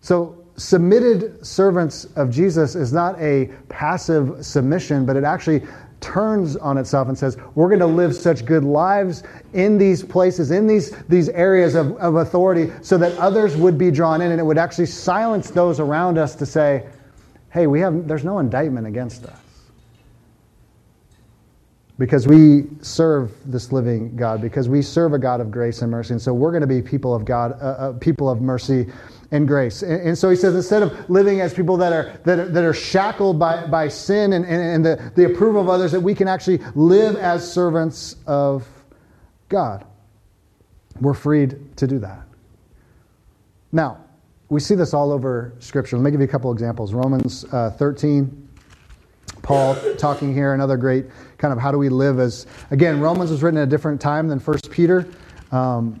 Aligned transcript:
So, 0.00 0.44
submitted 0.56 1.44
servants 1.44 2.04
of 2.16 2.30
Jesus 2.30 2.74
is 2.74 2.92
not 2.92 3.20
a 3.20 3.50
passive 3.68 4.44
submission, 4.44 5.04
but 5.04 5.16
it 5.16 5.24
actually 5.24 5.62
turns 6.00 6.56
on 6.56 6.78
itself 6.78 7.08
and 7.08 7.18
says, 7.18 7.36
We're 7.54 7.68
going 7.68 7.80
to 7.80 7.86
live 7.86 8.14
such 8.14 8.44
good 8.44 8.64
lives 8.64 9.22
in 9.52 9.78
these 9.78 10.02
places, 10.02 10.50
in 10.50 10.66
these, 10.66 10.90
these 11.08 11.28
areas 11.30 11.74
of, 11.74 11.96
of 11.96 12.16
authority, 12.16 12.72
so 12.82 12.98
that 12.98 13.16
others 13.18 13.56
would 13.56 13.78
be 13.78 13.90
drawn 13.90 14.20
in, 14.20 14.30
and 14.30 14.40
it 14.40 14.44
would 14.44 14.58
actually 14.58 14.86
silence 14.86 15.50
those 15.50 15.80
around 15.80 16.18
us 16.18 16.34
to 16.36 16.46
say, 16.46 16.86
Hey, 17.50 17.66
we 17.66 17.80
have, 17.80 18.06
there's 18.06 18.24
no 18.24 18.38
indictment 18.38 18.86
against 18.86 19.24
us. 19.24 19.38
Because 21.98 22.26
we 22.26 22.66
serve 22.82 23.32
this 23.50 23.72
living 23.72 24.16
God, 24.16 24.42
because 24.42 24.68
we 24.68 24.82
serve 24.82 25.14
a 25.14 25.18
God 25.18 25.40
of 25.40 25.50
grace 25.50 25.80
and 25.80 25.90
mercy, 25.90 26.12
and 26.12 26.20
so 26.20 26.34
we're 26.34 26.50
going 26.50 26.60
to 26.60 26.66
be 26.66 26.82
people 26.82 27.14
of 27.14 27.24
God, 27.24 27.52
uh, 27.52 27.64
uh, 27.64 27.92
people 27.94 28.28
of 28.28 28.42
mercy 28.42 28.86
and 29.30 29.48
grace. 29.48 29.82
And, 29.82 30.00
and, 30.08 30.18
so 30.18 30.30
he 30.30 30.36
says 30.36 30.54
instead 30.54 30.82
of 30.82 31.10
living 31.10 31.40
as 31.40 31.52
people 31.52 31.76
that 31.78 31.92
are, 31.92 32.18
that 32.24 32.38
are, 32.38 32.48
that 32.48 32.64
are 32.64 32.72
shackled 32.72 33.38
by, 33.38 33.66
by 33.66 33.88
sin 33.88 34.32
and, 34.32 34.44
and, 34.44 34.62
and 34.62 34.84
the, 34.84 35.12
the 35.16 35.24
approval 35.24 35.60
of 35.60 35.68
others, 35.68 35.92
that 35.92 36.00
we 36.00 36.14
can 36.14 36.28
actually 36.28 36.58
live 36.74 37.16
as 37.16 37.50
servants 37.50 38.16
of 38.26 38.66
God. 39.48 39.84
We're 41.00 41.14
freed 41.14 41.76
to 41.76 41.86
do 41.86 41.98
that. 42.00 42.26
Now, 43.72 43.98
we 44.48 44.60
see 44.60 44.74
this 44.74 44.94
all 44.94 45.12
over 45.12 45.52
Scripture. 45.58 45.96
Let 45.96 46.04
me 46.04 46.10
give 46.12 46.20
you 46.20 46.26
a 46.26 46.30
couple 46.30 46.52
examples. 46.52 46.94
Romans 46.94 47.44
uh, 47.52 47.70
13, 47.70 48.48
Paul 49.42 49.76
talking 49.98 50.32
here, 50.32 50.54
another 50.54 50.76
great 50.76 51.06
kind 51.38 51.52
of 51.52 51.58
how 51.58 51.70
do 51.70 51.78
we 51.78 51.88
live 51.88 52.18
as. 52.18 52.46
Again, 52.70 53.00
Romans 53.00 53.30
was 53.30 53.42
written 53.42 53.58
at 53.58 53.64
a 53.64 53.70
different 53.70 54.00
time 54.00 54.28
than 54.28 54.38
First 54.38 54.70
Peter. 54.70 55.06
Um, 55.52 56.00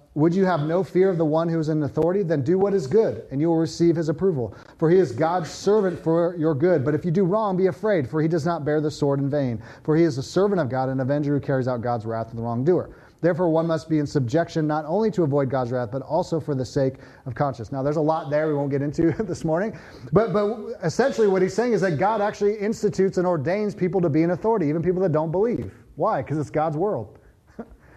would 0.13 0.35
you 0.35 0.45
have 0.45 0.61
no 0.61 0.83
fear 0.83 1.09
of 1.09 1.17
the 1.17 1.25
one 1.25 1.47
who 1.47 1.57
is 1.57 1.69
in 1.69 1.81
authority? 1.83 2.21
Then 2.21 2.43
do 2.43 2.57
what 2.57 2.73
is 2.73 2.85
good, 2.85 3.23
and 3.31 3.39
you 3.39 3.47
will 3.47 3.57
receive 3.57 3.95
his 3.95 4.09
approval. 4.09 4.53
For 4.77 4.89
he 4.89 4.97
is 4.97 5.13
God's 5.13 5.49
servant 5.49 6.03
for 6.03 6.35
your 6.37 6.53
good. 6.53 6.83
But 6.83 6.93
if 6.93 7.05
you 7.05 7.11
do 7.11 7.23
wrong, 7.23 7.55
be 7.55 7.67
afraid, 7.67 8.09
for 8.09 8.21
he 8.21 8.27
does 8.27 8.45
not 8.45 8.65
bear 8.65 8.81
the 8.81 8.91
sword 8.91 9.19
in 9.19 9.29
vain. 9.29 9.61
For 9.83 9.95
he 9.95 10.03
is 10.03 10.17
a 10.17 10.23
servant 10.23 10.59
of 10.59 10.67
God, 10.67 10.89
an 10.89 10.99
avenger 10.99 11.33
who 11.33 11.39
carries 11.39 11.67
out 11.69 11.81
God's 11.81 12.05
wrath 12.05 12.31
to 12.31 12.35
the 12.35 12.41
wrongdoer. 12.41 12.89
Therefore, 13.21 13.49
one 13.49 13.67
must 13.67 13.87
be 13.87 13.99
in 13.99 14.07
subjection 14.07 14.67
not 14.67 14.83
only 14.85 15.11
to 15.11 15.23
avoid 15.23 15.49
God's 15.49 15.71
wrath, 15.71 15.89
but 15.91 16.01
also 16.01 16.39
for 16.39 16.55
the 16.55 16.65
sake 16.65 16.95
of 17.25 17.35
conscience. 17.35 17.71
Now, 17.71 17.83
there's 17.83 17.97
a 17.97 18.01
lot 18.01 18.29
there 18.29 18.47
we 18.47 18.55
won't 18.55 18.71
get 18.71 18.81
into 18.81 19.11
this 19.23 19.45
morning. 19.45 19.77
But, 20.11 20.33
but 20.33 20.57
essentially, 20.83 21.27
what 21.27 21.41
he's 21.41 21.53
saying 21.53 21.71
is 21.71 21.81
that 21.81 21.97
God 21.97 22.19
actually 22.19 22.57
institutes 22.57 23.17
and 23.17 23.25
ordains 23.25 23.75
people 23.75 24.01
to 24.01 24.09
be 24.09 24.23
in 24.23 24.31
authority, 24.31 24.67
even 24.67 24.81
people 24.81 25.01
that 25.03 25.11
don't 25.11 25.31
believe. 25.31 25.71
Why? 25.95 26.21
Because 26.21 26.37
it's 26.37 26.49
God's 26.49 26.75
world. 26.75 27.19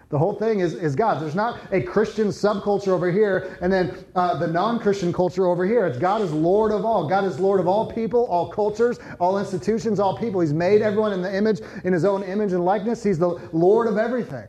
The 0.09 0.19
whole 0.19 0.33
thing 0.33 0.59
is, 0.59 0.75
is 0.75 0.95
God. 0.95 1.21
There's 1.21 1.35
not 1.35 1.59
a 1.71 1.81
Christian 1.81 2.27
subculture 2.27 2.89
over 2.89 3.11
here 3.11 3.57
and 3.61 3.73
then 3.73 4.05
uh, 4.15 4.37
the 4.37 4.47
non 4.47 4.79
Christian 4.79 5.11
culture 5.11 5.47
over 5.47 5.65
here. 5.65 5.87
It's 5.87 5.97
God 5.97 6.21
is 6.21 6.31
Lord 6.31 6.71
of 6.71 6.85
all. 6.85 7.07
God 7.07 7.25
is 7.25 7.39
Lord 7.39 7.59
of 7.59 7.67
all 7.67 7.91
people, 7.91 8.25
all 8.27 8.49
cultures, 8.49 8.99
all 9.19 9.39
institutions, 9.39 9.99
all 9.99 10.17
people. 10.17 10.41
He's 10.41 10.53
made 10.53 10.81
everyone 10.81 11.13
in 11.13 11.21
the 11.21 11.35
image, 11.35 11.61
in 11.83 11.91
his 11.91 12.05
own 12.05 12.23
image 12.23 12.51
and 12.51 12.63
likeness. 12.63 13.03
He's 13.03 13.17
the 13.17 13.39
Lord 13.51 13.87
of 13.87 13.97
everything. 13.97 14.47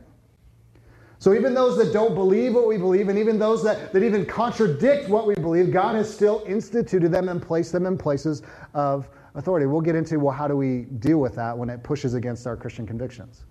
So 1.19 1.33
even 1.33 1.55
those 1.55 1.77
that 1.77 1.91
don't 1.91 2.13
believe 2.13 2.53
what 2.53 2.67
we 2.67 2.77
believe, 2.77 3.09
and 3.09 3.17
even 3.17 3.39
those 3.39 3.63
that, 3.63 3.91
that 3.91 4.03
even 4.03 4.23
contradict 4.25 5.09
what 5.09 5.25
we 5.25 5.33
believe, 5.33 5.71
God 5.71 5.95
has 5.95 6.13
still 6.13 6.43
instituted 6.45 7.11
them 7.11 7.27
and 7.29 7.41
placed 7.41 7.71
them 7.71 7.87
in 7.87 7.97
places 7.97 8.43
of 8.75 9.09
authority. 9.33 9.65
We'll 9.65 9.81
get 9.81 9.95
into, 9.95 10.19
well, 10.19 10.33
how 10.33 10.47
do 10.47 10.55
we 10.55 10.81
deal 10.99 11.17
with 11.17 11.33
that 11.35 11.57
when 11.57 11.71
it 11.71 11.81
pushes 11.81 12.13
against 12.13 12.45
our 12.45 12.55
Christian 12.55 12.85
convictions? 12.85 13.45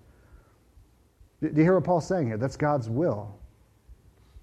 Do 1.41 1.49
you 1.53 1.63
hear 1.63 1.75
what 1.75 1.83
Paul's 1.83 2.07
saying 2.07 2.27
here? 2.27 2.37
That's 2.37 2.57
God's 2.57 2.89
will. 2.89 3.37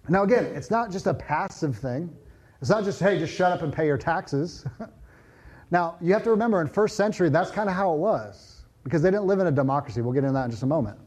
Now, 0.08 0.22
again, 0.22 0.44
it's 0.44 0.70
not 0.70 0.90
just 0.90 1.06
a 1.06 1.14
passive 1.14 1.76
thing. 1.76 2.14
It's 2.60 2.70
not 2.70 2.84
just, 2.84 3.00
hey, 3.00 3.18
just 3.18 3.34
shut 3.34 3.52
up 3.52 3.62
and 3.62 3.72
pay 3.72 3.86
your 3.86 3.98
taxes. 3.98 4.64
now, 5.70 5.96
you 6.00 6.12
have 6.12 6.22
to 6.24 6.30
remember 6.30 6.60
in 6.60 6.68
first 6.68 6.96
century, 6.96 7.28
that's 7.30 7.50
kind 7.50 7.68
of 7.68 7.74
how 7.74 7.92
it 7.94 7.98
was 7.98 8.62
because 8.84 9.02
they 9.02 9.10
didn't 9.10 9.26
live 9.26 9.40
in 9.40 9.46
a 9.46 9.52
democracy. 9.52 10.02
We'll 10.02 10.12
get 10.12 10.24
into 10.24 10.34
that 10.34 10.44
in 10.44 10.50
just 10.50 10.62
a 10.62 10.66
moment. 10.66 10.98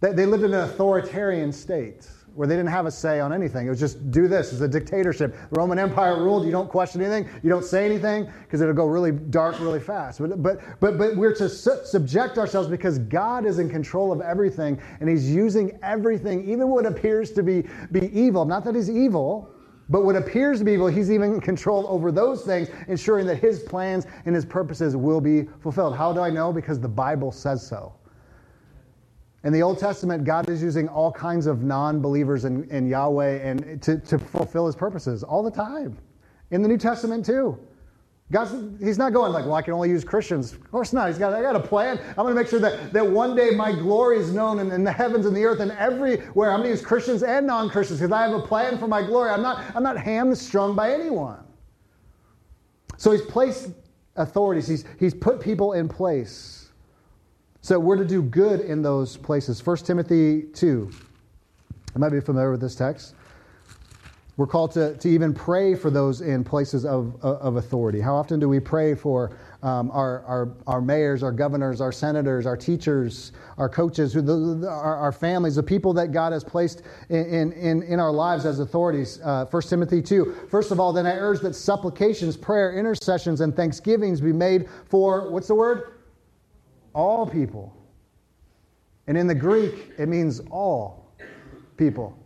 They, 0.00 0.12
they 0.12 0.26
lived 0.26 0.44
in 0.44 0.52
an 0.52 0.60
authoritarian 0.60 1.52
state 1.52 2.08
where 2.34 2.46
they 2.46 2.54
didn't 2.54 2.70
have 2.70 2.86
a 2.86 2.90
say 2.90 3.20
on 3.20 3.32
anything. 3.32 3.66
It 3.66 3.70
was 3.70 3.80
just 3.80 4.10
do 4.10 4.28
this. 4.28 4.52
It's 4.52 4.60
a 4.60 4.68
dictatorship. 4.68 5.34
The 5.50 5.58
Roman 5.58 5.78
Empire 5.78 6.22
ruled. 6.22 6.44
You 6.44 6.52
don't 6.52 6.68
question 6.68 7.00
anything. 7.02 7.28
You 7.42 7.50
don't 7.50 7.64
say 7.64 7.84
anything 7.84 8.30
because 8.42 8.60
it'll 8.60 8.74
go 8.74 8.86
really 8.86 9.12
dark 9.12 9.58
really 9.60 9.80
fast. 9.80 10.20
But, 10.20 10.42
but, 10.42 10.60
but, 10.80 10.98
but 10.98 11.16
we're 11.16 11.34
to 11.36 11.48
su- 11.48 11.80
subject 11.84 12.38
ourselves 12.38 12.68
because 12.68 12.98
God 12.98 13.44
is 13.44 13.58
in 13.58 13.68
control 13.68 14.12
of 14.12 14.20
everything 14.20 14.80
and 15.00 15.08
He's 15.08 15.30
using 15.30 15.78
everything, 15.82 16.48
even 16.48 16.68
what 16.68 16.86
appears 16.86 17.32
to 17.32 17.42
be, 17.42 17.64
be 17.92 18.10
evil. 18.18 18.44
Not 18.44 18.64
that 18.64 18.74
He's 18.74 18.90
evil, 18.90 19.50
but 19.88 20.04
what 20.04 20.16
appears 20.16 20.58
to 20.60 20.64
be 20.64 20.72
evil, 20.72 20.86
He's 20.86 21.10
even 21.10 21.34
in 21.34 21.40
control 21.40 21.86
over 21.88 22.12
those 22.12 22.44
things, 22.44 22.68
ensuring 22.88 23.26
that 23.26 23.36
His 23.36 23.60
plans 23.60 24.06
and 24.26 24.34
His 24.34 24.44
purposes 24.44 24.96
will 24.96 25.20
be 25.20 25.44
fulfilled. 25.60 25.96
How 25.96 26.12
do 26.12 26.20
I 26.20 26.30
know? 26.30 26.52
Because 26.52 26.78
the 26.78 26.88
Bible 26.88 27.32
says 27.32 27.66
so. 27.66 27.94
In 29.44 29.52
the 29.52 29.62
Old 29.62 29.78
Testament, 29.78 30.24
God 30.24 30.48
is 30.50 30.62
using 30.62 30.88
all 30.88 31.12
kinds 31.12 31.46
of 31.46 31.62
non 31.62 32.00
believers 32.00 32.44
in, 32.44 32.68
in, 32.70 32.88
Yahweh 32.88 33.36
and 33.48 33.80
to, 33.82 33.98
to 33.98 34.18
fulfill 34.18 34.66
his 34.66 34.74
purposes 34.74 35.22
all 35.22 35.42
the 35.42 35.50
time. 35.50 35.96
In 36.50 36.62
the 36.62 36.68
New 36.68 36.78
Testament, 36.78 37.24
too. 37.24 37.58
God's, 38.30 38.52
he's 38.78 38.98
not 38.98 39.14
going 39.14 39.32
like, 39.32 39.46
well, 39.46 39.54
I 39.54 39.62
can 39.62 39.72
only 39.72 39.88
use 39.88 40.04
Christians. 40.04 40.52
Of 40.52 40.70
course 40.70 40.92
not. 40.92 41.08
He's 41.08 41.16
got, 41.18 41.32
I 41.32 41.40
got 41.40 41.56
a 41.56 41.60
plan. 41.60 41.98
I'm 42.10 42.16
going 42.16 42.34
to 42.34 42.40
make 42.40 42.48
sure 42.48 42.60
that, 42.60 42.92
that 42.92 43.06
one 43.06 43.34
day 43.34 43.50
my 43.50 43.72
glory 43.72 44.18
is 44.18 44.32
known 44.32 44.58
in, 44.58 44.70
in 44.70 44.84
the 44.84 44.92
heavens 44.92 45.24
and 45.24 45.34
the 45.34 45.44
earth 45.44 45.60
and 45.60 45.72
everywhere. 45.72 46.50
I'm 46.50 46.58
going 46.58 46.64
to 46.64 46.68
use 46.68 46.84
Christians 46.84 47.22
and 47.22 47.46
non 47.46 47.70
Christians 47.70 48.00
because 48.00 48.12
I 48.12 48.22
have 48.22 48.32
a 48.32 48.46
plan 48.46 48.76
for 48.76 48.86
my 48.86 49.02
glory. 49.02 49.30
I'm 49.30 49.40
not, 49.40 49.64
I'm 49.74 49.82
not 49.82 49.96
hamstrung 49.96 50.74
by 50.74 50.92
anyone. 50.92 51.38
So 52.98 53.12
he's 53.12 53.22
placed 53.22 53.70
authorities, 54.16 54.66
he's, 54.66 54.84
he's 54.98 55.14
put 55.14 55.40
people 55.40 55.74
in 55.74 55.88
place. 55.88 56.57
So 57.60 57.78
we're 57.78 57.96
to 57.96 58.04
do 58.04 58.22
good 58.22 58.60
in 58.60 58.82
those 58.82 59.16
places. 59.16 59.64
1 59.64 59.78
Timothy 59.78 60.42
2. 60.54 60.90
I 61.94 61.98
might 61.98 62.10
be 62.10 62.20
familiar 62.20 62.52
with 62.52 62.60
this 62.60 62.74
text. 62.74 63.14
We're 64.36 64.46
called 64.46 64.70
to, 64.74 64.96
to 64.98 65.08
even 65.08 65.34
pray 65.34 65.74
for 65.74 65.90
those 65.90 66.20
in 66.20 66.44
places 66.44 66.84
of, 66.84 67.20
of 67.24 67.56
authority. 67.56 68.00
How 68.00 68.14
often 68.14 68.38
do 68.38 68.48
we 68.48 68.60
pray 68.60 68.94
for 68.94 69.36
um, 69.64 69.90
our, 69.90 70.20
our, 70.26 70.54
our 70.68 70.80
mayors, 70.80 71.24
our 71.24 71.32
governors, 71.32 71.80
our 71.80 71.90
senators, 71.90 72.46
our 72.46 72.56
teachers, 72.56 73.32
our 73.56 73.68
coaches, 73.68 74.12
who 74.12 74.22
the, 74.22 74.68
our, 74.68 74.94
our 74.94 75.10
families, 75.10 75.56
the 75.56 75.62
people 75.64 75.92
that 75.94 76.12
God 76.12 76.32
has 76.32 76.44
placed 76.44 76.82
in, 77.08 77.50
in, 77.52 77.82
in 77.82 77.98
our 77.98 78.12
lives 78.12 78.46
as 78.46 78.60
authorities? 78.60 79.18
Uh, 79.24 79.46
1 79.46 79.62
Timothy 79.62 80.00
2. 80.00 80.46
First 80.48 80.70
of 80.70 80.78
all, 80.78 80.92
then 80.92 81.04
I 81.04 81.16
urge 81.16 81.40
that 81.40 81.56
supplications, 81.56 82.36
prayer, 82.36 82.78
intercessions, 82.78 83.40
and 83.40 83.56
thanksgivings 83.56 84.20
be 84.20 84.32
made 84.32 84.68
for, 84.88 85.32
what's 85.32 85.48
the 85.48 85.56
word? 85.56 85.97
All 86.98 87.24
people. 87.24 87.72
And 89.06 89.16
in 89.16 89.28
the 89.28 89.34
Greek, 89.34 89.92
it 89.98 90.08
means 90.08 90.40
all 90.50 91.14
people. 91.76 92.18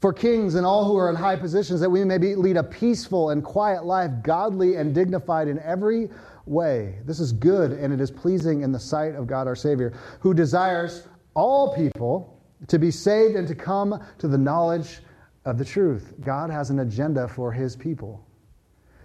For 0.00 0.10
kings 0.10 0.54
and 0.54 0.64
all 0.64 0.86
who 0.86 0.96
are 0.96 1.10
in 1.10 1.14
high 1.14 1.36
positions, 1.36 1.78
that 1.80 1.90
we 1.90 2.02
may 2.02 2.16
be, 2.16 2.34
lead 2.34 2.56
a 2.56 2.62
peaceful 2.62 3.28
and 3.28 3.44
quiet 3.44 3.84
life, 3.84 4.10
godly 4.22 4.76
and 4.76 4.94
dignified 4.94 5.48
in 5.48 5.58
every 5.58 6.08
way. 6.46 6.98
This 7.04 7.20
is 7.20 7.30
good 7.30 7.72
and 7.72 7.92
it 7.92 8.00
is 8.00 8.10
pleasing 8.10 8.62
in 8.62 8.72
the 8.72 8.80
sight 8.80 9.14
of 9.14 9.26
God 9.26 9.46
our 9.46 9.56
Savior, 9.56 9.92
who 10.20 10.32
desires 10.32 11.06
all 11.34 11.76
people 11.76 12.40
to 12.68 12.78
be 12.78 12.90
saved 12.90 13.36
and 13.36 13.46
to 13.46 13.54
come 13.54 14.02
to 14.16 14.28
the 14.28 14.38
knowledge 14.38 15.00
of 15.44 15.58
the 15.58 15.64
truth. 15.64 16.14
God 16.22 16.48
has 16.48 16.70
an 16.70 16.78
agenda 16.78 17.28
for 17.28 17.52
his 17.52 17.76
people. 17.76 18.24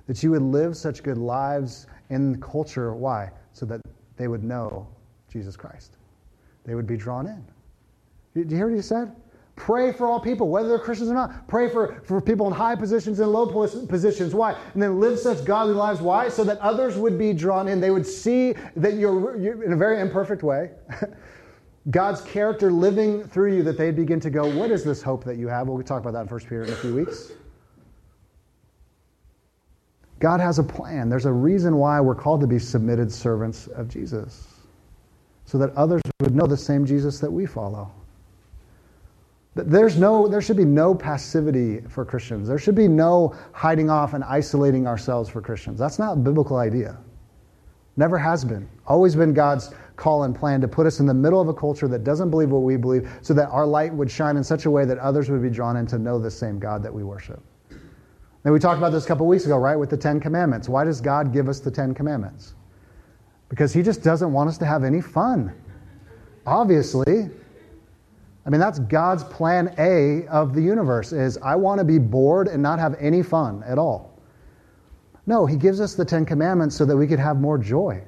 That 0.07 0.24
you 0.24 0.31
would 0.31 0.42
live 0.42 0.77
such 0.77 1.04
good 1.04 1.18
lives 1.18 1.86
in 2.09 2.39
culture. 2.39 2.95
Why? 2.95 3.30
So 3.51 3.66
that 3.66 3.81
they 4.18 4.27
would 4.27 4.44
know 4.44 4.88
Jesus 5.31 5.56
Christ. 5.56 5.98
They 6.63 6.75
would 6.75 6.88
be 6.88 6.98
drawn 6.98 7.27
in. 7.27 7.44
Do 8.33 8.42
you 8.50 8.57
hear 8.57 8.68
what 8.68 8.75
he 8.75 8.81
said? 8.81 9.15
Pray 9.56 9.92
for 9.92 10.07
all 10.07 10.19
people, 10.19 10.50
whether 10.50 10.68
they're 10.68 10.80
Christians 10.80 11.12
or 11.12 11.13
not. 11.13 11.48
Pray 11.48 11.69
for, 11.69 12.01
for 12.06 12.19
people 12.19 12.48
in 12.48 12.54
high 12.54 12.75
positions 12.75 13.19
and 13.19 13.31
low 13.31 13.45
positions. 13.86 14.33
Why? 14.33 14.57
And 14.74 14.81
then 14.81 15.00
live 15.00 15.19
such 15.19 15.45
godly 15.45 15.75
lives. 15.75 16.01
Why? 16.01 16.27
So 16.27 16.44
that 16.45 16.57
others 16.57 16.98
would 16.98 17.19
be 17.19 17.33
drawn 17.33 17.68
in. 17.68 17.80
They 17.80 17.92
would 17.92 18.06
see 18.06 18.56
that 18.75 18.95
you're, 18.95 19.38
you're 19.38 19.63
in 19.63 19.74
a 19.74 19.77
very 19.77 20.01
imperfect 20.01 20.42
way. 20.42 20.71
God's 21.92 22.21
character 22.21 22.71
living 22.71 23.25
through 23.25 23.57
you, 23.57 23.63
that 23.63 23.77
they'd 23.77 23.95
begin 23.95 24.19
to 24.21 24.30
go, 24.30 24.48
What 24.57 24.71
is 24.71 24.83
this 24.83 25.04
hope 25.04 25.24
that 25.25 25.38
you 25.38 25.50
have? 25.50 25.68
We'll 25.68 25.83
talk 25.83 26.01
about 26.01 26.13
that 26.13 26.21
in 26.21 26.27
1 26.27 26.39
Peter 26.39 26.63
in 26.63 26.71
a 26.71 26.75
few 26.75 26.95
weeks. 26.95 27.33
God 30.24 30.40
has 30.40 30.58
a 30.58 30.64
plan. 30.64 31.10
There's 31.10 31.25
a 31.25 31.34
reason 31.34 31.75
why 31.75 32.00
we're 32.00 32.16
called 32.16 32.40
to 32.40 32.48
be 32.48 32.58
submitted 32.58 33.12
servants 33.12 33.68
of 33.68 33.90
Jesus. 33.90 34.48
so 35.44 35.58
that 35.58 35.75
others 35.75 36.02
would 36.22 36.34
know 36.34 36.48
the 36.48 36.56
same 36.56 36.86
Jesus 36.86 37.20
that 37.20 37.30
we 37.30 37.46
follow. 37.46 37.92
There's 39.54 39.98
no, 39.98 40.30
there 40.30 40.42
should 40.42 40.56
be 40.56 40.64
no 40.64 40.96
passivity 40.96 41.81
for 41.90 42.06
Christians. 42.06 42.48
There 42.48 42.58
should 42.58 42.74
be 42.74 42.88
no 42.88 43.36
hiding 43.52 43.90
off 43.90 44.14
and 44.14 44.24
isolating 44.24 44.88
ourselves 44.88 45.28
for 45.30 45.42
Christians. 45.42 45.78
That's 45.78 46.00
not 46.00 46.14
a 46.14 46.16
biblical 46.16 46.56
idea. 46.56 46.98
Never 47.98 48.18
has 48.18 48.46
been. 48.46 48.69
Always 48.88 49.18
been 49.18 49.34
God's 49.34 49.72
call 49.98 50.24
and 50.24 50.34
plan 50.34 50.62
to 50.62 50.69
put 50.69 50.88
us 50.88 51.02
in 51.02 51.06
the 51.06 51.14
middle 51.14 51.42
of 51.42 51.50
a 51.50 51.54
culture 51.54 51.90
that 51.90 52.06
doesn't 52.06 52.30
believe 52.30 52.50
what 52.50 52.62
we 52.62 52.78
believe 52.78 53.12
so 53.22 53.34
that 53.34 53.50
our 53.50 53.66
light 53.66 53.94
would 53.94 54.10
shine 54.10 54.38
in 54.38 54.44
such 54.46 54.66
a 54.68 54.72
way 54.72 54.86
that 54.86 54.98
others 55.00 55.30
would 55.30 55.42
be 55.42 55.50
drawn 55.50 55.76
in 55.76 55.86
to 55.88 56.00
know 56.00 56.18
the 56.18 56.31
same 56.31 56.60
God 56.60 56.81
that 56.81 56.94
we 56.94 57.04
worship. 57.04 57.44
And 58.44 58.54
we 58.54 58.60
talked 58.60 58.78
about 58.78 58.92
this 58.92 59.06
a 59.06 59.07
couple 59.07 59.25
weeks 59.25 59.45
ago, 59.45 59.57
right, 59.57 59.75
with 59.78 59.90
the 59.90 59.98
Ten 59.98 60.19
Commandments. 60.19 60.68
Why 60.68 60.84
does 60.84 61.00
God 61.00 61.31
give 61.31 61.48
us 61.48 61.60
the 61.60 61.72
Ten 61.72 61.94
Commandments? 61.94 62.56
Because 63.48 63.72
He 63.72 63.81
just 63.81 64.04
doesn't 64.04 64.34
want 64.34 64.50
us 64.50 64.57
to 64.57 64.66
have 64.66 64.84
any 64.84 65.01
fun. 65.01 65.54
Obviously. 66.45 67.30
I 68.45 68.50
mean, 68.50 68.60
that's 68.60 68.80
God's 68.80 69.24
plan 69.24 69.74
A 69.78 70.28
of 70.28 70.54
the 70.54 70.62
universe 70.62 71.13
is 71.13 71.38
I 71.38 71.56
want 71.56 71.80
to 71.80 71.86
be 71.86 71.98
bored 71.98 72.50
and 72.50 72.62
not 72.62 72.78
have 72.80 72.95
any 73.00 73.24
fun 73.24 73.63
at 73.66 73.78
all. 73.78 74.19
No, 75.25 75.45
He 75.45 75.56
gives 75.56 75.80
us 75.80 75.95
the 75.95 76.04
Ten 76.04 76.25
Commandments 76.25 76.75
so 76.75 76.84
that 76.84 76.98
we 76.98 77.07
could 77.07 77.19
have 77.19 77.40
more 77.40 77.57
joy. 77.57 78.04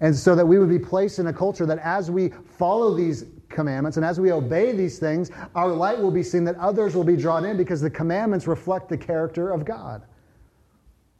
And 0.00 0.14
so 0.14 0.34
that 0.34 0.46
we 0.46 0.58
would 0.58 0.68
be 0.68 0.78
placed 0.78 1.18
in 1.18 1.28
a 1.28 1.32
culture 1.32 1.64
that 1.64 1.78
as 1.78 2.10
we 2.10 2.30
follow 2.58 2.94
these 2.94 3.24
commandments 3.50 3.96
and 3.96 4.06
as 4.06 4.18
we 4.20 4.32
obey 4.32 4.72
these 4.72 4.98
things, 4.98 5.30
our 5.54 5.68
light 5.68 5.98
will 5.98 6.10
be 6.10 6.22
seen, 6.22 6.44
that 6.44 6.56
others 6.56 6.94
will 6.94 7.04
be 7.04 7.16
drawn 7.16 7.44
in 7.44 7.56
because 7.56 7.80
the 7.80 7.90
commandments 7.90 8.46
reflect 8.46 8.88
the 8.88 8.96
character 8.96 9.50
of 9.50 9.64
God. 9.64 10.02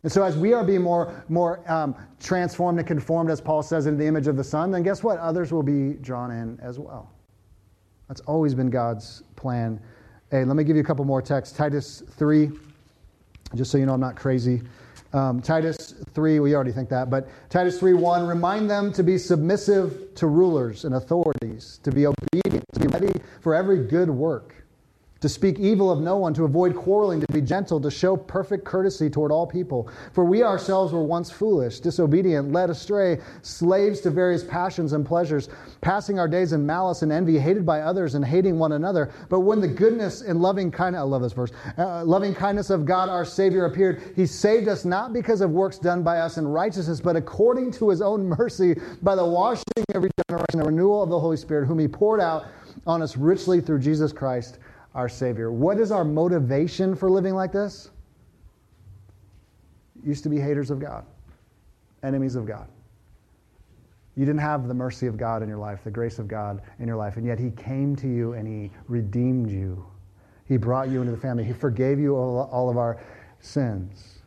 And 0.03 0.11
so, 0.11 0.23
as 0.23 0.37
we 0.37 0.55
are 0.55 0.65
being 0.65 0.81
more, 0.81 1.25
more 1.29 1.61
um, 1.71 1.95
transformed 2.19 2.79
and 2.79 2.89
conformed, 2.89 3.31
as 3.31 3.41
Paul 3.41 3.63
says, 3.63 3.87
in 3.87 3.99
the 3.99 4.07
image 4.07 4.29
of 4.29 4.37
the 4.37 4.45
Son, 4.45 4.71
then 4.71 4.83
guess 4.83 5.03
what? 5.03 5.19
Others 5.19 5.53
will 5.53 5.63
be 5.63 5.95
drawn 5.95 6.31
in 6.31 6.59
as 6.61 6.79
well. 6.79 7.11
That's 8.09 8.23
always 8.23 8.55
been 8.55 8.71
God's 8.71 9.23
plan. 9.37 9.79
Hey, 10.31 10.45
let 10.45 10.57
me 10.57 10.65
give 10.65 10.75
you 10.75 10.83
a 10.83 10.87
couple 10.87 11.05
more 11.05 11.21
texts. 11.21 11.57
Titus 11.57 12.03
3, 12.13 12.51
just 13.55 13.71
so 13.71 13.79
you 13.79 13.85
know 13.85 13.93
I'm 13.93 14.01
not 14.01 14.17
crazy. 14.17 14.63
Um, 15.13 15.43
Titus 15.43 15.95
3, 16.15 16.39
we 16.39 16.55
already 16.55 16.73
think 16.73 16.89
that, 16.91 17.11
but 17.11 17.29
Titus 17.49 17.81
3 17.81 17.95
1, 17.95 18.27
remind 18.27 18.71
them 18.71 18.93
to 18.93 19.03
be 19.03 19.19
submissive 19.19 20.15
to 20.15 20.27
rulers 20.29 20.85
and 20.85 20.95
authorities, 20.95 21.81
to 21.83 21.91
be 21.91 22.07
obedient, 22.07 22.65
to 22.75 22.81
be 22.81 22.87
ready 22.87 23.13
for 23.41 23.55
every 23.55 23.85
good 23.87 24.09
work 24.09 24.60
to 25.21 25.29
speak 25.29 25.59
evil 25.59 25.91
of 25.91 26.01
no 26.01 26.17
one, 26.17 26.33
to 26.35 26.45
avoid 26.45 26.75
quarreling, 26.75 27.21
to 27.21 27.27
be 27.33 27.43
gentle, 27.43 27.79
to 27.81 27.91
show 27.91 28.17
perfect 28.17 28.65
courtesy 28.65 29.11
toward 29.11 29.31
all 29.31 29.47
people. 29.47 29.91
For 30.13 30.25
we 30.25 30.43
ourselves 30.43 30.93
were 30.93 31.05
once 31.05 31.31
foolish, 31.31 31.81
disobedient, 31.81 32.53
led 32.53 32.71
astray, 32.71 33.21
slaves 33.43 34.01
to 34.01 34.11
various 34.11 34.43
passions 34.43 34.95
and 34.95 35.05
pleasures, 35.05 35.51
passing 35.83 36.19
our 36.19 36.27
days 36.27 36.55
in 36.55 36.65
malice 36.65 37.03
and 37.03 37.13
envy, 37.13 37.39
hated 37.39 37.67
by 37.67 37.83
others 37.83 38.15
and 38.15 38.25
hating 38.25 38.59
one 38.59 38.73
another. 38.73 39.13
But 39.29 39.41
when 39.41 39.61
the 39.61 39.69
goodness 39.69 40.23
and 40.23 40.41
loving 40.41 40.71
kindness, 40.71 41.01
I 41.01 41.03
love 41.03 41.23
this 41.23 41.35
verse, 41.35 41.53
uh, 41.77 42.03
loving 42.05 42.35
kindness 42.35 42.71
of 42.71 42.87
God 42.87 43.11
our 43.11 43.27
Savior 43.27 43.67
appeared, 43.67 44.03
He 44.17 44.25
saved 44.25 44.69
us 44.69 44.87
not 44.87 45.13
because 45.13 45.43
of 45.43 45.51
works 45.51 45.79
done 45.79 46.03
by 46.03 46.21
us 46.21 46.39
in 46.39 46.49
righteousness, 46.49 47.01
but 47.01 47.17
according 47.17 47.73
to 47.73 47.91
His 47.91 48.01
own 48.01 48.27
mercy, 48.39 48.75
by 49.03 49.15
the 49.15 49.27
washing 49.27 49.65
of 49.95 50.03
regeneration, 50.03 50.61
the 50.61 50.65
renewal 50.65 51.03
of 51.03 51.11
the 51.11 51.21
Holy 51.21 51.37
Spirit, 51.37 51.67
whom 51.67 51.79
He 51.79 51.89
poured 51.89 52.21
out 52.21 52.47
on 52.87 53.03
us 53.03 53.19
richly 53.19 53.61
through 53.61 53.81
Jesus 53.81 54.13
Christ 54.13 54.59
our 54.95 55.09
Savior. 55.09 55.53
What 55.53 55.79
is 55.79 55.93
our 55.93 56.05
motivation 56.05 56.95
for 56.97 57.11
living 57.11 57.35
like 57.35 57.53
this? 57.53 57.91
Used 60.05 60.23
to 60.25 60.29
be 60.29 60.39
haters 60.39 60.71
of 60.71 60.81
God, 60.81 61.05
enemies 62.03 62.35
of 62.35 62.47
God. 62.47 62.67
You 64.17 64.27
didn't 64.27 64.41
have 64.41 64.67
the 64.67 64.75
mercy 64.75 65.07
of 65.07 65.17
God 65.17 65.43
in 65.43 65.49
your 65.49 65.59
life, 65.59 65.85
the 65.85 65.91
grace 65.91 66.19
of 66.19 66.27
God 66.27 66.63
in 66.79 66.89
your 66.89 66.97
life, 66.97 67.17
and 67.17 67.25
yet 67.25 67.39
He 67.39 67.51
came 67.51 67.95
to 67.97 68.09
you 68.09 68.33
and 68.33 68.47
He 68.47 68.71
redeemed 68.89 69.51
you. 69.51 69.85
He 70.47 70.57
brought 70.57 70.89
you 70.89 71.01
into 71.01 71.13
the 71.13 71.19
family. 71.19 71.45
He 71.45 71.53
forgave 71.53 72.01
you 72.01 72.17
all, 72.17 72.69
of 72.69 72.77
our 72.77 72.99
sins. 73.39 74.19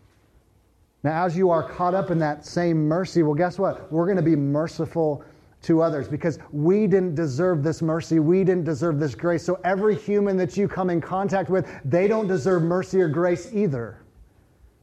Now, 1.03 1.25
as 1.25 1.35
you 1.35 1.49
are 1.49 1.67
caught 1.67 1.93
up 1.93 2.11
in 2.11 2.19
that 2.19 2.45
same 2.45 2.87
mercy, 2.87 3.23
well, 3.23 3.33
guess 3.33 3.59
what? 3.59 3.91
We're 3.91 4.05
going 4.05 4.15
to 4.15 4.23
be 4.23 4.37
merciful 4.37 5.25
to 5.63 5.81
others 5.81 6.07
because 6.07 6.39
we 6.51 6.87
didn't 6.87 7.15
deserve 7.15 7.63
this 7.63 7.81
mercy. 7.81 8.19
We 8.19 8.43
didn't 8.43 8.65
deserve 8.65 8.99
this 8.99 9.15
grace. 9.15 9.43
So 9.43 9.59
every 9.63 9.95
human 9.95 10.37
that 10.37 10.55
you 10.55 10.67
come 10.67 10.89
in 10.89 11.01
contact 11.01 11.49
with, 11.49 11.67
they 11.85 12.07
don't 12.07 12.27
deserve 12.27 12.63
mercy 12.63 13.01
or 13.01 13.07
grace 13.07 13.49
either. 13.53 14.03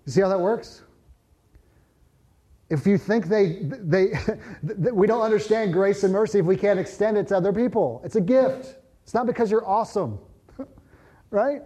You 0.07 0.13
see 0.13 0.21
how 0.23 0.29
that 0.29 0.41
works? 0.41 0.83
If 2.71 2.87
you 2.87 2.99
think 2.99 3.27
they, 3.27 3.59
they, 3.63 4.13
we 4.93 5.07
don't 5.07 5.23
understand 5.23 5.73
grace 5.73 6.03
and 6.03 6.13
mercy 6.13 6.39
if 6.39 6.47
we 6.47 6.57
can't 6.57 6.79
extend 6.79 7.19
it 7.19 7.29
to 7.29 7.37
other 7.37 7.53
people, 7.53 8.01
it's 8.05 8.17
a 8.17 8.21
gift. 8.21 8.77
It's 9.03 9.13
not 9.13 9.27
because 9.27 9.51
you're 9.51 9.67
awesome, 9.69 10.19
right? 11.31 11.63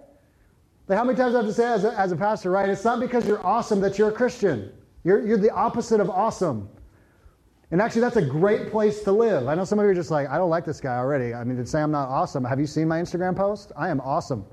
Like 0.88 0.98
how 0.98 1.04
many 1.04 1.16
times 1.16 1.34
I 1.34 1.38
have 1.38 1.46
to 1.46 1.52
say 1.52 1.66
as 1.66 1.84
a, 1.84 1.98
as 1.98 2.10
a 2.10 2.16
pastor, 2.16 2.50
right? 2.50 2.68
It's 2.68 2.84
not 2.84 3.00
because 3.00 3.26
you're 3.26 3.44
awesome 3.46 3.80
that 3.80 3.98
you're 3.98 4.08
a 4.08 4.12
Christian. 4.12 4.72
You're, 5.04 5.26
you're 5.26 5.38
the 5.38 5.50
opposite 5.50 6.00
of 6.00 6.10
awesome. 6.10 6.68
And 7.70 7.80
actually, 7.80 8.02
that's 8.02 8.16
a 8.16 8.22
great 8.22 8.70
place 8.70 9.02
to 9.02 9.12
live. 9.12 9.48
I 9.48 9.54
know 9.54 9.64
some 9.64 9.78
of 9.78 9.84
you 9.84 9.90
are 9.90 9.94
just 9.94 10.10
like, 10.10 10.28
I 10.28 10.38
don't 10.38 10.50
like 10.50 10.64
this 10.64 10.80
guy 10.80 10.96
already. 10.96 11.34
I 11.34 11.44
mean, 11.44 11.56
to 11.56 11.66
say 11.66 11.80
I'm 11.80 11.90
not 11.90 12.08
awesome. 12.08 12.44
Have 12.44 12.60
you 12.60 12.66
seen 12.66 12.86
my 12.88 13.00
Instagram 13.00 13.34
post? 13.36 13.72
I 13.76 13.88
am 13.88 14.00
awesome. 14.00 14.44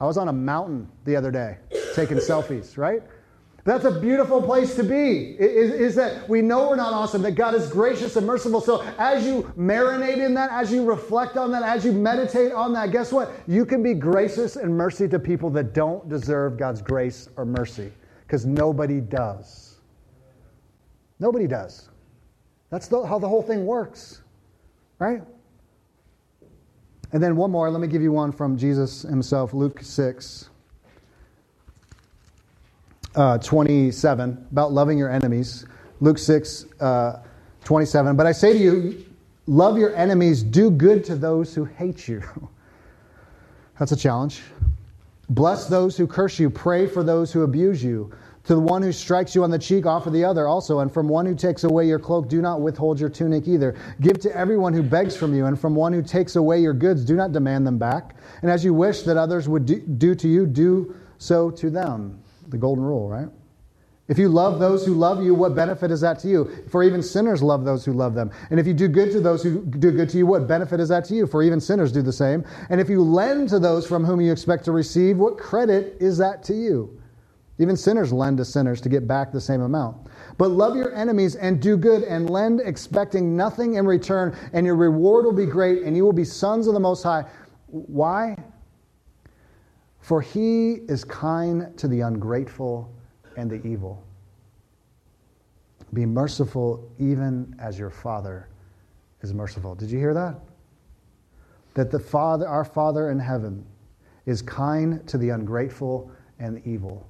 I 0.00 0.06
was 0.06 0.18
on 0.18 0.28
a 0.28 0.32
mountain 0.32 0.88
the 1.04 1.16
other 1.16 1.30
day 1.30 1.58
taking 1.94 2.18
selfies, 2.18 2.76
right? 2.76 3.02
That's 3.64 3.86
a 3.86 3.98
beautiful 3.98 4.42
place 4.42 4.74
to 4.74 4.82
be, 4.82 5.36
is, 5.38 5.72
is, 5.72 5.94
that 5.94 6.28
we 6.28 6.42
know 6.42 6.68
we're 6.68 6.76
not 6.76 6.92
awesome, 6.92 7.22
that 7.22 7.32
God 7.32 7.54
is 7.54 7.66
gracious 7.70 8.14
and 8.16 8.26
merciful. 8.26 8.60
So 8.60 8.82
as 8.98 9.24
you 9.24 9.50
marinate 9.56 10.18
in 10.18 10.34
that, 10.34 10.50
as 10.52 10.70
you 10.70 10.84
reflect 10.84 11.38
on 11.38 11.50
that, 11.52 11.62
as 11.62 11.82
you 11.82 11.92
meditate 11.92 12.52
on 12.52 12.74
that, 12.74 12.90
guess 12.90 13.10
what? 13.10 13.32
You 13.46 13.64
can 13.64 13.82
be 13.82 13.94
gracious 13.94 14.56
and 14.56 14.76
mercy 14.76 15.08
to 15.08 15.18
people 15.18 15.48
that 15.50 15.72
don't 15.72 16.06
deserve 16.10 16.58
God's 16.58 16.82
grace 16.82 17.30
or 17.36 17.46
mercy, 17.46 17.90
because 18.26 18.44
nobody 18.44 19.00
does. 19.00 19.80
Nobody 21.18 21.46
does. 21.46 21.88
That's 22.74 22.88
the, 22.88 23.06
how 23.06 23.20
the 23.20 23.28
whole 23.28 23.40
thing 23.40 23.66
works, 23.66 24.20
right? 24.98 25.22
And 27.12 27.22
then 27.22 27.36
one 27.36 27.52
more, 27.52 27.70
let 27.70 27.80
me 27.80 27.86
give 27.86 28.02
you 28.02 28.10
one 28.10 28.32
from 28.32 28.58
Jesus 28.58 29.02
himself, 29.02 29.54
Luke 29.54 29.78
6, 29.80 30.50
uh, 33.14 33.38
27, 33.38 34.48
about 34.50 34.72
loving 34.72 34.98
your 34.98 35.08
enemies. 35.08 35.66
Luke 36.00 36.18
6, 36.18 36.66
uh, 36.80 37.22
27. 37.62 38.16
But 38.16 38.26
I 38.26 38.32
say 38.32 38.52
to 38.54 38.58
you, 38.58 39.06
love 39.46 39.78
your 39.78 39.94
enemies, 39.94 40.42
do 40.42 40.68
good 40.68 41.04
to 41.04 41.14
those 41.14 41.54
who 41.54 41.66
hate 41.66 42.08
you. 42.08 42.24
That's 43.78 43.92
a 43.92 43.96
challenge. 43.96 44.42
Bless 45.28 45.68
those 45.68 45.96
who 45.96 46.08
curse 46.08 46.40
you, 46.40 46.50
pray 46.50 46.88
for 46.88 47.04
those 47.04 47.32
who 47.32 47.44
abuse 47.44 47.84
you. 47.84 48.12
To 48.44 48.54
the 48.54 48.60
one 48.60 48.82
who 48.82 48.92
strikes 48.92 49.34
you 49.34 49.42
on 49.42 49.50
the 49.50 49.58
cheek, 49.58 49.86
offer 49.86 50.10
the 50.10 50.24
other 50.24 50.46
also. 50.46 50.80
And 50.80 50.92
from 50.92 51.08
one 51.08 51.24
who 51.24 51.34
takes 51.34 51.64
away 51.64 51.86
your 51.86 51.98
cloak, 51.98 52.28
do 52.28 52.42
not 52.42 52.60
withhold 52.60 53.00
your 53.00 53.08
tunic 53.08 53.48
either. 53.48 53.74
Give 54.02 54.18
to 54.20 54.36
everyone 54.36 54.74
who 54.74 54.82
begs 54.82 55.16
from 55.16 55.34
you. 55.34 55.46
And 55.46 55.58
from 55.58 55.74
one 55.74 55.94
who 55.94 56.02
takes 56.02 56.36
away 56.36 56.60
your 56.60 56.74
goods, 56.74 57.06
do 57.06 57.16
not 57.16 57.32
demand 57.32 57.66
them 57.66 57.78
back. 57.78 58.16
And 58.42 58.50
as 58.50 58.62
you 58.62 58.74
wish 58.74 59.02
that 59.02 59.16
others 59.16 59.48
would 59.48 59.64
do, 59.64 59.80
do 59.80 60.14
to 60.16 60.28
you, 60.28 60.46
do 60.46 60.94
so 61.16 61.50
to 61.52 61.70
them. 61.70 62.22
The 62.48 62.58
golden 62.58 62.84
rule, 62.84 63.08
right? 63.08 63.28
If 64.06 64.18
you 64.18 64.28
love 64.28 64.60
those 64.60 64.84
who 64.84 64.92
love 64.92 65.24
you, 65.24 65.34
what 65.34 65.54
benefit 65.54 65.90
is 65.90 66.02
that 66.02 66.18
to 66.18 66.28
you? 66.28 66.50
For 66.68 66.82
even 66.82 67.02
sinners 67.02 67.42
love 67.42 67.64
those 67.64 67.86
who 67.86 67.94
love 67.94 68.14
them. 68.14 68.30
And 68.50 68.60
if 68.60 68.66
you 68.66 68.74
do 68.74 68.86
good 68.86 69.10
to 69.12 69.20
those 69.20 69.42
who 69.42 69.64
do 69.64 69.90
good 69.92 70.10
to 70.10 70.18
you, 70.18 70.26
what 70.26 70.46
benefit 70.46 70.78
is 70.80 70.90
that 70.90 71.06
to 71.06 71.14
you? 71.14 71.26
For 71.26 71.42
even 71.42 71.58
sinners 71.58 71.90
do 71.90 72.02
the 72.02 72.12
same. 72.12 72.44
And 72.68 72.78
if 72.82 72.90
you 72.90 73.02
lend 73.02 73.48
to 73.48 73.58
those 73.58 73.86
from 73.86 74.04
whom 74.04 74.20
you 74.20 74.30
expect 74.30 74.66
to 74.66 74.72
receive, 74.72 75.16
what 75.16 75.38
credit 75.38 75.96
is 76.00 76.18
that 76.18 76.42
to 76.44 76.54
you? 76.54 77.00
Even 77.58 77.76
sinners 77.76 78.12
lend 78.12 78.38
to 78.38 78.44
sinners 78.44 78.80
to 78.80 78.88
get 78.88 79.06
back 79.06 79.30
the 79.30 79.40
same 79.40 79.60
amount. 79.60 80.08
But 80.38 80.50
love 80.50 80.74
your 80.74 80.92
enemies 80.94 81.36
and 81.36 81.62
do 81.62 81.76
good 81.76 82.02
and 82.02 82.28
lend 82.28 82.60
expecting 82.60 83.36
nothing 83.36 83.74
in 83.74 83.86
return, 83.86 84.36
and 84.52 84.66
your 84.66 84.74
reward 84.74 85.24
will 85.24 85.32
be 85.32 85.46
great, 85.46 85.82
and 85.82 85.96
you 85.96 86.04
will 86.04 86.12
be 86.12 86.24
sons 86.24 86.66
of 86.66 86.74
the 86.74 86.80
Most 86.80 87.04
High. 87.04 87.24
Why? 87.68 88.36
For 90.00 90.20
he 90.20 90.80
is 90.88 91.04
kind 91.04 91.76
to 91.78 91.86
the 91.86 92.00
ungrateful 92.00 92.92
and 93.36 93.48
the 93.48 93.64
evil. 93.66 94.04
Be 95.92 96.04
merciful 96.04 96.90
even 96.98 97.54
as 97.60 97.78
your 97.78 97.90
Father 97.90 98.48
is 99.22 99.32
merciful. 99.32 99.76
Did 99.76 99.90
you 99.90 99.98
hear 99.98 100.12
that? 100.12 100.40
That 101.74 101.92
the 101.92 102.00
Father, 102.00 102.48
our 102.48 102.64
Father 102.64 103.10
in 103.10 103.18
heaven, 103.20 103.64
is 104.26 104.42
kind 104.42 105.06
to 105.06 105.18
the 105.18 105.30
ungrateful 105.30 106.10
and 106.40 106.56
the 106.56 106.68
evil. 106.68 107.06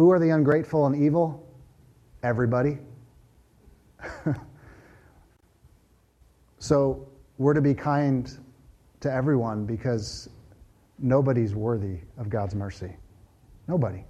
Who 0.00 0.10
are 0.12 0.18
the 0.18 0.30
ungrateful 0.30 0.86
and 0.86 0.96
evil? 0.96 1.46
Everybody. 2.22 2.78
so 6.58 7.06
we're 7.36 7.52
to 7.52 7.60
be 7.60 7.74
kind 7.74 8.34
to 9.00 9.12
everyone 9.12 9.66
because 9.66 10.30
nobody's 10.98 11.54
worthy 11.54 11.98
of 12.16 12.30
God's 12.30 12.54
mercy. 12.54 12.96
Nobody. 13.68 14.02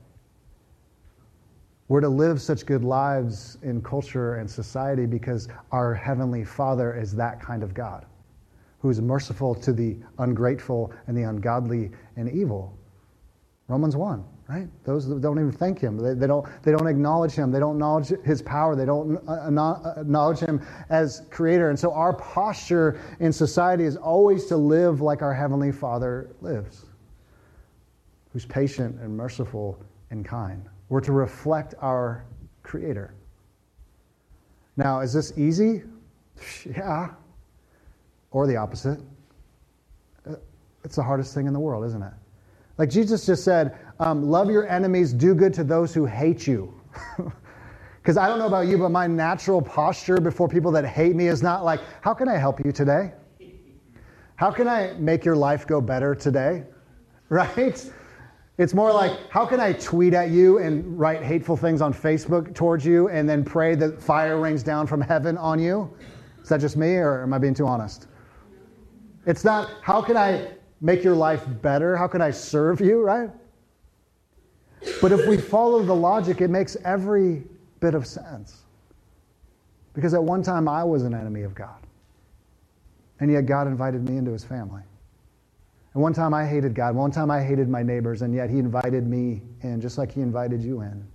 We're 1.89 2.03
to 2.03 2.09
live 2.09 2.41
such 2.41 2.67
good 2.67 2.85
lives 2.85 3.59
in 3.63 3.83
culture 3.83 4.37
and 4.37 4.49
society 4.49 5.07
because 5.07 5.49
our 5.73 5.93
Heavenly 5.93 6.45
Father 6.45 6.95
is 6.95 7.17
that 7.17 7.43
kind 7.43 7.65
of 7.65 7.75
God 7.75 8.07
who 8.79 8.91
is 8.91 9.01
merciful 9.01 9.57
to 9.57 9.73
the 9.73 9.97
ungrateful 10.19 10.93
and 11.09 11.17
the 11.17 11.25
ungodly 11.25 11.91
and 12.15 12.31
evil. 12.31 12.79
Romans 13.67 13.97
1, 13.97 14.25
right? 14.51 14.69
Those 14.83 15.07
that 15.07 15.21
don't 15.21 15.39
even 15.39 15.53
thank 15.53 15.79
him. 15.79 15.97
They, 15.97 16.13
they, 16.13 16.27
don't, 16.27 16.45
they 16.65 16.73
don't 16.73 16.89
acknowledge 16.89 17.33
him. 17.33 17.53
They 17.53 17.61
don't 17.61 17.77
acknowledge 17.77 18.09
his 18.25 18.43
power. 18.43 18.75
They 18.75 18.85
don't 18.85 19.17
acknowledge 19.29 20.41
him 20.41 20.61
as 20.89 21.23
creator. 21.31 21.71
And 21.71 21.79
so 21.79 21.93
our 21.93 22.13
posture 22.15 23.01
in 23.21 23.33
society 23.33 23.85
is 23.85 23.97
always 23.97 24.47
to 24.47 24.57
live 24.57 25.01
like 25.03 25.23
our 25.23 25.33
Heavenly 25.33 25.71
Father 25.71 26.35
lives, 26.41 26.87
who's 28.33 28.45
patient 28.45 29.01
and 29.01 29.17
merciful 29.17 29.81
and 30.11 30.25
kind. 30.25 30.69
We're 30.89 31.01
to 31.03 31.13
reflect 31.13 31.75
our 31.81 32.25
Creator. 32.65 33.15
Now, 34.77 35.01
is 35.01 35.13
this 35.13 35.33
easy? 35.39 35.83
Yeah. 36.65 37.11
Or 38.31 38.47
the 38.47 38.57
opposite. 38.57 38.99
Uh, 40.27 40.37
it's 40.85 40.97
the 40.97 41.03
hardest 41.03 41.35
thing 41.35 41.47
in 41.47 41.53
the 41.53 41.61
world, 41.61 41.85
isn't 41.85 42.03
it? 42.03 42.13
Like 42.81 42.89
Jesus 42.89 43.27
just 43.27 43.45
said, 43.45 43.77
um, 43.99 44.31
love 44.31 44.51
your 44.51 44.67
enemies, 44.67 45.13
do 45.13 45.35
good 45.35 45.53
to 45.53 45.65
those 45.65 45.93
who 45.93 46.07
hate 46.07 46.47
you. 46.47 46.75
Because 48.03 48.17
I 48.17 48.27
don't 48.27 48.39
know 48.39 48.47
about 48.47 48.67
you, 48.67 48.79
but 48.79 48.89
my 48.89 49.07
natural 49.07 49.61
posture 49.61 50.19
before 50.19 50.49
people 50.49 50.73
that 50.73 50.87
hate 50.87 51.15
me 51.15 51.27
is 51.27 51.43
not 51.43 51.67
like, 51.67 51.81
how 52.01 52.15
can 52.15 52.31
I 52.31 52.39
help 52.39 52.65
you 52.65 52.73
today? 52.73 53.13
How 54.37 54.51
can 54.51 54.67
I 54.67 54.95
make 54.95 55.23
your 55.23 55.37
life 55.37 55.67
go 55.67 55.83
better 55.83 56.15
today? 56.15 56.65
Right? 57.29 57.93
It's 58.57 58.73
more 58.73 58.91
like, 58.91 59.13
how 59.29 59.45
can 59.45 59.61
I 59.61 59.75
tweet 59.75 60.15
at 60.15 60.31
you 60.31 60.59
and 60.59 60.99
write 60.99 61.23
hateful 61.23 61.59
things 61.59 61.83
on 61.83 61.93
Facebook 61.93 62.55
towards 62.55 62.87
you 62.87 63.11
and 63.11 63.29
then 63.29 63.45
pray 63.45 63.75
that 63.75 64.03
fire 64.03 64.41
rains 64.41 64.63
down 64.63 64.87
from 64.87 65.03
heaven 65.03 65.37
on 65.37 65.59
you? 65.59 65.95
Is 66.43 66.49
that 66.49 66.61
just 66.61 66.79
me 66.79 66.95
or 66.95 67.23
am 67.23 67.35
I 67.35 67.39
being 67.39 67.53
too 67.53 67.67
honest? 67.67 68.07
It's 69.27 69.45
not, 69.45 69.69
how 69.83 70.01
can 70.01 70.17
I 70.17 70.49
make 70.81 71.05
your 71.05 71.15
life 71.15 71.45
better? 71.63 71.97
How 71.97 72.07
can 72.07 72.21
I 72.21 72.31
serve 72.31 72.81
you, 72.81 73.03
right? 73.03 73.31
But 75.01 75.13
if 75.13 75.27
we 75.27 75.37
follow 75.37 75.83
the 75.83 75.95
logic, 75.95 76.41
it 76.41 76.49
makes 76.49 76.77
every 76.85 77.43
bit 77.81 77.95
of 77.95 78.07
sense. 78.07 78.63
Because 79.93 80.15
at 80.15 80.23
one 80.23 80.43
time 80.43 80.69
I 80.69 80.85
was 80.85 81.03
an 81.03 81.15
enemy 81.15 81.43
of 81.43 81.55
God. 81.55 81.87
And 83.19 83.31
yet 83.31 83.47
God 83.47 83.67
invited 83.67 84.09
me 84.09 84.17
into 84.17 84.33
his 84.33 84.45
family. 84.45 84.83
And 85.95 86.03
one 86.03 86.13
time 86.13 86.33
I 86.33 86.47
hated 86.47 86.75
God. 86.75 86.95
One 86.95 87.11
time 87.11 87.31
I 87.31 87.43
hated 87.43 87.69
my 87.69 87.83
neighbors, 87.83 88.23
and 88.23 88.33
yet 88.35 88.49
He 88.49 88.59
invited 88.59 89.07
me 89.07 89.43
in, 89.63 89.81
just 89.81 89.99
like 89.99 90.13
He 90.13 90.21
invited 90.21 90.63
you 90.63 90.83
in. 90.83 91.07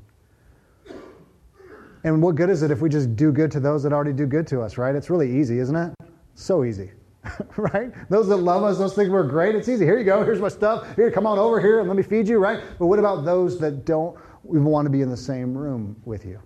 And 2.04 2.22
what 2.22 2.36
good 2.36 2.50
is 2.50 2.62
it 2.62 2.72
if 2.72 2.82
we 2.82 2.90
just 2.90 3.16
do 3.16 3.32
good 3.32 3.52
to 3.52 3.60
those 3.60 3.82
that 3.84 3.94
already 3.94 4.14
do 4.14 4.26
good 4.26 4.46
to 4.48 4.62
us, 4.62 4.78
right? 4.78 4.94
It's 4.94 5.10
really 5.10 5.40
easy, 5.40 5.60
isn't 5.60 5.76
it? 5.76 5.94
So 6.36 6.66
easy, 6.66 6.92
right? 7.58 7.92
Those 8.10 8.28
that 8.28 8.38
love 8.38 8.64
us, 8.64 8.78
those 8.78 8.94
things 8.94 9.10
were 9.10 9.24
great. 9.24 9.56
It's 9.56 9.70
easy. 9.70 9.86
Here 9.86 9.98
you 9.98 10.06
go. 10.06 10.24
Here's 10.24 10.42
my 10.42 10.50
stuff. 10.50 10.96
Here, 10.96 11.12
come 11.12 11.26
on 11.26 11.40
over 11.40 11.60
here 11.60 11.80
and 11.80 11.88
let 11.88 11.98
me 11.98 12.04
feed 12.04 12.28
you, 12.28 12.38
right? 12.38 12.62
But 12.80 12.88
what 12.88 13.00
about 13.00 13.26
those 13.26 13.60
that 13.60 13.86
don't 13.86 14.18
even 14.48 14.66
want 14.66 14.86
to 14.86 14.90
be 14.90 15.02
in 15.02 15.10
the 15.10 15.18
same 15.18 15.58
room 15.58 15.96
with 16.06 16.26
you? 16.26 16.40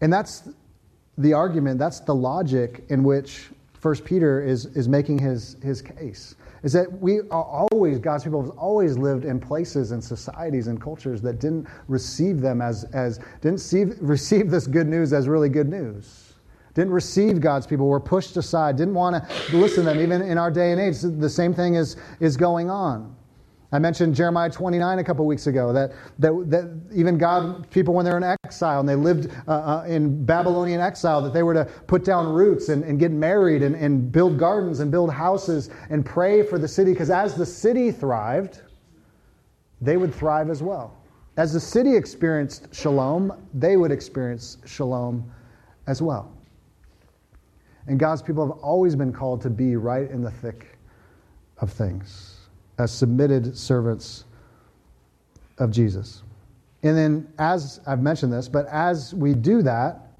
And 0.00 0.12
that's 0.12 0.48
the 1.16 1.32
argument, 1.32 1.78
that's 1.78 2.00
the 2.00 2.14
logic 2.14 2.84
in 2.88 3.02
which 3.02 3.48
First 3.74 4.04
Peter 4.04 4.42
is, 4.42 4.66
is 4.66 4.88
making 4.88 5.18
his, 5.18 5.56
his 5.62 5.82
case. 5.82 6.36
Is 6.62 6.72
that 6.72 7.00
we 7.00 7.20
are 7.30 7.68
always, 7.70 7.98
God's 7.98 8.24
people 8.24 8.42
have 8.42 8.56
always 8.58 8.96
lived 8.96 9.24
in 9.24 9.38
places 9.38 9.92
and 9.92 10.02
societies 10.02 10.66
and 10.66 10.80
cultures 10.80 11.22
that 11.22 11.38
didn't 11.40 11.68
receive 11.86 12.40
them 12.40 12.60
as, 12.60 12.84
as 12.92 13.20
didn't 13.40 13.58
see, 13.58 13.84
receive 14.00 14.50
this 14.50 14.66
good 14.66 14.88
news 14.88 15.12
as 15.12 15.28
really 15.28 15.48
good 15.48 15.68
news. 15.68 16.27
Didn't 16.78 16.92
receive 16.92 17.40
God's 17.40 17.66
people, 17.66 17.88
were 17.88 17.98
pushed 17.98 18.36
aside, 18.36 18.76
didn't 18.76 18.94
want 18.94 19.16
to 19.16 19.56
listen 19.56 19.78
to 19.78 19.90
them. 19.90 20.00
Even 20.00 20.22
in 20.22 20.38
our 20.38 20.48
day 20.48 20.70
and 20.70 20.80
age, 20.80 21.00
the 21.00 21.28
same 21.28 21.52
thing 21.52 21.74
is, 21.74 21.96
is 22.20 22.36
going 22.36 22.70
on. 22.70 23.16
I 23.72 23.80
mentioned 23.80 24.14
Jeremiah 24.14 24.48
29 24.48 25.00
a 25.00 25.02
couple 25.02 25.26
weeks 25.26 25.48
ago 25.48 25.72
that, 25.72 25.90
that, 26.20 26.30
that 26.48 26.80
even 26.94 27.18
God, 27.18 27.68
people, 27.70 27.94
when 27.94 28.04
they're 28.04 28.16
in 28.16 28.36
exile 28.44 28.78
and 28.78 28.88
they 28.88 28.94
lived 28.94 29.28
uh, 29.48 29.50
uh, 29.50 29.84
in 29.88 30.24
Babylonian 30.24 30.80
exile, 30.80 31.20
that 31.22 31.32
they 31.32 31.42
were 31.42 31.52
to 31.52 31.64
put 31.64 32.04
down 32.04 32.32
roots 32.32 32.68
and, 32.68 32.84
and 32.84 33.00
get 33.00 33.10
married 33.10 33.64
and, 33.64 33.74
and 33.74 34.12
build 34.12 34.38
gardens 34.38 34.78
and 34.78 34.88
build 34.88 35.12
houses 35.12 35.70
and 35.90 36.06
pray 36.06 36.44
for 36.44 36.60
the 36.60 36.68
city 36.68 36.92
because 36.92 37.10
as 37.10 37.34
the 37.34 37.44
city 37.44 37.90
thrived, 37.90 38.62
they 39.80 39.96
would 39.96 40.14
thrive 40.14 40.48
as 40.48 40.62
well. 40.62 40.96
As 41.38 41.52
the 41.52 41.60
city 41.60 41.96
experienced 41.96 42.72
shalom, 42.72 43.32
they 43.52 43.76
would 43.76 43.90
experience 43.90 44.58
shalom 44.64 45.28
as 45.88 46.00
well. 46.00 46.37
And 47.88 47.98
God's 47.98 48.20
people 48.20 48.46
have 48.46 48.58
always 48.62 48.94
been 48.94 49.12
called 49.12 49.40
to 49.42 49.50
be 49.50 49.74
right 49.76 50.10
in 50.10 50.22
the 50.22 50.30
thick 50.30 50.78
of 51.56 51.72
things 51.72 52.36
as 52.78 52.92
submitted 52.92 53.56
servants 53.56 54.24
of 55.56 55.70
Jesus. 55.70 56.22
And 56.82 56.96
then, 56.96 57.32
as 57.38 57.80
I've 57.86 58.02
mentioned 58.02 58.32
this, 58.32 58.46
but 58.46 58.66
as 58.66 59.14
we 59.14 59.34
do 59.34 59.62
that, 59.62 60.12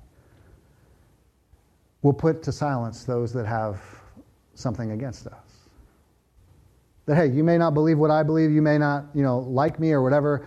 we'll 2.03 2.15
put 2.15 2.43
to 2.45 2.53
silence 2.53 3.05
those 3.05 3.33
that 3.35 3.47
have 3.47 3.81
something 4.55 4.93
against 4.93 5.27
us. 5.27 5.35
That, 7.07 7.17
hey, 7.17 7.27
you 7.29 7.45
may 7.45 7.59
not 7.59 7.75
believe 7.75 7.99
what 7.99 8.11
I 8.11 8.23
believe, 8.23 8.51
you 8.51 8.63
may 8.63 8.79
not, 8.79 9.05
you 9.15 9.23
know, 9.23 9.41
like 9.41 9.79
me 9.79 9.93
or 9.93 10.03
whatever, 10.03 10.47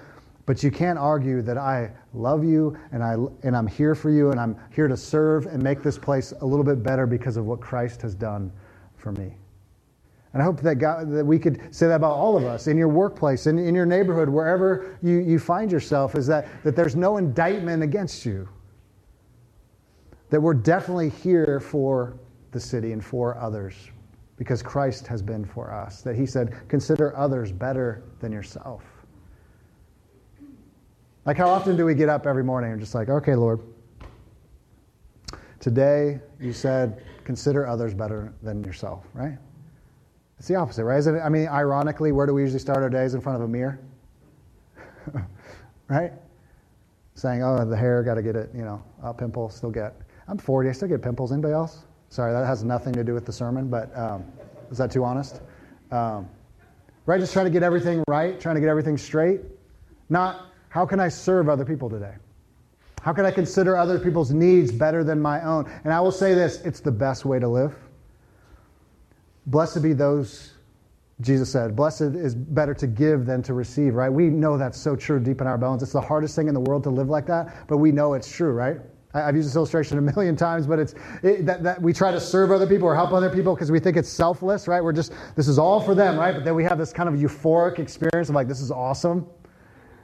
but 0.51 0.62
you 0.62 0.70
can't 0.70 1.00
argue 1.00 1.41
that 1.41 1.58
I 1.58 1.89
love 2.13 2.43
you 2.43 2.77
and, 2.91 3.01
I, 3.01 3.15
and 3.43 3.55
I'm 3.55 3.67
here 3.67 3.96
for 3.96 4.10
you 4.10 4.31
and 4.31 4.38
I'm 4.38 4.60
here 4.75 4.89
to 4.89 4.98
serve 4.98 5.46
and 5.46 5.63
make 5.63 5.81
this 5.81 5.98
place 5.98 6.34
a 6.41 6.46
little 6.46 6.65
bit 6.65 6.84
better 6.84 7.08
because 7.08 7.38
of 7.38 7.46
what 7.46 7.62
Christ 7.62 8.01
has 8.01 8.13
done 8.13 8.51
for 8.98 9.13
me. 9.13 9.31
And 10.34 10.41
I 10.41 10.46
hope 10.46 10.60
that, 10.60 10.75
God, 10.75 11.10
that 11.13 11.25
we 11.25 11.39
could 11.39 11.74
say 11.74 11.88
that 11.88 11.96
about 11.96 12.17
all 12.17 12.36
of 12.36 12.43
us 12.43 12.67
in 12.67 12.75
your 12.75 12.89
workplace, 12.89 13.48
in, 13.48 13.58
in 13.60 13.74
your 13.74 13.86
neighborhood, 13.86 14.27
wherever 14.27 14.98
you, 15.01 15.20
you 15.20 15.39
find 15.39 15.72
yourself, 15.72 16.15
is 16.15 16.27
that, 16.27 16.50
that 16.65 16.75
there's 16.75 16.98
no 16.98 17.15
indictment 17.15 17.81
against 17.81 18.25
you. 18.25 18.50
That 20.31 20.41
we're 20.41 20.53
definitely 20.53 21.12
here 21.12 21.62
for 21.62 22.20
the 22.51 22.60
city 22.60 22.91
and 22.91 23.01
for 23.01 23.38
others 23.38 23.75
because 24.36 24.62
Christ 24.62 25.08
has 25.08 25.22
been 25.22 25.46
for 25.46 25.72
us. 25.72 26.01
That 26.01 26.17
He 26.17 26.25
said, 26.25 26.58
consider 26.67 27.15
others 27.15 27.53
better 27.53 28.03
than 28.20 28.34
yourself. 28.34 28.84
Like, 31.25 31.38
how 31.38 31.50
often 31.50 31.78
do 31.78 31.86
we 31.86 31.94
get 31.94 32.10
up 32.10 32.25
every 32.25 32.44
morning 32.44 32.72
and 32.72 32.80
just 32.80 32.96
like, 32.96 33.10
okay, 33.10 33.36
Lord, 33.36 33.60
today 35.60 36.20
you 36.40 36.51
said, 36.51 37.04
consider 37.24 37.68
others 37.68 37.94
better 37.94 38.34
than 38.42 38.63
yourself, 38.63 39.06
right? 39.13 39.38
It's 40.40 40.48
the 40.48 40.56
opposite, 40.56 40.84
right? 40.84 41.06
It? 41.06 41.22
I 41.24 41.30
mean, 41.30 41.48
ironically, 41.48 42.12
where 42.12 42.25
do 42.25 42.34
we 42.34 42.42
usually 42.42 42.60
start 42.60 42.80
our 42.80 42.90
days 42.90 43.13
in 43.13 43.22
front 43.22 43.36
of 43.36 43.44
a 43.44 43.48
mirror? 43.48 43.80
right? 45.88 46.12
Saying, 47.13 47.44
oh, 47.44 47.63
the 47.66 47.78
hair, 47.78 48.01
got 48.01 48.16
to 48.16 48.24
get 48.24 48.36
it, 48.36 48.50
you 48.56 48.63
know, 48.63 48.82
a 49.04 49.13
pimple, 49.13 49.50
still 49.50 49.70
get. 49.70 49.94
I'm 50.28 50.40
40, 50.40 50.70
I 50.70 50.72
still 50.72 50.88
get 50.88 51.04
pimples. 51.04 51.32
Anybody 51.32 51.54
else? 51.54 51.84
Sorry, 52.10 52.34
that 52.34 52.48
has 52.48 52.63
nothing 52.63 52.94
to 52.94 53.04
do 53.04 53.13
with 53.13 53.25
the 53.25 53.32
sermon, 53.32 53.70
but 53.70 53.96
um, 53.96 54.25
is 54.72 54.80
that 54.80 54.90
too 54.90 55.04
honest? 55.04 55.42
Um, 55.92 56.28
right? 57.06 57.20
Just 57.20 57.34
trying 57.34 57.46
to 57.46 57.51
get 57.51 57.62
everything 57.62 58.04
right, 58.08 58.40
trying 58.40 58.56
to 58.56 58.62
get 58.62 58.70
everything 58.70 58.98
straight. 58.98 59.42
Not, 60.10 60.50
how 60.72 60.86
can 60.86 61.01
I 61.01 61.10
serve 61.10 61.50
other 61.50 61.66
people 61.66 61.90
today? 61.90 62.13
How 63.01 63.12
can 63.12 63.25
I 63.25 63.32
consider 63.32 63.75
other 63.75 64.00
people's 64.00 64.32
needs 64.32 64.72
better 64.72 65.04
than 65.04 65.22
my 65.22 65.44
own? 65.44 65.70
And 65.84 65.92
I 65.92 66.00
will 66.00 66.13
say 66.13 66.34
this 66.34 66.62
it's 66.62 66.80
the 66.80 66.92
best 66.92 67.25
way 67.25 67.40
to 67.40 67.48
live. 67.48 67.75
Blessed 69.48 69.84
be 69.84 69.92
those, 69.92 70.54
Jesus 71.20 71.51
said, 71.51 71.75
blessed 71.75 72.16
is 72.16 72.36
better 72.36 72.74
to 72.75 72.88
give 72.88 73.25
than 73.25 73.44
to 73.44 73.54
receive, 73.54 73.96
right? 73.96 74.08
We 74.08 74.30
know 74.30 74.58
that's 74.58 74.80
so 74.80 74.96
true 74.96 75.20
deep 75.20 75.42
in 75.42 75.48
our 75.48 75.58
bones. 75.58 75.84
It's 75.84 75.92
the 75.92 76.00
hardest 76.00 76.38
thing 76.38 76.48
in 76.48 76.54
the 76.54 76.62
world 76.62 76.84
to 76.84 76.90
live 76.90 77.10
like 77.10 77.28
that, 77.28 77.68
but 77.68 77.78
we 77.78 77.92
know 77.92 78.13
it's 78.13 78.32
true, 78.32 78.54
right? 78.54 78.78
I've 79.13 79.36
used 79.36 79.50
this 79.50 79.58
illustration 79.58 79.98
a 79.98 80.01
million 80.01 80.38
times, 80.38 80.66
but 80.68 80.80
it's 80.80 80.96
it, 81.22 81.46
that, 81.48 81.63
that 81.63 81.82
we 81.82 81.92
try 81.92 82.12
to 82.12 82.20
serve 82.22 82.50
other 82.50 82.66
people 82.66 82.88
or 82.88 82.96
help 82.96 83.12
other 83.12 83.30
people 83.30 83.56
because 83.56 83.72
we 83.72 83.82
think 83.82 83.98
it's 83.98 84.08
selfless, 84.08 84.70
right? 84.70 84.82
We're 84.82 84.94
just, 84.94 85.12
this 85.36 85.50
is 85.50 85.60
all 85.60 85.82
for 85.82 85.94
them, 85.94 86.18
right? 86.18 86.34
But 86.34 86.46
then 86.46 86.56
we 86.56 86.63
have 86.63 86.78
this 86.78 86.94
kind 86.94 87.10
of 87.10 87.16
euphoric 87.16 87.78
experience 87.78 88.30
of 88.30 88.36
like, 88.36 88.48
this 88.48 88.62
is 88.62 88.72
awesome. 88.72 89.28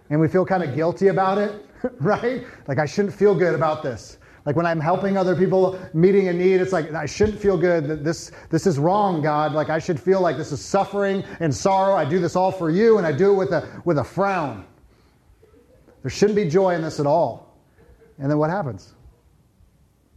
And 0.10 0.20
we 0.20 0.28
feel 0.28 0.46
kind 0.46 0.64
of 0.64 0.76
guilty 0.76 1.08
about 1.08 1.38
it, 1.38 1.66
right? 2.00 2.46
Like, 2.68 2.80
I 2.80 2.86
shouldn't 2.86 3.14
feel 3.14 3.36
good 3.36 3.54
about 3.54 3.84
this. 3.84 4.18
Like 4.48 4.56
when 4.56 4.66
I'm 4.66 4.80
helping 4.80 5.18
other 5.18 5.36
people 5.36 5.78
meeting 5.94 6.30
a 6.30 6.34
need, 6.34 6.62
it's 6.62 6.72
like 6.72 6.94
I 6.94 7.06
shouldn't 7.06 7.38
feel 7.38 7.58
good 7.58 7.86
that 7.90 8.06
this 8.06 8.32
this 8.50 8.66
is 8.66 8.80
wrong, 8.80 9.22
God. 9.22 9.52
Like 9.52 9.70
I 9.70 9.78
should 9.78 10.00
feel 10.00 10.22
like 10.22 10.38
this 10.38 10.54
is 10.54 10.64
suffering 10.64 11.22
and 11.42 11.54
sorrow. 11.54 11.98
I 11.98 12.06
do 12.06 12.18
this 12.18 12.38
all 12.38 12.50
for 12.50 12.70
you, 12.70 12.98
and 12.98 13.06
I 13.06 13.12
do 13.12 13.34
it 13.34 13.36
with 13.36 13.52
a 13.52 13.82
with 13.84 13.98
a 13.98 14.04
frown. 14.06 14.66
There 16.02 16.10
shouldn't 16.10 16.38
be 16.38 16.48
joy 16.48 16.76
in 16.76 16.82
this 16.82 17.02
at 17.02 17.06
all. 17.06 17.58
And 18.20 18.32
then 18.32 18.38
what 18.38 18.50
happens? 18.50 18.94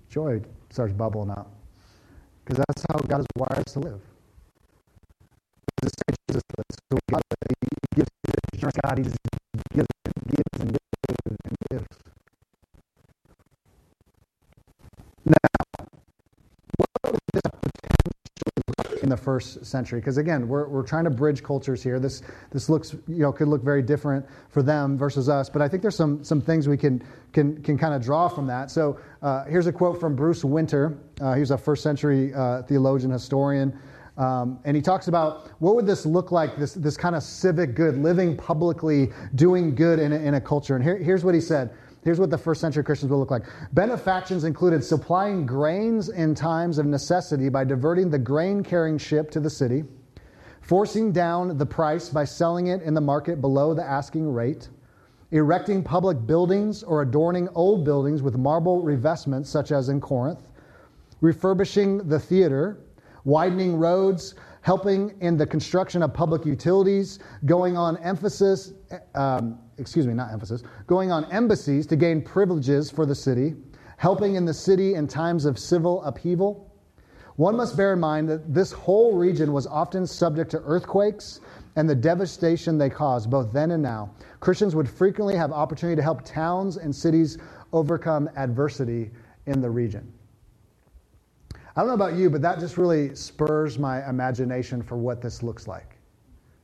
Joy 0.09 0.41
starts 0.71 0.93
bubbling 0.93 1.31
up. 1.31 1.53
Because 2.45 2.65
that's 2.69 2.85
how 2.89 2.99
God 2.99 3.19
has 3.19 3.27
wired 3.35 3.67
us 3.67 3.73
to 3.73 3.81
live. 3.81 4.01
Jesus 5.83 6.43
so 6.91 6.99
God, 7.11 7.23
he 7.97 8.03
assurance 8.61 8.77
God, 8.85 8.99
He 8.99 9.05
just 9.05 9.17
gives 9.75 9.87
and 10.05 10.27
gives 10.27 10.61
and 10.61 10.73
gives 10.73 11.37
and 11.45 11.57
gives. 11.71 11.87
Now, 15.25 15.35
what 16.77 17.13
was 17.13 17.21
this 17.33 17.43
in 19.03 19.09
the 19.09 19.17
first 19.17 19.65
century? 19.65 20.01
Because 20.01 20.19
again, 20.19 20.47
we're, 20.47 20.69
we're 20.69 20.83
trying 20.83 21.05
to 21.05 21.11
bridge 21.11 21.43
cultures 21.43 21.83
here. 21.83 21.99
This 21.99 22.23
this 22.51 22.69
looks 22.69 22.93
you 23.09 23.23
know 23.23 23.33
could 23.33 23.49
look 23.49 23.63
very 23.63 23.83
different 23.83 24.27
for 24.51 24.63
them 24.63 24.99
versus 24.99 25.29
us. 25.29 25.49
But 25.49 25.63
I 25.63 25.69
think 25.69 25.83
there's 25.83 25.97
some 25.97 26.23
some 26.23 26.41
things 26.41 26.69
we 26.69 26.77
can 26.77 27.03
can 27.33 27.63
can 27.63 27.79
kind 27.79 27.95
of 27.95 28.03
draw 28.03 28.29
from 28.29 28.47
that. 28.49 28.71
So 28.71 28.99
uh, 29.23 29.45
here's 29.45 29.67
a 29.67 29.73
quote 29.73 29.99
from 29.99 30.15
Bruce 30.15 30.45
Winter. 30.45 30.99
Uh, 31.21 31.35
he 31.35 31.41
was 31.41 31.51
a 31.51 31.59
first 31.59 31.83
century 31.83 32.35
uh, 32.35 32.63
theologian 32.63 33.11
historian. 33.11 33.79
Um, 34.21 34.61
and 34.65 34.77
he 34.77 34.83
talks 34.83 35.09
about 35.09 35.49
what 35.61 35.75
would 35.77 35.87
this 35.87 36.05
look 36.05 36.31
like, 36.31 36.59
this, 36.59 36.75
this 36.75 36.95
kind 36.95 37.17
of 37.17 37.23
civic 37.23 37.75
good, 37.75 37.97
living 37.97 38.37
publicly, 38.37 39.11
doing 39.35 39.75
good 39.75 39.99
in 39.99 40.13
a, 40.13 40.17
in 40.17 40.35
a 40.35 40.41
culture. 40.41 40.77
And 40.77 40.85
here, 40.85 40.99
here's 40.99 41.25
what 41.25 41.35
he 41.35 41.41
said. 41.41 41.71
Here's 42.05 42.21
what 42.21 42.29
the 42.29 42.37
first 42.37 42.61
century 42.61 42.85
Christians 42.85 43.11
will 43.11 43.19
look 43.19 43.31
like. 43.31 43.45
Benefactions 43.73 44.45
included 44.45 44.85
supplying 44.85 45.47
grains 45.47 46.11
in 46.11 46.35
times 46.35 46.77
of 46.77 46.85
necessity 46.85 47.49
by 47.49 47.65
diverting 47.65 48.11
the 48.11 48.19
grain 48.19 48.63
carrying 48.63 48.99
ship 48.99 49.31
to 49.31 49.41
the 49.41 49.49
city, 49.49 49.85
forcing 50.61 51.13
down 51.13 51.57
the 51.57 51.67
price 51.67 52.11
by 52.11 52.25
selling 52.25 52.67
it 52.67 52.83
in 52.83 52.93
the 52.93 53.01
market 53.01 53.41
below 53.41 53.73
the 53.73 53.83
asking 53.83 54.31
rate, 54.31 54.69
erecting 55.31 55.83
public 55.83 56.27
buildings 56.27 56.83
or 56.83 57.01
adorning 57.01 57.49
old 57.55 57.87
buildings 57.87 58.21
with 58.21 58.37
marble 58.37 58.83
revestments, 58.83 59.47
such 59.47 59.73
as 59.73 59.89
in 59.89 59.99
Corinth, 59.99 60.47
refurbishing 61.23 62.07
the 62.07 62.19
theater, 62.19 62.81
widening 63.25 63.77
roads, 63.77 64.35
helping 64.63 65.15
in 65.21 65.37
the 65.37 65.47
construction 65.47 66.03
of 66.03 66.13
public 66.13 66.45
utilities, 66.45 67.19
going 67.45 67.77
on 67.77 67.97
emphasis. 67.99 68.73
Um, 69.15 69.59
excuse 69.79 70.07
me, 70.07 70.15
not 70.15 70.33
emphasis, 70.33 70.63
going 70.87 71.11
on 71.11 71.25
embassies 71.33 71.87
to 71.87 71.97
gain 71.97 72.23
privileges 72.23 72.91
for 72.91 73.07
the 73.07 73.15
city, 73.15 73.55
helping 73.97 74.35
in 74.35 74.45
the 74.45 74.55
city 74.55 74.95
in 74.95 75.07
times 75.07 75.45
of 75.45 75.59
civil 75.59 76.03
upheaval. 76.05 76.67
One 77.37 77.57
must 77.57 77.77
bear 77.77 77.95
in 77.95 78.01
mind 78.01 78.29
that 78.29 78.53
this 78.53 78.71
whole 78.71 79.17
region 79.17 79.53
was 79.53 79.67
often 79.67 80.07
subject 80.07 80.51
to 80.51 80.59
earthquakes 80.59 81.41
and 81.77 81.89
the 81.89 81.95
devastation 81.95 82.77
they 82.77 82.91
caused, 82.91 83.31
both 83.31 83.53
then 83.53 83.71
and 83.71 83.83
now. 83.83 84.11
Christians 84.41 84.75
would 84.75 84.89
frequently 84.89 85.37
have 85.37 85.53
opportunity 85.53 85.97
to 85.97 86.03
help 86.03 86.23
towns 86.23 86.77
and 86.77 86.95
cities 86.95 87.39
overcome 87.73 88.29
adversity 88.37 89.11
in 89.47 89.63
the 89.63 89.71
region. 89.71 90.13
I 91.77 91.81
don't 91.81 91.89
know 91.89 91.95
about 91.95 92.15
you, 92.15 92.31
but 92.31 92.43
that 92.43 92.59
just 92.59 92.77
really 92.77 93.15
spurs 93.15 93.79
my 93.79 94.09
imagination 94.09 94.83
for 94.83 94.97
what 94.97 95.23
this 95.23 95.43
looks 95.43 95.69
like. 95.69 95.97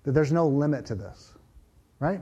That 0.02 0.12
there's 0.12 0.32
no 0.32 0.46
limit 0.46 0.84
to 0.86 0.94
this, 0.94 1.34
right? 2.00 2.20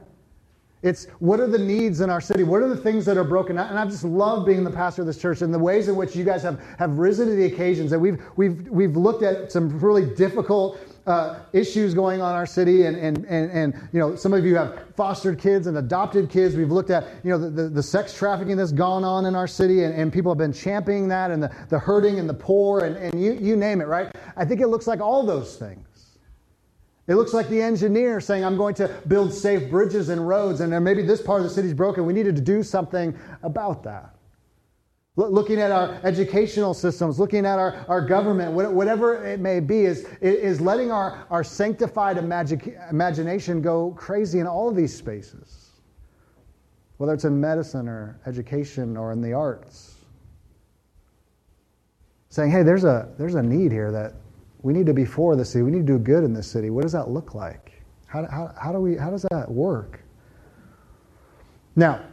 It's 0.83 1.07
what 1.19 1.41
are 1.41 1.47
the 1.47 1.59
needs 1.59 2.03
in 2.03 2.11
our 2.11 2.21
city? 2.21 2.43
What 2.43 2.61
are 2.61 2.69
the 2.69 2.77
things 2.77 3.07
that 3.07 3.17
are 3.17 3.25
broken? 3.25 3.57
And 3.57 3.79
I 3.79 3.87
just 3.87 4.05
love 4.05 4.45
being 4.45 4.65
the 4.65 4.71
pastor 4.71 5.01
of 5.01 5.07
this 5.07 5.17
church 5.17 5.41
and 5.41 5.53
the 5.53 5.59
ways 5.59 5.89
in 5.89 5.97
which 5.97 6.15
you 6.15 6.25
guys 6.25 6.43
have, 6.43 6.63
have 6.79 6.99
risen 6.99 7.27
to 7.29 7.35
the 7.35 7.47
occasions. 7.47 7.91
That 7.91 7.99
we've, 7.99 8.23
we've, 8.37 8.69
we've 8.69 8.95
looked 8.95 9.23
at 9.23 9.51
some 9.51 9.81
really 9.81 10.05
difficult 10.15 10.79
uh, 11.07 11.41
issues 11.53 11.95
going 11.95 12.21
on 12.21 12.31
in 12.31 12.37
our 12.37 12.47
city. 12.47 12.87
And, 12.87 12.97
and, 12.97 13.25
and, 13.27 13.51
and, 13.51 13.89
you 13.93 14.01
know, 14.01 14.17
some 14.17 14.33
of 14.33 14.45
you 14.45 14.57
have 14.57 14.79
fostered 14.97 15.39
kids 15.39 15.67
and 15.67 15.77
adopted 15.77 16.31
kids. 16.31 16.57
We've 16.57 16.71
looked 16.71 16.91
at, 16.91 17.05
you 17.23 17.31
know, 17.31 17.39
the, 17.39 17.51
the, 17.51 17.69
the 17.69 17.83
sex 17.83 18.17
trafficking 18.17 18.57
that's 18.57 18.73
gone 18.73 19.05
on 19.05 19.27
in 19.27 19.35
our 19.35 19.47
city. 19.47 19.85
And, 19.85 19.95
and 19.95 20.13
people 20.13 20.33
have 20.33 20.39
been 20.39 20.53
championing 20.53 21.09
that 21.09 21.31
and 21.31 21.43
the, 21.43 21.55
the 21.69 21.79
hurting 21.79 22.19
and 22.19 22.29
the 22.29 22.35
poor 22.35 22.81
and, 22.81 22.97
and 22.97 23.23
you, 23.23 23.33
you 23.35 23.57
name 23.57 23.81
it, 23.81 23.87
right? 23.87 24.15
I 24.37 24.45
think 24.45 24.61
it 24.61 24.69
looks 24.69 24.87
like 24.87 25.01
all 25.01 25.25
those 25.25 25.57
things. 25.57 25.87
It 27.07 27.17
looks 27.17 27.35
like 27.35 27.51
the 27.51 27.61
engineer 27.61 28.19
saying, 28.19 28.45
I'm 28.45 28.57
going 28.57 28.75
to 28.77 28.89
build 29.09 29.31
safe 29.31 29.71
bridges 29.71 30.09
and 30.09 30.27
roads, 30.27 30.61
and 30.61 30.83
maybe 30.83 31.03
this 31.03 31.21
part 31.21 31.43
of 31.43 31.45
the 31.45 31.53
city's 31.53 31.75
broken. 31.75 32.07
We 32.07 32.15
needed 32.15 32.35
to 32.37 32.41
do 32.41 32.63
something 32.63 33.15
about 33.43 33.83
that. 33.83 34.14
Looking 35.17 35.61
at 35.61 35.71
our 35.71 36.01
educational 36.03 36.75
systems, 36.75 37.21
looking 37.21 37.47
at 37.47 37.61
our, 37.61 37.85
our 37.87 38.01
government, 38.01 38.51
whatever 38.53 39.25
it 39.25 39.39
may 39.39 39.61
be, 39.61 39.85
is, 39.85 40.07
is 40.21 40.61
letting 40.61 40.91
our, 40.91 41.25
our 41.31 41.45
sanctified 41.45 42.17
imagi- 42.17 42.91
imagination 42.91 43.63
go 43.63 43.93
crazy 43.93 44.41
in 44.41 44.49
all 44.49 44.69
of 44.69 44.75
these 44.75 44.93
spaces, 44.93 45.71
whether 46.97 47.15
it's 47.15 47.25
in 47.25 47.41
medicine 47.41 47.87
or 47.87 48.19
education 48.27 48.97
or 48.97 49.13
in 49.13 49.21
the 49.21 49.33
arts. 49.33 49.95
Saying, 52.31 52.51
hey, 52.51 52.65
there's 52.65 52.83
a, 52.83 53.09
there's 53.17 53.37
a 53.37 53.43
need 53.43 53.71
here 53.71 53.93
that 53.93 54.15
we 54.63 54.73
need 54.73 54.87
to 54.87 54.95
be 54.95 55.05
for 55.05 55.37
the 55.37 55.45
city. 55.45 55.63
We 55.63 55.71
need 55.71 55.87
to 55.87 55.93
do 55.93 55.99
good 56.01 56.25
in 56.25 56.35
this 56.35 56.51
city. 56.51 56.71
What 56.71 56.83
does 56.83 56.93
that 56.93 57.09
look 57.09 57.37
like? 57.37 57.85
How, 58.07 58.27
how, 58.27 58.53
how, 58.61 58.73
do 58.73 58.81
we, 58.81 58.97
how 58.97 59.11
does 59.11 59.25
that 59.31 59.49
work? 59.49 60.01
Now, 61.77 62.05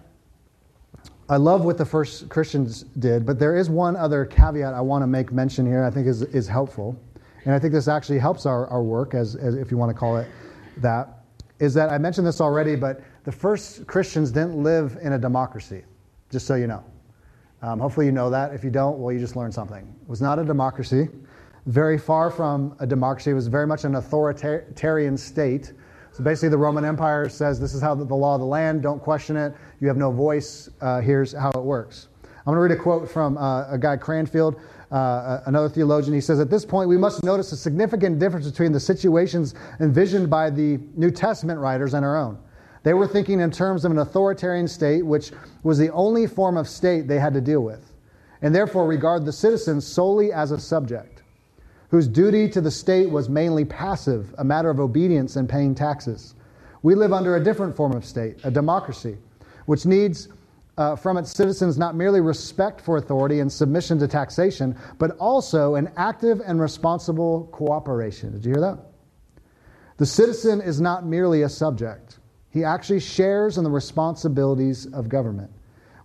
I 1.32 1.38
love 1.38 1.64
what 1.64 1.78
the 1.78 1.86
first 1.86 2.28
Christians 2.28 2.84
did, 3.00 3.26
but 3.26 3.40
there 3.40 3.56
is 3.56 3.70
one 3.70 3.96
other 3.96 4.26
caveat 4.26 4.74
I 4.74 4.82
want 4.82 5.02
to 5.02 5.08
make 5.08 5.32
mention 5.32 5.66
here 5.66 5.82
I 5.82 5.90
think 5.90 6.06
is, 6.06 6.24
is 6.24 6.46
helpful. 6.46 7.00
And 7.46 7.56
I 7.56 7.60
think 7.60 7.74
this 7.74 7.88
actually 7.88 8.20
helps 8.20 8.46
our, 8.46 8.68
our 8.68 8.84
work, 8.84 9.14
as, 9.14 9.38
as 9.38 9.56
if 9.56 9.72
you 9.72 9.78
want 9.78 9.90
to 9.92 9.98
call 9.98 10.18
it 10.18 10.28
that, 10.78 11.24
is 11.60 11.74
that 11.74 11.90
I 11.90 11.98
mentioned 11.98 12.28
this 12.28 12.42
already, 12.42 12.76
but 12.76 13.02
the 13.24 13.32
first 13.32 13.88
Christians 13.88 14.30
didn't 14.30 14.62
live 14.62 14.98
in 15.02 15.14
a 15.14 15.18
democracy, 15.18 15.86
just 16.30 16.46
so 16.46 16.56
you 16.56 16.68
know. 16.68 16.84
Um, 17.62 17.80
hopefully 17.80 18.08
you 18.08 18.12
know 18.12 18.30
that. 18.30 18.54
If 18.54 18.66
you 18.66 18.70
don't, 18.70 19.00
well, 19.00 19.14
you 19.14 19.20
just 19.20 19.38
learned 19.38 19.54
something. 19.54 19.88
It 20.02 20.10
was 20.10 20.22
not 20.22 20.38
a 20.38 20.44
democracy 20.44 21.08
very 21.66 21.98
far 21.98 22.30
from 22.30 22.76
a 22.80 22.86
democracy. 22.86 23.32
It 23.32 23.36
was 23.36 23.48
very 23.48 23.68
much 23.68 23.86
an 23.86 23.96
authoritarian 23.96 25.18
state. 25.18 25.72
So 26.12 26.24
basically, 26.24 26.50
the 26.50 26.58
Roman 26.58 26.84
Empire 26.84 27.30
says 27.30 27.60
this 27.60 27.74
is 27.74 27.82
how 27.82 27.96
the, 27.96 28.04
law 28.04 28.36
of 28.36 28.42
the 28.42 28.46
land, 28.46 28.82
don't 28.82 29.02
question 29.02 29.38
it. 29.38 29.54
You 29.80 29.88
have 29.88 29.96
no 29.96 30.12
voice. 30.12 30.70
Uh, 30.82 31.00
here's 31.00 31.32
how 31.32 31.52
it 31.52 31.64
works. 31.64 32.10
I'm 32.24 32.54
going 32.54 32.58
to 32.58 32.62
read 32.62 32.72
a 32.72 32.76
quote 32.82 33.10
from 33.10 33.38
uh, 33.38 33.72
a 33.72 33.78
guy, 33.78 33.96
Cranfield, 33.96 34.60
uh, 34.92 35.40
another 35.46 35.70
theologian. 35.70 36.14
He 36.14 36.20
says, 36.20 36.40
At 36.40 36.50
this 36.50 36.66
point, 36.66 36.90
we 36.90 36.98
must 36.98 37.24
notice 37.24 37.54
a 37.54 37.58
significant 37.58 38.20
difference 38.20 38.50
between 38.50 38.74
the 38.74 38.80
situations 38.80 39.56
envisioned 39.80 40.30
by 40.30 40.50
the 40.50 40.80
New 40.96 41.12
Testament 41.12 41.60
writers 41.60 41.94
and 41.94 42.04
our 42.04 42.18
own. 42.18 42.38
They 42.84 42.94
were 42.94 43.08
thinking 43.08 43.40
in 43.40 43.52
terms 43.52 43.86
of 43.86 43.92
an 43.92 44.00
authoritarian 44.00 44.68
state, 44.68 45.06
which 45.06 45.32
was 45.64 45.78
the 45.78 45.92
only 45.92 46.28
form 46.28 46.58
of 46.58 46.68
state 46.68 47.08
they 47.08 47.20
had 47.20 47.34
to 47.36 47.42
deal 47.42 47.62
with, 47.62 47.94
and 48.42 48.54
therefore 48.54 48.86
regard 48.88 49.24
the 49.24 49.32
citizens 49.32 49.86
solely 49.86 50.34
as 50.34 50.52
a 50.52 50.60
subject 50.60 51.11
whose 51.92 52.08
duty 52.08 52.48
to 52.48 52.62
the 52.62 52.72
state 52.72 53.10
was 53.10 53.30
mainly 53.30 53.66
passive, 53.66 54.34
a 54.38 54.44
matter 54.44 54.70
of 54.70 54.80
obedience 54.80 55.36
and 55.36 55.48
paying 55.48 55.76
taxes. 55.76 56.36
We 56.84 56.96
live 56.96 57.12
under 57.12 57.36
a 57.36 57.44
different 57.44 57.76
form 57.76 57.92
of 57.92 58.06
state, 58.06 58.38
a 58.46 58.50
democracy, 58.50 59.18
which 59.66 59.86
needs 59.86 60.30
uh, 60.78 60.96
from 60.96 61.18
its 61.18 61.32
citizens 61.32 61.78
not 61.78 61.96
merely 61.96 62.22
respect 62.22 62.80
for 62.80 62.96
authority 62.96 63.42
and 63.42 63.52
submission 63.52 64.00
to 64.00 64.08
taxation, 64.08 64.76
but 65.00 65.18
also 65.18 65.76
an 65.76 65.92
active 65.98 66.42
and 66.46 66.62
responsible 66.62 67.50
cooperation. 67.52 68.32
Did 68.32 68.46
you 68.46 68.52
hear 68.54 68.62
that? 68.62 68.80
The 69.98 70.06
citizen 70.06 70.62
is 70.62 70.80
not 70.80 71.06
merely 71.06 71.42
a 71.42 71.50
subject, 71.50 72.20
he 72.52 72.64
actually 72.64 73.02
shares 73.02 73.58
in 73.58 73.66
the 73.66 73.70
responsibilities 73.70 74.86
of 74.94 75.10
government. 75.10 75.52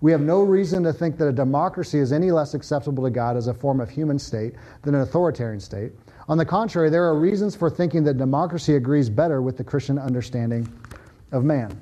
We 0.00 0.12
have 0.12 0.20
no 0.20 0.42
reason 0.42 0.82
to 0.84 0.92
think 0.92 1.16
that 1.18 1.26
a 1.26 1.32
democracy 1.32 1.98
is 1.98 2.12
any 2.12 2.30
less 2.30 2.54
acceptable 2.54 3.04
to 3.04 3.10
God 3.10 3.36
as 3.36 3.46
a 3.46 3.54
form 3.54 3.80
of 3.80 3.88
human 3.88 4.18
state 4.18 4.54
than 4.82 4.94
an 4.94 5.00
authoritarian 5.00 5.60
state. 5.60 5.92
On 6.28 6.36
the 6.36 6.44
contrary, 6.44 6.90
there 6.90 7.04
are 7.04 7.18
reasons 7.18 7.54
for 7.54 7.70
thinking 7.70 8.04
that 8.04 8.18
democracy 8.18 8.76
agrees 8.76 9.08
better 9.08 9.40
with 9.40 9.56
the 9.56 9.64
Christian 9.64 9.98
understanding 9.98 10.68
of 11.32 11.44
man. 11.44 11.80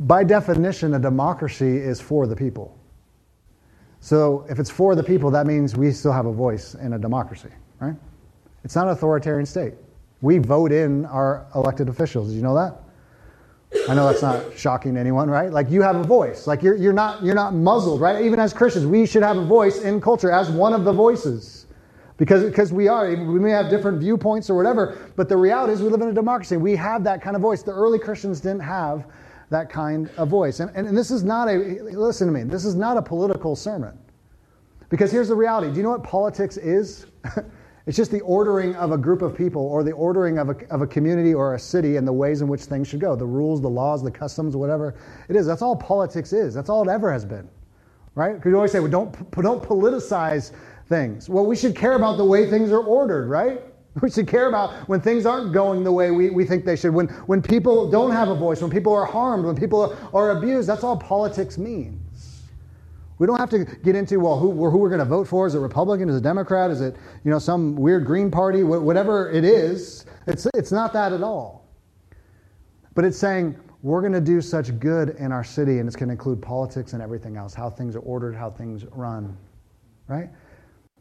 By 0.00 0.24
definition, 0.24 0.94
a 0.94 0.98
democracy 0.98 1.76
is 1.76 2.00
for 2.00 2.26
the 2.26 2.36
people. 2.36 2.78
So 4.00 4.46
if 4.48 4.58
it's 4.58 4.70
for 4.70 4.94
the 4.94 5.02
people, 5.02 5.30
that 5.32 5.46
means 5.46 5.76
we 5.76 5.92
still 5.92 6.12
have 6.12 6.24
a 6.24 6.32
voice 6.32 6.74
in 6.74 6.94
a 6.94 6.98
democracy, 6.98 7.50
right? 7.80 7.94
It's 8.64 8.74
not 8.74 8.86
an 8.86 8.92
authoritarian 8.92 9.44
state. 9.44 9.74
We 10.22 10.38
vote 10.38 10.72
in 10.72 11.04
our 11.06 11.46
elected 11.54 11.88
officials. 11.88 12.28
Did 12.28 12.36
you 12.36 12.42
know 12.42 12.54
that? 12.54 12.80
I 13.88 13.94
know 13.94 14.06
that's 14.06 14.22
not 14.22 14.56
shocking 14.56 14.94
to 14.94 15.00
anyone, 15.00 15.30
right? 15.30 15.52
Like 15.52 15.70
you 15.70 15.82
have 15.82 15.96
a 15.96 16.02
voice. 16.02 16.46
Like 16.46 16.62
you're, 16.62 16.76
you're, 16.76 16.92
not, 16.92 17.22
you're 17.22 17.36
not 17.36 17.54
muzzled, 17.54 18.00
right? 18.00 18.24
Even 18.24 18.40
as 18.40 18.52
Christians, 18.52 18.86
we 18.86 19.06
should 19.06 19.22
have 19.22 19.36
a 19.36 19.44
voice 19.44 19.82
in 19.82 20.00
culture 20.00 20.30
as 20.30 20.50
one 20.50 20.72
of 20.72 20.84
the 20.84 20.92
voices. 20.92 21.66
Because, 22.16 22.44
because 22.44 22.72
we 22.72 22.88
are, 22.88 23.08
we 23.08 23.38
may 23.40 23.50
have 23.50 23.70
different 23.70 23.98
viewpoints 23.98 24.50
or 24.50 24.54
whatever, 24.54 25.10
but 25.16 25.28
the 25.28 25.36
reality 25.36 25.72
is 25.72 25.82
we 25.82 25.88
live 25.88 26.02
in 26.02 26.08
a 26.08 26.12
democracy. 26.12 26.56
We 26.56 26.76
have 26.76 27.04
that 27.04 27.22
kind 27.22 27.34
of 27.34 27.42
voice. 27.42 27.62
The 27.62 27.72
early 27.72 27.98
Christians 27.98 28.40
didn't 28.40 28.60
have 28.60 29.06
that 29.50 29.70
kind 29.70 30.10
of 30.16 30.28
voice. 30.28 30.60
And, 30.60 30.70
and, 30.74 30.86
and 30.86 30.96
this 30.96 31.10
is 31.10 31.22
not 31.22 31.48
a, 31.48 31.56
listen 31.92 32.26
to 32.26 32.32
me, 32.32 32.42
this 32.42 32.64
is 32.64 32.74
not 32.74 32.96
a 32.96 33.02
political 33.02 33.56
sermon. 33.56 33.98
Because 34.90 35.12
here's 35.12 35.28
the 35.28 35.36
reality. 35.36 35.70
Do 35.70 35.76
you 35.76 35.82
know 35.84 35.90
what 35.90 36.02
politics 36.02 36.56
is? 36.56 37.06
It's 37.90 37.96
just 37.96 38.12
the 38.12 38.20
ordering 38.20 38.76
of 38.76 38.92
a 38.92 38.96
group 38.96 39.20
of 39.20 39.36
people 39.36 39.66
or 39.66 39.82
the 39.82 39.90
ordering 39.90 40.38
of 40.38 40.48
a, 40.48 40.72
of 40.72 40.80
a 40.80 40.86
community 40.86 41.34
or 41.34 41.56
a 41.56 41.58
city 41.58 41.96
and 41.96 42.06
the 42.06 42.12
ways 42.12 42.40
in 42.40 42.46
which 42.46 42.60
things 42.60 42.86
should 42.86 43.00
go 43.00 43.16
the 43.16 43.26
rules, 43.26 43.60
the 43.60 43.68
laws, 43.68 44.00
the 44.00 44.12
customs, 44.12 44.56
whatever 44.56 44.94
it 45.28 45.34
is. 45.34 45.44
That's 45.44 45.60
all 45.60 45.74
politics 45.74 46.32
is. 46.32 46.54
That's 46.54 46.68
all 46.68 46.88
it 46.88 46.92
ever 46.92 47.12
has 47.12 47.24
been. 47.24 47.48
Right? 48.14 48.36
Because 48.36 48.50
you 48.50 48.54
always 48.54 48.70
say, 48.70 48.78
well, 48.78 48.92
don't, 48.92 49.32
don't 49.32 49.60
politicize 49.60 50.52
things. 50.88 51.28
Well, 51.28 51.44
we 51.44 51.56
should 51.56 51.74
care 51.74 51.94
about 51.94 52.16
the 52.16 52.24
way 52.24 52.48
things 52.48 52.70
are 52.70 52.78
ordered, 52.78 53.28
right? 53.28 53.60
We 54.00 54.08
should 54.08 54.28
care 54.28 54.48
about 54.48 54.88
when 54.88 55.00
things 55.00 55.26
aren't 55.26 55.52
going 55.52 55.82
the 55.82 55.90
way 55.90 56.12
we, 56.12 56.30
we 56.30 56.44
think 56.44 56.64
they 56.64 56.76
should. 56.76 56.94
When, 56.94 57.08
when 57.26 57.42
people 57.42 57.90
don't 57.90 58.12
have 58.12 58.28
a 58.28 58.36
voice, 58.36 58.62
when 58.62 58.70
people 58.70 58.94
are 58.94 59.04
harmed, 59.04 59.44
when 59.44 59.56
people 59.56 59.82
are, 60.14 60.30
are 60.30 60.38
abused. 60.38 60.68
That's 60.68 60.84
all 60.84 60.96
politics 60.96 61.58
means. 61.58 61.99
We 63.20 63.26
don't 63.26 63.36
have 63.36 63.50
to 63.50 63.66
get 63.66 63.96
into, 63.96 64.18
well, 64.18 64.38
who, 64.38 64.50
who 64.70 64.78
we're 64.78 64.88
going 64.88 65.00
to 65.00 65.04
vote 65.04 65.28
for. 65.28 65.46
Is 65.46 65.54
it 65.54 65.58
Republican? 65.58 66.08
Is 66.08 66.16
it 66.16 66.22
Democrat? 66.22 66.70
Is 66.70 66.80
it, 66.80 66.96
you 67.22 67.30
know, 67.30 67.38
some 67.38 67.76
weird 67.76 68.06
Green 68.06 68.30
Party? 68.30 68.62
Whatever 68.64 69.30
it 69.30 69.44
is, 69.44 70.06
it's, 70.26 70.46
it's 70.54 70.72
not 70.72 70.94
that 70.94 71.12
at 71.12 71.22
all. 71.22 71.68
But 72.94 73.04
it's 73.04 73.18
saying 73.18 73.56
we're 73.82 74.00
going 74.00 74.14
to 74.14 74.22
do 74.22 74.40
such 74.40 74.76
good 74.80 75.16
in 75.18 75.32
our 75.32 75.44
city, 75.44 75.80
and 75.80 75.86
it's 75.86 75.96
going 75.96 76.08
to 76.08 76.14
include 76.14 76.40
politics 76.40 76.94
and 76.94 77.02
everything 77.02 77.36
else, 77.36 77.52
how 77.52 77.68
things 77.68 77.94
are 77.94 78.00
ordered, 78.00 78.34
how 78.34 78.48
things 78.48 78.86
run, 78.92 79.36
right? 80.08 80.30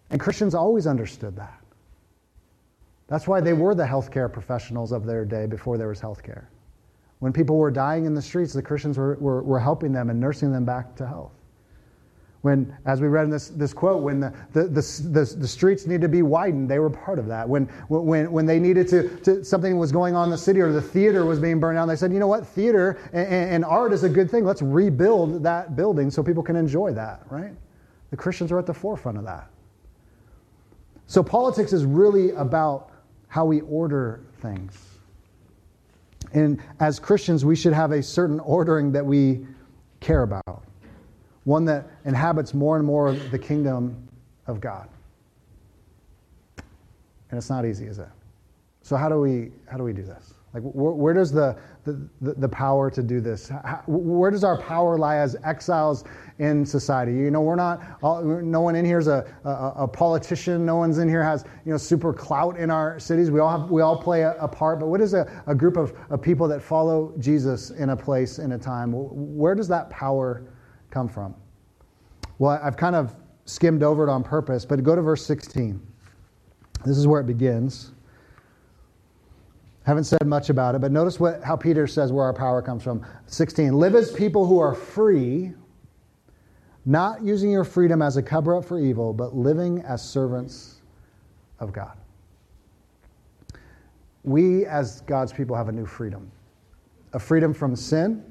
And 0.09 0.19
Christians 0.19 0.53
always 0.53 0.87
understood 0.87 1.37
that. 1.37 1.63
That's 3.07 3.29
why 3.29 3.39
they 3.39 3.53
were 3.53 3.73
the 3.73 3.85
healthcare 3.85 4.31
professionals 4.31 4.91
of 4.91 5.05
their 5.05 5.23
day 5.23 5.45
before 5.45 5.77
there 5.77 5.87
was 5.87 6.01
healthcare. 6.01 6.47
When 7.19 7.31
people 7.31 7.55
were 7.55 7.71
dying 7.71 8.03
in 8.03 8.13
the 8.13 8.21
streets, 8.21 8.51
the 8.51 8.61
Christians 8.61 8.97
were, 8.97 9.15
were, 9.21 9.41
were 9.41 9.59
helping 9.59 9.93
them 9.93 10.09
and 10.09 10.19
nursing 10.19 10.51
them 10.51 10.65
back 10.65 10.97
to 10.97 11.07
health. 11.07 11.31
When, 12.41 12.73
as 12.85 13.01
we 13.01 13.07
read 13.07 13.25
in 13.25 13.29
this, 13.29 13.49
this 13.49 13.73
quote, 13.73 14.01
when 14.01 14.21
the, 14.21 14.33
the, 14.53 14.63
the, 14.63 15.35
the, 15.39 15.47
streets 15.47 15.85
needed 15.85 16.01
to 16.03 16.07
be 16.07 16.21
widened, 16.21 16.69
they 16.69 16.79
were 16.79 16.89
part 16.89 17.19
of 17.19 17.27
that. 17.27 17.47
When, 17.47 17.65
when, 17.89 18.31
when 18.31 18.45
they 18.45 18.59
needed 18.59 18.87
to, 18.89 19.09
to, 19.17 19.43
something 19.43 19.77
was 19.77 19.91
going 19.91 20.15
on 20.15 20.25
in 20.25 20.31
the 20.31 20.37
city 20.37 20.61
or 20.61 20.71
the 20.71 20.81
theater 20.81 21.25
was 21.25 21.37
being 21.37 21.59
burned 21.59 21.75
down, 21.75 21.89
they 21.89 21.97
said, 21.97 22.13
you 22.13 22.19
know 22.19 22.27
what, 22.27 22.47
theater 22.47 22.97
and, 23.11 23.27
and 23.27 23.65
art 23.65 23.91
is 23.91 24.05
a 24.05 24.09
good 24.09 24.31
thing. 24.31 24.45
Let's 24.45 24.61
rebuild 24.61 25.43
that 25.43 25.75
building 25.75 26.09
so 26.09 26.23
people 26.23 26.41
can 26.41 26.55
enjoy 26.55 26.93
that, 26.93 27.23
right? 27.29 27.51
The 28.11 28.15
Christians 28.17 28.53
are 28.53 28.59
at 28.59 28.65
the 28.65 28.73
forefront 28.73 29.17
of 29.17 29.25
that. 29.25 29.49
So 31.07 31.21
politics 31.21 31.73
is 31.73 31.83
really 31.83 32.31
about 32.31 32.91
how 33.27 33.43
we 33.45 33.61
order 33.61 34.21
things. 34.41 34.99
And 36.33 36.61
as 36.79 36.99
Christians, 36.99 37.43
we 37.43 37.55
should 37.55 37.73
have 37.73 37.91
a 37.91 38.01
certain 38.01 38.39
ordering 38.39 38.91
that 38.93 39.05
we 39.05 39.45
care 39.99 40.23
about, 40.23 40.63
one 41.49 41.65
that 41.65 41.87
inhabits 42.05 42.53
more 42.53 42.77
and 42.77 42.85
more 42.85 43.13
the 43.13 43.39
kingdom 43.39 44.07
of 44.45 44.61
God. 44.61 44.87
And 46.57 47.37
it's 47.37 47.49
not 47.49 47.65
easy, 47.65 47.85
is 47.85 47.97
it? 47.97 48.07
So 48.83 48.95
how 48.95 49.09
do 49.09 49.19
we 49.19 49.51
how 49.69 49.77
do 49.77 49.83
we 49.83 49.93
do 49.93 50.03
this? 50.03 50.33
Like 50.53 50.63
where, 50.63 50.93
where 50.93 51.13
does 51.13 51.31
the, 51.31 51.55
the, 51.85 52.09
the 52.21 52.49
power 52.49 52.89
to 52.89 53.03
do 53.03 53.19
this? 53.21 53.49
How, 53.49 53.83
where 53.87 54.31
does 54.31 54.43
our 54.43 54.59
power 54.59 54.97
lie 54.97 55.17
as 55.17 55.35
exiles 55.43 56.05
in 56.39 56.65
society. 56.65 57.11
You 57.11 57.29
know, 57.31 57.41
we're 57.41 57.55
not, 57.55 57.81
all, 58.01 58.23
no 58.23 58.61
one 58.61 58.75
in 58.75 58.85
here 58.85 58.97
is 58.97 59.07
a, 59.07 59.25
a, 59.43 59.83
a, 59.83 59.87
politician. 59.87 60.65
No 60.65 60.77
one's 60.77 60.97
in 60.97 61.09
here 61.09 61.21
has, 61.21 61.43
you 61.65 61.71
know, 61.71 61.77
super 61.77 62.13
clout 62.13 62.57
in 62.57 62.71
our 62.71 62.97
cities. 62.97 63.29
We 63.29 63.41
all 63.41 63.59
have, 63.59 63.69
we 63.69 63.81
all 63.81 64.01
play 64.01 64.21
a, 64.21 64.35
a 64.39 64.47
part, 64.47 64.79
but 64.79 64.87
what 64.87 65.01
is 65.01 65.13
a, 65.13 65.29
a 65.47 65.53
group 65.53 65.75
of, 65.75 65.93
of 66.09 66.21
people 66.21 66.47
that 66.47 66.61
follow 66.61 67.13
Jesus 67.19 67.71
in 67.71 67.89
a 67.89 67.95
place, 67.95 68.39
in 68.39 68.53
a 68.53 68.57
time? 68.57 68.93
Where 68.93 69.53
does 69.53 69.67
that 69.67 69.89
power 69.89 70.43
come 70.89 71.07
from? 71.07 71.35
Well, 72.37 72.59
I've 72.63 72.77
kind 72.77 72.95
of 72.95 73.15
skimmed 73.45 73.83
over 73.83 74.07
it 74.07 74.11
on 74.11 74.23
purpose, 74.23 74.65
but 74.65 74.83
go 74.83 74.95
to 74.95 75.01
verse 75.01 75.25
16. 75.25 75.81
This 76.85 76.97
is 76.97 77.07
where 77.07 77.19
it 77.19 77.27
begins. 77.27 77.91
Haven't 79.83 80.03
said 80.05 80.25
much 80.25 80.49
about 80.49 80.75
it, 80.75 80.81
but 80.81 80.91
notice 80.91 81.19
what, 81.19 81.43
how 81.43 81.55
Peter 81.55 81.87
says 81.87 82.11
where 82.11 82.25
our 82.25 82.33
power 82.33 82.61
comes 82.61 82.83
from. 82.83 83.05
16. 83.27 83.73
Live 83.73 83.95
as 83.95 84.11
people 84.11 84.45
who 84.45 84.59
are 84.59 84.73
free 84.73 85.53
not 86.85 87.23
using 87.23 87.51
your 87.51 87.63
freedom 87.63 88.01
as 88.01 88.17
a 88.17 88.23
cover 88.23 88.55
up 88.55 88.65
for 88.65 88.79
evil, 88.79 89.13
but 89.13 89.35
living 89.35 89.81
as 89.81 90.01
servants 90.01 90.81
of 91.59 91.73
God. 91.73 91.97
We, 94.23 94.65
as 94.65 95.01
God's 95.01 95.33
people, 95.33 95.55
have 95.55 95.69
a 95.69 95.71
new 95.71 95.85
freedom 95.85 96.31
a 97.13 97.19
freedom 97.19 97.53
from 97.55 97.75
sin 97.75 98.23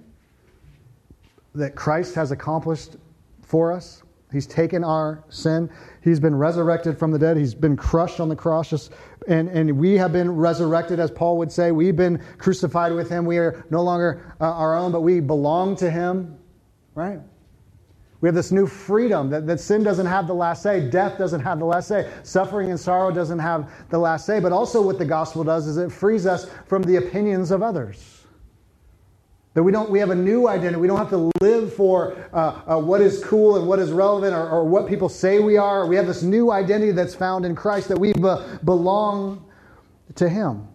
that 1.59 1.75
Christ 1.75 2.15
has 2.15 2.31
accomplished 2.31 2.97
for 3.43 3.73
us. 3.73 4.03
He's 4.31 4.47
taken 4.47 4.85
our 4.85 5.25
sin. 5.31 5.71
He's 6.03 6.21
been 6.21 6.35
resurrected 6.35 6.99
from 6.99 7.11
the 7.11 7.19
dead. 7.19 7.37
He's 7.37 7.55
been 7.55 7.77
crushed 7.77 8.21
on 8.21 8.29
the 8.29 8.37
cross. 8.37 8.69
Just, 8.69 8.93
and, 9.27 9.49
and 9.49 9.79
we 9.79 9.95
have 9.95 10.13
been 10.13 10.31
resurrected, 10.31 11.01
as 11.01 11.11
Paul 11.11 11.39
would 11.39 11.51
say. 11.51 11.73
We've 11.73 11.97
been 11.97 12.23
crucified 12.37 12.93
with 12.93 13.09
him. 13.09 13.25
We 13.25 13.39
are 13.39 13.65
no 13.71 13.83
longer 13.83 14.35
uh, 14.41 14.45
our 14.45 14.77
own, 14.77 14.93
but 14.93 15.01
we 15.01 15.21
belong 15.21 15.77
to 15.77 15.91
him, 15.91 16.37
right? 16.95 17.21
We 18.21 18.29
have 18.29 18.35
this 18.35 18.53
new 18.53 18.67
freedom 18.67 19.31
that, 19.31 19.47
that 19.47 19.61
sin 19.61 19.83
doesn't 19.83 20.07
have 20.07 20.27
the 20.27 20.35
last 20.35 20.63
say, 20.63 20.91
death 20.91 21.17
doesn't 21.17 21.41
have 21.41 21.61
the 21.61 21.65
last 21.65 21.89
say, 21.89 22.11
suffering 22.23 22.71
and 22.71 22.79
sorrow 22.79 23.13
doesn't 23.13 23.39
have 23.39 23.71
the 23.91 23.99
last 23.99 24.27
say. 24.27 24.41
But 24.41 24.53
also, 24.53 24.83
what 24.83 24.99
the 24.99 25.05
gospel 25.05 25.45
does 25.45 25.67
is 25.67 25.77
it 25.77 25.93
frees 25.93 26.27
us 26.27 26.51
from 26.67 26.83
the 26.83 26.97
opinions 26.97 27.51
of 27.51 27.63
others. 27.63 28.18
That 29.59 29.65
we 29.65 29.73
don't, 29.73 29.91
we 29.91 29.99
have 29.99 30.11
a 30.11 30.15
new 30.15 30.47
identity. 30.47 30.81
We 30.81 30.87
don't 30.87 30.99
have 30.99 31.11
to 31.11 31.33
live 31.41 31.75
for 31.75 32.17
uh, 32.33 32.63
uh, 32.65 32.79
what 32.79 33.01
is 33.01 33.25
cool 33.25 33.57
and 33.57 33.67
what 33.67 33.81
is 33.81 33.91
relevant 33.91 34.33
or, 34.33 34.49
or, 34.49 34.63
what 34.63 34.87
people 34.87 35.09
say 35.09 35.41
we 35.41 35.57
are. 35.57 35.85
We 35.85 35.97
have 35.97 36.07
this 36.07 36.23
new 36.23 36.53
identity 36.53 36.93
that's 36.93 37.17
found 37.17 37.45
in 37.45 37.57
Christ 37.57 37.89
that 37.89 37.99
we 37.99 38.13
be- 38.13 38.37
belong 38.63 39.45
to 40.15 40.29
Him. 40.29 40.69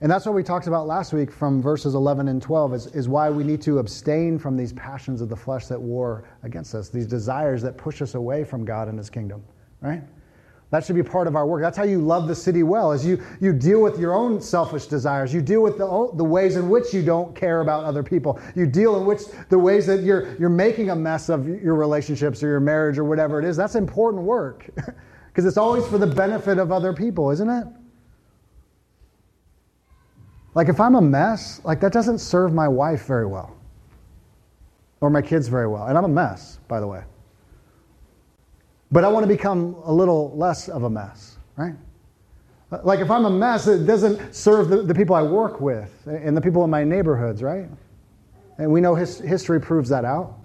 And 0.00 0.10
that's 0.10 0.26
what 0.26 0.34
we 0.34 0.42
talked 0.42 0.66
about 0.66 0.88
last 0.88 1.12
week 1.12 1.30
from 1.30 1.62
verses 1.62 1.94
11 1.94 2.26
and 2.26 2.42
12 2.42 2.74
is, 2.74 2.86
is 2.88 3.08
why 3.08 3.30
we 3.30 3.44
need 3.44 3.62
to 3.62 3.78
abstain 3.78 4.36
from 4.36 4.56
these 4.56 4.72
passions 4.72 5.20
of 5.20 5.28
the 5.28 5.36
flesh 5.36 5.68
that 5.68 5.80
war 5.80 6.24
against 6.42 6.74
us, 6.74 6.88
these 6.88 7.06
desires 7.06 7.62
that 7.62 7.76
push 7.78 8.02
us 8.02 8.16
away 8.16 8.42
from 8.42 8.64
God 8.64 8.88
and 8.88 8.98
His 8.98 9.08
kingdom, 9.08 9.44
right? 9.80 10.02
That 10.72 10.86
should 10.86 10.96
be 10.96 11.02
part 11.02 11.26
of 11.26 11.36
our 11.36 11.46
work. 11.46 11.60
That's 11.60 11.76
how 11.76 11.84
you 11.84 11.98
love 11.98 12.26
the 12.26 12.34
city 12.34 12.62
well, 12.62 12.92
is 12.92 13.04
you, 13.04 13.22
you 13.42 13.52
deal 13.52 13.82
with 13.82 13.98
your 13.98 14.14
own 14.14 14.40
selfish 14.40 14.86
desires. 14.86 15.32
You 15.32 15.42
deal 15.42 15.62
with 15.62 15.76
the, 15.76 16.10
the 16.14 16.24
ways 16.24 16.56
in 16.56 16.70
which 16.70 16.94
you 16.94 17.04
don't 17.04 17.36
care 17.36 17.60
about 17.60 17.84
other 17.84 18.02
people. 18.02 18.40
You 18.54 18.64
deal 18.64 18.96
in 18.98 19.04
which 19.04 19.20
the 19.50 19.58
ways 19.58 19.86
that 19.86 20.02
you're, 20.02 20.34
you're 20.38 20.48
making 20.48 20.88
a 20.88 20.96
mess 20.96 21.28
of 21.28 21.46
your 21.46 21.74
relationships 21.74 22.42
or 22.42 22.48
your 22.48 22.58
marriage 22.58 22.96
or 22.96 23.04
whatever 23.04 23.38
it 23.38 23.44
is. 23.44 23.54
That's 23.54 23.74
important 23.74 24.22
work 24.22 24.70
because 25.26 25.44
it's 25.44 25.58
always 25.58 25.86
for 25.86 25.98
the 25.98 26.06
benefit 26.06 26.56
of 26.56 26.72
other 26.72 26.94
people, 26.94 27.30
isn't 27.30 27.50
it? 27.50 27.66
Like 30.54 30.70
if 30.70 30.80
I'm 30.80 30.94
a 30.94 31.02
mess, 31.02 31.60
like 31.64 31.80
that 31.80 31.92
doesn't 31.92 32.18
serve 32.18 32.54
my 32.54 32.66
wife 32.66 33.04
very 33.04 33.26
well 33.26 33.54
or 35.02 35.10
my 35.10 35.20
kids 35.20 35.48
very 35.48 35.68
well. 35.68 35.88
And 35.88 35.98
I'm 35.98 36.04
a 36.04 36.08
mess, 36.08 36.60
by 36.66 36.80
the 36.80 36.86
way. 36.86 37.02
But 38.92 39.04
I 39.04 39.08
want 39.08 39.24
to 39.24 39.28
become 39.28 39.76
a 39.84 39.92
little 39.92 40.36
less 40.36 40.68
of 40.68 40.82
a 40.82 40.90
mess, 40.90 41.38
right? 41.56 41.74
Like 42.84 43.00
if 43.00 43.10
I'm 43.10 43.24
a 43.24 43.30
mess, 43.30 43.66
it 43.66 43.86
doesn't 43.86 44.34
serve 44.34 44.68
the, 44.68 44.82
the 44.82 44.94
people 44.94 45.16
I 45.16 45.22
work 45.22 45.60
with 45.60 45.90
and 46.06 46.36
the 46.36 46.40
people 46.40 46.62
in 46.64 46.70
my 46.70 46.84
neighborhoods, 46.84 47.42
right? 47.42 47.68
And 48.58 48.70
we 48.70 48.80
know 48.80 48.94
his, 48.94 49.18
history 49.18 49.60
proves 49.60 49.88
that 49.88 50.04
out. 50.04 50.38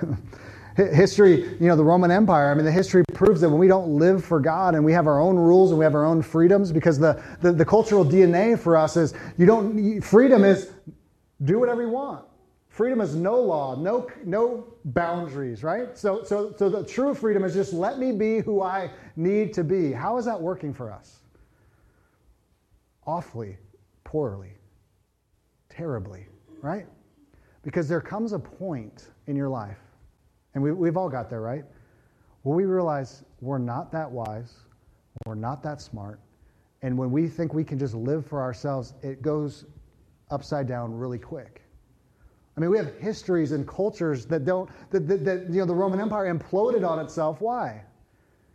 history, 0.76 1.42
you 1.60 1.68
know, 1.68 1.76
the 1.76 1.84
Roman 1.84 2.10
Empire, 2.10 2.50
I 2.50 2.54
mean, 2.54 2.64
the 2.64 2.72
history 2.72 3.04
proves 3.12 3.40
that 3.40 3.48
when 3.48 3.60
we 3.60 3.68
don't 3.68 3.96
live 3.96 4.24
for 4.24 4.40
God 4.40 4.74
and 4.74 4.84
we 4.84 4.92
have 4.92 5.06
our 5.06 5.20
own 5.20 5.36
rules 5.36 5.70
and 5.70 5.78
we 5.78 5.84
have 5.84 5.94
our 5.94 6.04
own 6.04 6.20
freedoms, 6.20 6.72
because 6.72 6.98
the, 6.98 7.22
the, 7.40 7.52
the 7.52 7.64
cultural 7.64 8.04
DNA 8.04 8.58
for 8.58 8.76
us 8.76 8.96
is 8.96 9.14
you 9.38 9.46
don't, 9.46 10.00
freedom 10.00 10.44
is 10.44 10.72
do 11.44 11.60
whatever 11.60 11.82
you 11.82 11.90
want. 11.90 12.24
Freedom 12.74 13.00
is 13.00 13.14
no 13.14 13.40
law, 13.40 13.76
no, 13.76 14.08
no 14.24 14.66
boundaries, 14.86 15.62
right? 15.62 15.96
So, 15.96 16.24
so, 16.24 16.52
so 16.58 16.68
the 16.68 16.84
true 16.84 17.14
freedom 17.14 17.44
is 17.44 17.54
just 17.54 17.72
let 17.72 18.00
me 18.00 18.10
be 18.10 18.40
who 18.40 18.62
I 18.62 18.90
need 19.14 19.52
to 19.52 19.62
be. 19.62 19.92
How 19.92 20.16
is 20.16 20.24
that 20.24 20.40
working 20.40 20.74
for 20.74 20.90
us? 20.90 21.20
Awfully, 23.06 23.58
poorly, 24.02 24.54
terribly, 25.68 26.26
right? 26.62 26.88
Because 27.62 27.88
there 27.88 28.00
comes 28.00 28.32
a 28.32 28.40
point 28.40 29.10
in 29.28 29.36
your 29.36 29.48
life 29.48 29.78
and 30.54 30.62
we, 30.64 30.72
we've 30.72 30.96
all 30.96 31.08
got 31.08 31.30
there, 31.30 31.42
right? 31.42 31.62
Well, 32.42 32.56
we 32.56 32.64
realize 32.64 33.22
we're 33.40 33.58
not 33.58 33.92
that 33.92 34.10
wise, 34.10 34.52
we're 35.26 35.36
not 35.36 35.62
that 35.62 35.80
smart, 35.80 36.18
and 36.82 36.98
when 36.98 37.12
we 37.12 37.28
think 37.28 37.54
we 37.54 37.62
can 37.62 37.78
just 37.78 37.94
live 37.94 38.26
for 38.26 38.42
ourselves, 38.42 38.94
it 39.00 39.22
goes 39.22 39.64
upside 40.32 40.66
down 40.66 40.92
really 40.92 41.20
quick. 41.20 41.63
I 42.56 42.60
mean, 42.60 42.70
we 42.70 42.76
have 42.78 42.94
histories 42.98 43.52
and 43.52 43.66
cultures 43.66 44.26
that 44.26 44.44
don't, 44.44 44.70
that, 44.90 45.08
that, 45.08 45.24
that 45.24 45.46
you 45.50 45.58
know, 45.58 45.66
the 45.66 45.74
Roman 45.74 46.00
Empire 46.00 46.32
imploded 46.32 46.88
on 46.88 47.00
itself. 47.00 47.40
Why? 47.40 47.82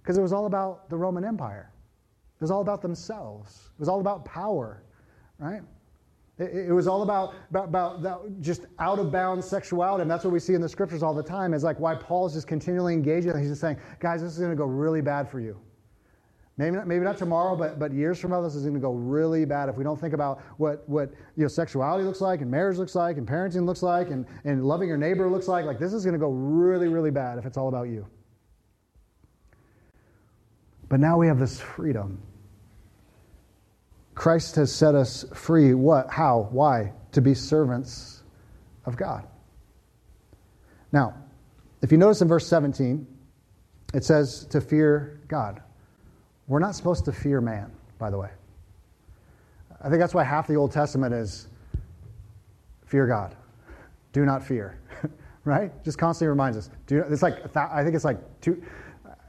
Because 0.01 0.17
it 0.17 0.21
was 0.21 0.31
all 0.31 0.45
about 0.45 0.89
the 0.89 0.97
Roman 0.97 1.25
Empire. 1.25 1.71
It 2.37 2.41
was 2.41 2.51
all 2.51 2.61
about 2.61 2.81
themselves. 2.81 3.69
It 3.73 3.79
was 3.79 3.89
all 3.89 3.99
about 3.99 4.23
power, 4.23 4.83
right? 5.37 5.61
It, 6.37 6.73
was 6.73 6.87
all 6.87 7.01
about, 7.01 7.33
about, 7.49 7.99
about 7.99 8.41
just 8.41 8.61
out 8.79 8.97
of 8.97 9.11
bounds 9.11 9.45
sexuality. 9.45 10.03
And 10.03 10.09
that's 10.09 10.23
what 10.23 10.31
we 10.31 10.39
see 10.39 10.53
in 10.53 10.61
the 10.61 10.69
scriptures 10.69 11.03
all 11.03 11.13
the 11.13 11.21
time 11.21 11.53
is 11.53 11.65
like 11.65 11.77
why 11.81 11.95
Paul's 11.95 12.33
just 12.33 12.47
continually 12.47 12.93
engaging. 12.93 13.37
He's 13.37 13.49
just 13.49 13.59
saying, 13.59 13.75
guys, 13.99 14.21
this 14.21 14.31
is 14.31 14.39
going 14.39 14.51
to 14.51 14.55
go 14.55 14.63
really 14.63 15.01
bad 15.01 15.29
for 15.29 15.41
you. 15.41 15.59
Maybe 16.59 16.75
not, 16.75 16.87
maybe 16.87 17.05
not 17.05 17.17
tomorrow, 17.17 17.55
but, 17.55 17.79
but 17.79 17.93
years 17.93 18.19
from 18.19 18.31
now, 18.31 18.41
this 18.41 18.53
is 18.53 18.63
going 18.63 18.73
to 18.73 18.81
go 18.81 18.91
really 18.91 19.45
bad 19.45 19.69
if 19.69 19.77
we 19.77 19.83
don't 19.85 19.97
think 19.97 20.13
about 20.13 20.41
what, 20.57 20.87
what 20.89 21.09
you 21.37 21.43
know, 21.43 21.47
sexuality 21.47 22.03
looks 22.03 22.19
like 22.19 22.41
and 22.41 22.51
marriage 22.51 22.77
looks 22.77 22.95
like 22.95 23.15
and 23.15 23.25
parenting 23.25 23.65
looks 23.65 23.81
like 23.81 24.09
and, 24.09 24.25
and 24.43 24.65
loving 24.65 24.89
your 24.89 24.97
neighbor 24.97 25.29
looks 25.29 25.47
like. 25.47 25.63
Like 25.63 25.79
this 25.79 25.93
is 25.93 26.03
going 26.03 26.15
to 26.15 26.19
go 26.19 26.31
really, 26.31 26.89
really 26.89 27.11
bad 27.11 27.37
if 27.37 27.45
it's 27.45 27.55
all 27.55 27.69
about 27.69 27.83
you. 27.83 28.05
But 30.89 30.99
now 30.99 31.17
we 31.17 31.27
have 31.27 31.39
this 31.39 31.61
freedom 31.61 32.21
Christ 34.13 34.57
has 34.57 34.69
set 34.69 34.95
us 34.95 35.23
free. 35.33 35.73
What? 35.73 36.09
How? 36.09 36.49
Why? 36.51 36.91
To 37.13 37.21
be 37.21 37.33
servants 37.33 38.23
of 38.83 38.97
God. 38.97 39.25
Now, 40.91 41.13
if 41.81 41.89
you 41.93 41.97
notice 41.97 42.21
in 42.21 42.27
verse 42.27 42.45
17, 42.47 43.07
it 43.93 44.03
says 44.03 44.45
to 44.47 44.59
fear 44.59 45.21
God. 45.29 45.61
We're 46.49 46.59
not 46.59 46.75
supposed 46.75 47.05
to 47.05 47.13
fear 47.13 47.39
man, 47.39 47.71
by 47.99 48.09
the 48.09 48.17
way. 48.17 48.29
I 49.81 49.87
think 49.87 49.99
that's 50.01 50.15
why 50.15 50.23
half 50.23 50.47
the 50.47 50.55
Old 50.55 50.71
Testament 50.71 51.13
is 51.13 51.47
fear 52.85 53.07
God. 53.07 53.35
Do 54.11 54.25
not 54.25 54.43
fear. 54.43 54.79
right? 55.45 55.71
Just 55.85 55.97
constantly 55.97 56.29
reminds 56.29 56.57
us. 56.57 56.71
Do, 56.87 57.03
it's 57.07 57.21
like, 57.21 57.55
I 57.55 57.83
think 57.83 57.95
it's 57.95 58.03
like 58.03 58.17
two, 58.41 58.61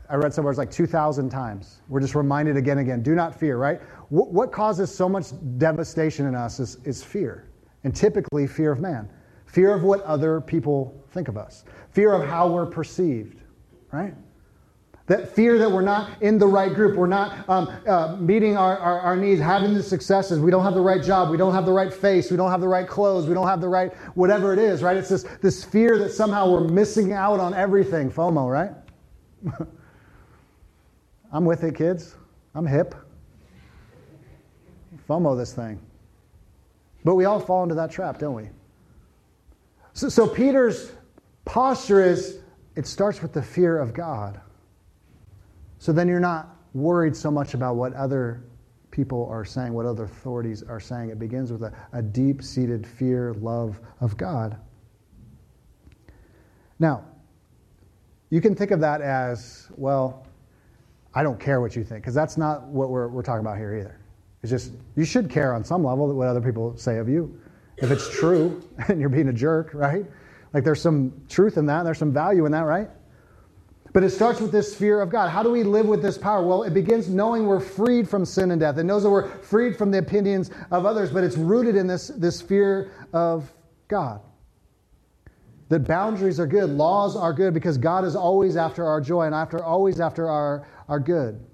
I 0.08 0.16
read 0.16 0.32
somewhere 0.32 0.50
it's 0.50 0.58
like 0.58 0.70
2,000 0.70 1.28
times. 1.28 1.82
We're 1.88 2.00
just 2.00 2.14
reminded 2.14 2.56
again 2.56 2.78
and 2.78 2.88
again 2.88 3.02
do 3.02 3.14
not 3.14 3.38
fear, 3.38 3.58
right? 3.58 3.80
What, 4.08 4.32
what 4.32 4.50
causes 4.50 4.92
so 4.92 5.08
much 5.08 5.26
devastation 5.58 6.26
in 6.26 6.34
us 6.34 6.58
is, 6.58 6.78
is 6.84 7.04
fear, 7.04 7.48
and 7.84 7.94
typically 7.94 8.46
fear 8.46 8.72
of 8.72 8.80
man. 8.80 9.08
Fear 9.44 9.74
of 9.74 9.82
what 9.82 10.00
other 10.02 10.40
people 10.40 11.00
think 11.10 11.28
of 11.28 11.36
us, 11.36 11.64
fear 11.90 12.14
of 12.14 12.26
how 12.26 12.48
we're 12.48 12.66
perceived, 12.66 13.42
right? 13.92 14.14
That 15.10 15.34
fear 15.34 15.58
that 15.58 15.68
we're 15.68 15.82
not 15.82 16.22
in 16.22 16.38
the 16.38 16.46
right 16.46 16.72
group, 16.72 16.96
we're 16.96 17.08
not 17.08 17.48
um, 17.48 17.66
uh, 17.84 18.14
meeting 18.20 18.56
our, 18.56 18.78
our, 18.78 19.00
our, 19.00 19.16
needs, 19.16 19.40
having 19.40 19.74
the 19.74 19.82
successes, 19.82 20.38
we 20.38 20.52
don't 20.52 20.62
have 20.62 20.74
the 20.74 20.80
right 20.80 21.02
job, 21.02 21.30
we 21.30 21.36
don't 21.36 21.52
have 21.52 21.66
the 21.66 21.72
right 21.72 21.92
face, 21.92 22.30
we 22.30 22.36
don't 22.36 22.52
have 22.52 22.60
the 22.60 22.68
right 22.68 22.86
clothes, 22.86 23.26
we 23.26 23.34
don't 23.34 23.48
have 23.48 23.60
the 23.60 23.68
right 23.68 23.92
whatever 24.14 24.52
it 24.52 24.60
is, 24.60 24.84
right? 24.84 24.96
It's 24.96 25.08
this, 25.08 25.24
this 25.42 25.64
fear 25.64 25.98
that 25.98 26.12
somehow 26.12 26.48
we're 26.48 26.68
missing 26.68 27.12
out 27.12 27.40
on 27.40 27.54
everything, 27.54 28.08
FOMO, 28.08 28.48
right? 28.48 28.70
I'm 31.32 31.44
with 31.44 31.64
it, 31.64 31.74
kids. 31.74 32.14
I'm 32.54 32.64
hip. 32.64 32.94
FOMO 35.08 35.36
this 35.36 35.52
thing. 35.52 35.80
But 37.04 37.16
we 37.16 37.24
all 37.24 37.40
fall 37.40 37.64
into 37.64 37.74
that 37.74 37.90
trap, 37.90 38.20
don't 38.20 38.34
we? 38.34 38.48
So, 39.92 40.08
so 40.08 40.28
Peter's 40.28 40.92
posture 41.44 42.00
is 42.00 42.38
it 42.76 42.86
starts 42.86 43.20
with 43.22 43.32
the 43.32 43.42
fear 43.42 43.76
of 43.76 43.92
God. 43.92 44.40
So 45.80 45.92
then 45.92 46.08
you're 46.08 46.20
not 46.20 46.56
worried 46.74 47.16
so 47.16 47.30
much 47.30 47.54
about 47.54 47.74
what 47.74 47.94
other 47.94 48.44
people 48.90 49.26
are 49.30 49.46
saying, 49.46 49.72
what 49.72 49.86
other 49.86 50.04
authorities 50.04 50.62
are 50.62 50.78
saying. 50.78 51.08
It 51.08 51.18
begins 51.18 51.50
with 51.50 51.62
a, 51.62 51.72
a 51.94 52.02
deep 52.02 52.42
seated 52.42 52.86
fear, 52.86 53.32
love 53.40 53.80
of 54.00 54.16
God. 54.18 54.58
Now, 56.78 57.06
you 58.28 58.42
can 58.42 58.54
think 58.54 58.72
of 58.72 58.80
that 58.80 59.00
as, 59.00 59.68
well, 59.74 60.26
I 61.14 61.22
don't 61.22 61.40
care 61.40 61.62
what 61.62 61.74
you 61.74 61.82
think, 61.82 62.02
because 62.02 62.14
that's 62.14 62.36
not 62.36 62.64
what 62.64 62.90
we're, 62.90 63.08
we're 63.08 63.22
talking 63.22 63.40
about 63.40 63.56
here 63.56 63.74
either. 63.74 63.98
It's 64.42 64.50
just, 64.50 64.72
you 64.96 65.06
should 65.06 65.30
care 65.30 65.54
on 65.54 65.64
some 65.64 65.82
level 65.82 66.12
what 66.12 66.28
other 66.28 66.42
people 66.42 66.76
say 66.76 66.98
of 66.98 67.08
you. 67.08 67.40
If 67.78 67.90
it's 67.90 68.14
true 68.14 68.62
and 68.88 69.00
you're 69.00 69.08
being 69.08 69.28
a 69.28 69.32
jerk, 69.32 69.70
right? 69.72 70.04
Like 70.52 70.62
there's 70.62 70.82
some 70.82 71.22
truth 71.30 71.56
in 71.56 71.64
that, 71.66 71.84
there's 71.84 71.98
some 71.98 72.12
value 72.12 72.44
in 72.44 72.52
that, 72.52 72.66
right? 72.66 72.90
But 73.92 74.04
it 74.04 74.10
starts 74.10 74.40
with 74.40 74.52
this 74.52 74.74
fear 74.74 75.00
of 75.00 75.10
God. 75.10 75.30
How 75.30 75.42
do 75.42 75.50
we 75.50 75.64
live 75.64 75.86
with 75.86 76.00
this 76.00 76.16
power? 76.16 76.46
Well, 76.46 76.62
it 76.62 76.72
begins 76.72 77.08
knowing 77.08 77.46
we're 77.46 77.60
freed 77.60 78.08
from 78.08 78.24
sin 78.24 78.52
and 78.52 78.60
death. 78.60 78.78
It 78.78 78.84
knows 78.84 79.02
that 79.02 79.10
we're 79.10 79.28
freed 79.38 79.76
from 79.76 79.90
the 79.90 79.98
opinions 79.98 80.50
of 80.70 80.86
others, 80.86 81.10
but 81.10 81.24
it's 81.24 81.36
rooted 81.36 81.74
in 81.74 81.86
this, 81.86 82.08
this 82.08 82.40
fear 82.40 82.92
of 83.12 83.52
God. 83.88 84.20
That 85.70 85.80
boundaries 85.80 86.38
are 86.38 86.46
good, 86.46 86.70
laws 86.70 87.16
are 87.16 87.32
good, 87.32 87.52
because 87.52 87.78
God 87.78 88.04
is 88.04 88.14
always 88.14 88.56
after 88.56 88.84
our 88.84 89.00
joy 89.00 89.22
and 89.22 89.34
after 89.34 89.62
always 89.62 90.00
after 90.00 90.28
our, 90.28 90.66
our 90.88 91.00
good. 91.00 91.44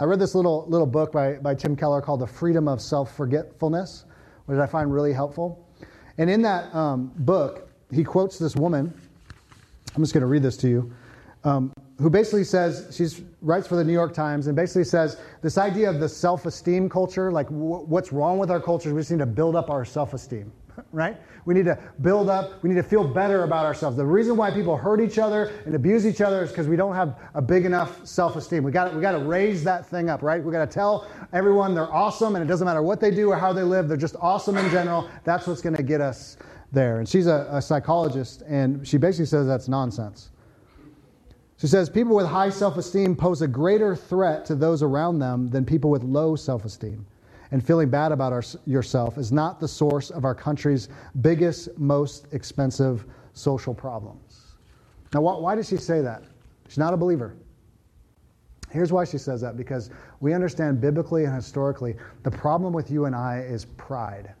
I 0.00 0.04
read 0.04 0.18
this 0.18 0.34
little, 0.34 0.66
little 0.68 0.86
book 0.86 1.12
by, 1.12 1.34
by 1.34 1.54
Tim 1.54 1.76
Keller 1.76 2.00
called 2.00 2.20
The 2.20 2.26
Freedom 2.26 2.68
of 2.68 2.80
Self 2.80 3.16
Forgetfulness, 3.16 4.04
which 4.46 4.58
I 4.58 4.66
find 4.66 4.92
really 4.92 5.12
helpful. 5.12 5.68
And 6.18 6.30
in 6.30 6.42
that 6.42 6.72
um, 6.74 7.12
book, 7.16 7.68
he 7.92 8.04
quotes 8.04 8.38
this 8.38 8.54
woman. 8.54 8.92
I'm 9.94 10.02
just 10.02 10.14
going 10.14 10.22
to 10.22 10.26
read 10.26 10.42
this 10.42 10.56
to 10.58 10.68
you 10.68 10.92
um, 11.44 11.72
who 11.98 12.10
basically 12.10 12.44
says, 12.44 12.94
she 12.96 13.24
writes 13.42 13.66
for 13.66 13.76
the 13.76 13.84
New 13.84 13.92
York 13.92 14.14
Times 14.14 14.46
and 14.46 14.56
basically 14.56 14.84
says 14.84 15.18
this 15.42 15.58
idea 15.58 15.88
of 15.88 16.00
the 16.00 16.08
self 16.08 16.46
esteem 16.46 16.88
culture, 16.88 17.30
like 17.30 17.48
w- 17.48 17.84
what's 17.86 18.12
wrong 18.12 18.38
with 18.38 18.50
our 18.50 18.60
culture, 18.60 18.94
we 18.94 19.00
just 19.00 19.10
need 19.10 19.18
to 19.18 19.26
build 19.26 19.56
up 19.56 19.70
our 19.70 19.84
self 19.84 20.14
esteem, 20.14 20.52
right? 20.92 21.16
We 21.46 21.54
need 21.54 21.64
to 21.64 21.78
build 22.02 22.28
up, 22.28 22.62
we 22.62 22.68
need 22.68 22.76
to 22.76 22.82
feel 22.82 23.04
better 23.04 23.44
about 23.44 23.64
ourselves. 23.64 23.96
The 23.96 24.04
reason 24.04 24.36
why 24.36 24.50
people 24.50 24.76
hurt 24.76 25.00
each 25.00 25.18
other 25.18 25.52
and 25.64 25.74
abuse 25.74 26.06
each 26.06 26.20
other 26.20 26.42
is 26.42 26.50
because 26.50 26.68
we 26.68 26.76
don't 26.76 26.94
have 26.94 27.18
a 27.34 27.42
big 27.42 27.64
enough 27.64 28.06
self 28.06 28.36
esteem. 28.36 28.62
We 28.62 28.72
got 28.72 28.94
we 28.94 29.00
got 29.00 29.12
to 29.12 29.18
raise 29.18 29.64
that 29.64 29.86
thing 29.86 30.10
up, 30.10 30.22
right? 30.22 30.42
We 30.42 30.52
got 30.52 30.68
to 30.68 30.74
tell 30.74 31.06
everyone 31.32 31.74
they're 31.74 31.92
awesome 31.92 32.34
and 32.34 32.44
it 32.44 32.48
doesn't 32.48 32.66
matter 32.66 32.82
what 32.82 33.00
they 33.00 33.10
do 33.10 33.30
or 33.30 33.36
how 33.36 33.52
they 33.52 33.62
live, 33.62 33.88
they're 33.88 33.96
just 33.96 34.16
awesome 34.20 34.58
in 34.58 34.70
general. 34.70 35.08
That's 35.24 35.46
what's 35.46 35.62
going 35.62 35.76
to 35.76 35.82
get 35.82 36.00
us 36.00 36.36
there. 36.72 36.98
And 36.98 37.08
she's 37.08 37.26
a, 37.26 37.48
a 37.50 37.62
psychologist 37.62 38.42
and 38.46 38.86
she 38.86 38.96
basically 38.96 39.26
says 39.26 39.46
that's 39.46 39.68
nonsense. 39.68 40.30
She 41.60 41.66
says 41.66 41.90
people 41.90 42.16
with 42.16 42.26
high 42.26 42.48
self 42.48 42.78
esteem 42.78 43.14
pose 43.14 43.42
a 43.42 43.48
greater 43.48 43.94
threat 43.94 44.46
to 44.46 44.54
those 44.54 44.82
around 44.82 45.18
them 45.18 45.48
than 45.48 45.66
people 45.66 45.90
with 45.90 46.02
low 46.02 46.34
self 46.34 46.64
esteem. 46.64 47.04
And 47.50 47.64
feeling 47.64 47.90
bad 47.90 48.12
about 48.12 48.32
our, 48.32 48.42
yourself 48.64 49.18
is 49.18 49.30
not 49.30 49.60
the 49.60 49.68
source 49.68 50.08
of 50.10 50.24
our 50.24 50.34
country's 50.34 50.88
biggest, 51.20 51.76
most 51.78 52.28
expensive 52.32 53.04
social 53.34 53.74
problems. 53.74 54.54
Now, 55.12 55.20
why, 55.20 55.36
why 55.36 55.54
does 55.54 55.68
she 55.68 55.76
say 55.76 56.00
that? 56.00 56.22
She's 56.68 56.78
not 56.78 56.94
a 56.94 56.96
believer. 56.96 57.36
Here's 58.70 58.92
why 58.92 59.04
she 59.04 59.18
says 59.18 59.42
that 59.42 59.58
because 59.58 59.90
we 60.20 60.32
understand 60.32 60.80
biblically 60.80 61.24
and 61.24 61.34
historically 61.34 61.96
the 62.22 62.30
problem 62.30 62.72
with 62.72 62.90
you 62.90 63.04
and 63.04 63.14
I 63.14 63.40
is 63.40 63.66
pride. 63.66 64.32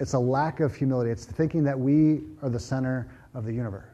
It's 0.00 0.14
a 0.14 0.18
lack 0.18 0.58
of 0.58 0.74
humility. 0.74 1.10
It's 1.10 1.26
thinking 1.26 1.62
that 1.64 1.78
we 1.78 2.22
are 2.42 2.48
the 2.48 2.58
center 2.58 3.06
of 3.34 3.44
the 3.44 3.52
universe. 3.52 3.89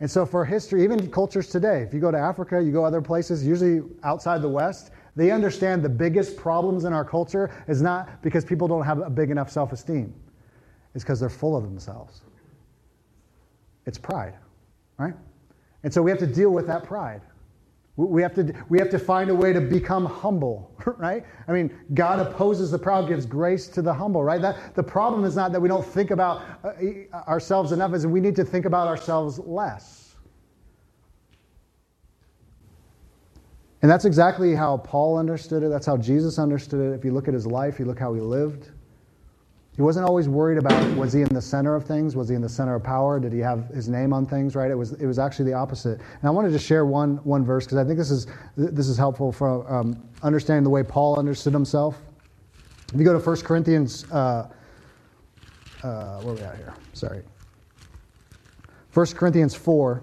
And 0.00 0.10
so, 0.10 0.26
for 0.26 0.44
history, 0.44 0.84
even 0.84 1.10
cultures 1.10 1.48
today, 1.48 1.80
if 1.80 1.94
you 1.94 2.00
go 2.00 2.10
to 2.10 2.18
Africa, 2.18 2.62
you 2.62 2.70
go 2.70 2.84
other 2.84 3.00
places, 3.00 3.46
usually 3.46 3.82
outside 4.02 4.42
the 4.42 4.48
West, 4.48 4.90
they 5.14 5.30
understand 5.30 5.82
the 5.82 5.88
biggest 5.88 6.36
problems 6.36 6.84
in 6.84 6.92
our 6.92 7.04
culture 7.04 7.50
is 7.66 7.80
not 7.80 8.22
because 8.22 8.44
people 8.44 8.68
don't 8.68 8.84
have 8.84 8.98
a 8.98 9.08
big 9.08 9.30
enough 9.30 9.50
self 9.50 9.72
esteem, 9.72 10.12
it's 10.94 11.02
because 11.02 11.18
they're 11.18 11.30
full 11.30 11.56
of 11.56 11.64
themselves. 11.64 12.20
It's 13.86 13.96
pride, 13.96 14.34
right? 14.98 15.14
And 15.82 15.94
so 15.94 16.02
we 16.02 16.10
have 16.10 16.20
to 16.20 16.26
deal 16.26 16.50
with 16.50 16.66
that 16.66 16.84
pride. 16.84 17.22
We 17.96 18.20
have, 18.20 18.34
to, 18.34 18.52
we 18.68 18.78
have 18.78 18.90
to 18.90 18.98
find 18.98 19.30
a 19.30 19.34
way 19.34 19.54
to 19.54 19.60
become 19.60 20.04
humble, 20.04 20.70
right? 20.98 21.24
I 21.48 21.52
mean, 21.52 21.74
God 21.94 22.18
opposes 22.18 22.70
the 22.70 22.78
proud, 22.78 23.08
gives 23.08 23.24
grace 23.24 23.68
to 23.68 23.80
the 23.80 23.92
humble, 23.92 24.22
right? 24.22 24.40
That, 24.40 24.74
the 24.74 24.82
problem 24.82 25.24
is 25.24 25.34
not 25.34 25.50
that 25.52 25.60
we 25.60 25.68
don't 25.68 25.84
think 25.84 26.10
about 26.10 26.42
uh, 26.62 26.72
ourselves 27.26 27.72
enough, 27.72 27.94
is 27.94 28.06
we 28.06 28.20
need 28.20 28.36
to 28.36 28.44
think 28.44 28.66
about 28.66 28.86
ourselves 28.86 29.38
less. 29.38 30.14
And 33.80 33.90
that's 33.90 34.04
exactly 34.04 34.54
how 34.54 34.78
Paul 34.78 35.16
understood 35.16 35.62
it. 35.62 35.68
That's 35.68 35.86
how 35.86 35.96
Jesus 35.96 36.38
understood 36.38 36.80
it. 36.80 36.94
If 36.94 37.04
you 37.04 37.12
look 37.12 37.28
at 37.28 37.34
his 37.34 37.46
life, 37.46 37.78
you 37.78 37.86
look 37.86 37.98
how 37.98 38.12
he 38.12 38.20
lived. 38.20 38.70
He 39.76 39.82
wasn't 39.82 40.06
always 40.06 40.26
worried 40.26 40.56
about 40.56 40.96
was 40.96 41.12
he 41.12 41.20
in 41.20 41.28
the 41.28 41.42
center 41.42 41.74
of 41.74 41.84
things? 41.84 42.16
Was 42.16 42.30
he 42.30 42.34
in 42.34 42.40
the 42.40 42.48
center 42.48 42.74
of 42.74 42.82
power? 42.82 43.20
Did 43.20 43.32
he 43.32 43.40
have 43.40 43.68
his 43.68 43.90
name 43.90 44.14
on 44.14 44.24
things, 44.24 44.56
right? 44.56 44.70
It 44.70 44.74
was, 44.74 44.94
it 44.94 45.06
was 45.06 45.18
actually 45.18 45.44
the 45.44 45.52
opposite. 45.52 46.00
And 46.00 46.24
I 46.24 46.30
wanted 46.30 46.52
to 46.52 46.58
share 46.58 46.86
one, 46.86 47.16
one 47.24 47.44
verse 47.44 47.66
because 47.66 47.76
I 47.76 47.84
think 47.84 47.98
this 47.98 48.10
is, 48.10 48.26
this 48.56 48.88
is 48.88 48.96
helpful 48.96 49.32
for 49.32 49.70
um, 49.70 50.02
understanding 50.22 50.64
the 50.64 50.70
way 50.70 50.82
Paul 50.82 51.18
understood 51.18 51.52
himself. 51.52 52.00
If 52.92 52.98
you 52.98 53.04
go 53.04 53.18
to 53.18 53.24
1 53.24 53.36
Corinthians, 53.42 54.10
uh, 54.10 54.48
uh, 55.82 56.20
where 56.20 56.32
are 56.32 56.36
we 56.36 56.40
at 56.40 56.56
here? 56.56 56.74
Sorry. 56.94 57.22
1 58.94 59.06
Corinthians 59.08 59.54
4. 59.54 60.02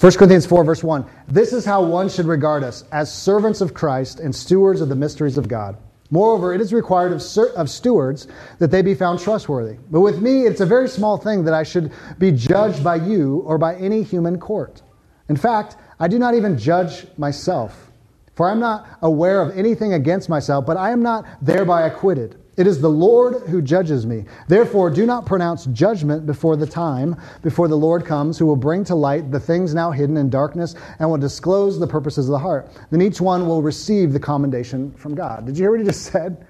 1 0.00 0.12
Corinthians 0.12 0.46
4, 0.46 0.62
verse 0.62 0.84
1. 0.84 1.04
This 1.26 1.52
is 1.52 1.64
how 1.64 1.82
one 1.82 2.08
should 2.08 2.26
regard 2.26 2.62
us 2.62 2.84
as 2.92 3.12
servants 3.12 3.60
of 3.60 3.74
Christ 3.74 4.20
and 4.20 4.32
stewards 4.32 4.80
of 4.80 4.88
the 4.88 4.94
mysteries 4.94 5.36
of 5.36 5.48
God. 5.48 5.76
Moreover, 6.12 6.54
it 6.54 6.60
is 6.60 6.72
required 6.72 7.10
of, 7.10 7.20
of 7.56 7.68
stewards 7.68 8.28
that 8.60 8.70
they 8.70 8.80
be 8.80 8.94
found 8.94 9.18
trustworthy. 9.18 9.76
But 9.90 10.02
with 10.02 10.22
me, 10.22 10.46
it's 10.46 10.60
a 10.60 10.66
very 10.66 10.88
small 10.88 11.16
thing 11.18 11.42
that 11.44 11.52
I 11.52 11.64
should 11.64 11.90
be 12.16 12.30
judged 12.30 12.84
by 12.84 12.94
you 12.94 13.38
or 13.38 13.58
by 13.58 13.74
any 13.74 14.04
human 14.04 14.38
court. 14.38 14.82
In 15.28 15.36
fact, 15.36 15.76
I 15.98 16.06
do 16.06 16.20
not 16.20 16.34
even 16.34 16.56
judge 16.56 17.08
myself, 17.18 17.90
for 18.36 18.48
I 18.48 18.52
am 18.52 18.60
not 18.60 18.86
aware 19.02 19.42
of 19.42 19.58
anything 19.58 19.94
against 19.94 20.28
myself, 20.28 20.64
but 20.64 20.76
I 20.76 20.92
am 20.92 21.02
not 21.02 21.26
thereby 21.42 21.88
acquitted. 21.88 22.40
It 22.58 22.66
is 22.66 22.80
the 22.80 22.90
Lord 22.90 23.44
who 23.48 23.62
judges 23.62 24.04
me. 24.04 24.24
Therefore, 24.48 24.90
do 24.90 25.06
not 25.06 25.24
pronounce 25.24 25.66
judgment 25.66 26.26
before 26.26 26.56
the 26.56 26.66
time, 26.66 27.14
before 27.40 27.68
the 27.68 27.76
Lord 27.76 28.04
comes, 28.04 28.36
who 28.36 28.46
will 28.46 28.56
bring 28.56 28.82
to 28.86 28.96
light 28.96 29.30
the 29.30 29.38
things 29.38 29.74
now 29.74 29.92
hidden 29.92 30.16
in 30.16 30.28
darkness 30.28 30.74
and 30.98 31.08
will 31.08 31.18
disclose 31.18 31.78
the 31.78 31.86
purposes 31.86 32.28
of 32.28 32.32
the 32.32 32.38
heart. 32.40 32.68
Then 32.90 33.00
each 33.00 33.20
one 33.20 33.46
will 33.46 33.62
receive 33.62 34.12
the 34.12 34.18
commendation 34.18 34.90
from 34.94 35.14
God. 35.14 35.46
Did 35.46 35.56
you 35.56 35.62
hear 35.62 35.70
what 35.70 35.78
he 35.78 35.86
just 35.86 36.02
said? 36.12 36.48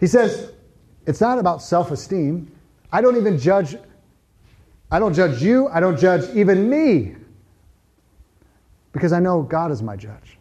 He 0.00 0.08
says, 0.08 0.50
it's 1.06 1.20
not 1.20 1.38
about 1.38 1.62
self 1.62 1.92
esteem. 1.92 2.50
I 2.90 3.00
don't 3.00 3.16
even 3.16 3.38
judge. 3.38 3.76
I 4.90 4.98
don't 4.98 5.14
judge 5.14 5.40
you. 5.40 5.68
I 5.68 5.78
don't 5.78 5.98
judge 5.98 6.28
even 6.34 6.68
me. 6.68 7.14
Because 8.90 9.12
I 9.12 9.20
know 9.20 9.42
God 9.42 9.70
is 9.70 9.80
my 9.80 9.94
judge. 9.94 10.38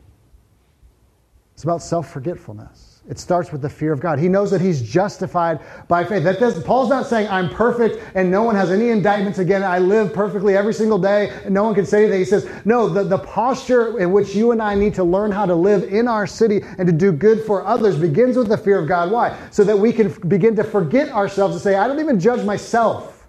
It's 1.54 1.64
about 1.64 1.84
self 1.84 2.12
forgetfulness. 2.12 2.91
It 3.10 3.18
starts 3.18 3.52
with 3.52 3.64
the 3.64 3.70
fear 3.70 3.92
of 3.92 4.00
God. 4.00 4.20
He 4.20 4.28
knows 4.28 4.52
that 4.52 4.62
he's 4.62 4.80
justified 4.80 5.60
by 5.88 6.04
faith. 6.04 6.24
That 6.24 6.40
does, 6.40 6.62
Paul's 6.64 6.90
not 6.90 7.08
saying 7.08 7.28
I'm 7.30 7.50
perfect 7.50 8.00
and 8.14 8.30
no 8.30 8.44
one 8.44 8.56
has 8.56 8.70
any 8.70 8.90
indictments 8.90 9.40
again. 9.40 9.64
I 9.64 9.80
live 9.80 10.14
perfectly 10.14 10.56
every 10.56 10.74
single 10.74 11.00
day 11.00 11.30
and 11.44 11.52
no 11.52 11.64
one 11.64 11.74
can 11.74 11.86
say 11.86 12.04
anything. 12.04 12.20
He 12.20 12.26
says, 12.26 12.48
no, 12.64 12.88
the, 12.88 13.04
the 13.04 13.18
posture 13.18 13.98
in 13.98 14.12
which 14.12 14.36
you 14.36 14.52
and 14.52 14.62
I 14.62 14.76
need 14.76 14.94
to 14.96 15.04
learn 15.04 15.32
how 15.32 15.48
to 15.48 15.56
live 15.56 15.84
in 15.92 16.08
our 16.08 16.28
city 16.28 16.62
and 16.78 16.86
to 16.86 16.94
do 16.94 17.12
good 17.12 17.44
for 17.44 17.66
others 17.66 17.98
begins 17.98 18.38
with 18.38 18.50
the 18.50 18.58
fear 18.58 18.78
of 18.78 18.88
God. 18.88 19.10
Why? 19.10 19.36
So 19.50 19.64
that 19.64 19.78
we 19.78 19.92
can 19.92 20.14
begin 20.28 20.56
to 20.58 20.64
forget 20.64 21.10
ourselves 21.10 21.56
and 21.56 21.62
say, 21.62 21.76
I 21.76 21.88
don't 21.88 22.00
even 22.00 22.20
judge 22.20 22.46
myself 22.46 23.28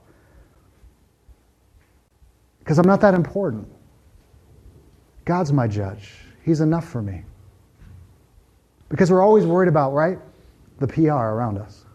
because 2.58 2.78
I'm 2.78 2.86
not 2.86 3.00
that 3.00 3.14
important. 3.14 3.66
God's 5.24 5.50
my 5.50 5.66
judge. 5.66 6.12
He's 6.44 6.60
enough 6.60 6.86
for 6.86 7.00
me. 7.00 7.24
Because 8.92 9.10
we're 9.10 9.22
always 9.22 9.46
worried 9.46 9.70
about, 9.70 9.94
right, 9.94 10.18
the 10.78 10.86
PR 10.86 11.12
around 11.12 11.56
us. 11.56 11.86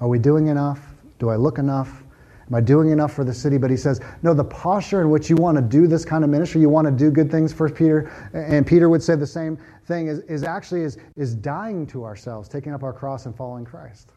Are 0.00 0.06
we 0.06 0.20
doing 0.20 0.46
enough? 0.46 0.94
Do 1.18 1.30
I 1.30 1.36
look 1.36 1.58
enough? 1.58 2.04
Am 2.46 2.54
I 2.54 2.60
doing 2.60 2.90
enough 2.90 3.12
for 3.12 3.24
the 3.24 3.34
city? 3.34 3.58
But 3.58 3.68
he 3.68 3.76
says, 3.76 4.00
no, 4.22 4.34
the 4.34 4.44
posture 4.44 5.00
in 5.00 5.10
which 5.10 5.28
you 5.28 5.34
want 5.34 5.56
to 5.56 5.62
do 5.62 5.88
this 5.88 6.04
kind 6.04 6.22
of 6.22 6.30
ministry, 6.30 6.60
you 6.60 6.68
want 6.68 6.86
to 6.86 6.92
do 6.92 7.10
good 7.10 7.28
things, 7.28 7.52
First 7.52 7.74
Peter, 7.74 8.08
and 8.32 8.64
Peter 8.64 8.88
would 8.88 9.02
say 9.02 9.16
the 9.16 9.26
same 9.26 9.58
thing, 9.86 10.06
is, 10.06 10.20
is 10.20 10.44
actually 10.44 10.82
is, 10.82 10.98
is 11.16 11.34
dying 11.34 11.88
to 11.88 12.04
ourselves, 12.04 12.48
taking 12.48 12.72
up 12.72 12.84
our 12.84 12.92
cross 12.92 13.26
and 13.26 13.36
following 13.36 13.64
Christ. 13.64 14.12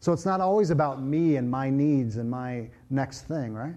So 0.00 0.12
it's 0.12 0.26
not 0.26 0.40
always 0.40 0.70
about 0.70 1.00
me 1.00 1.36
and 1.36 1.48
my 1.48 1.70
needs 1.70 2.16
and 2.16 2.28
my 2.28 2.68
next 2.90 3.28
thing, 3.28 3.54
right? 3.54 3.76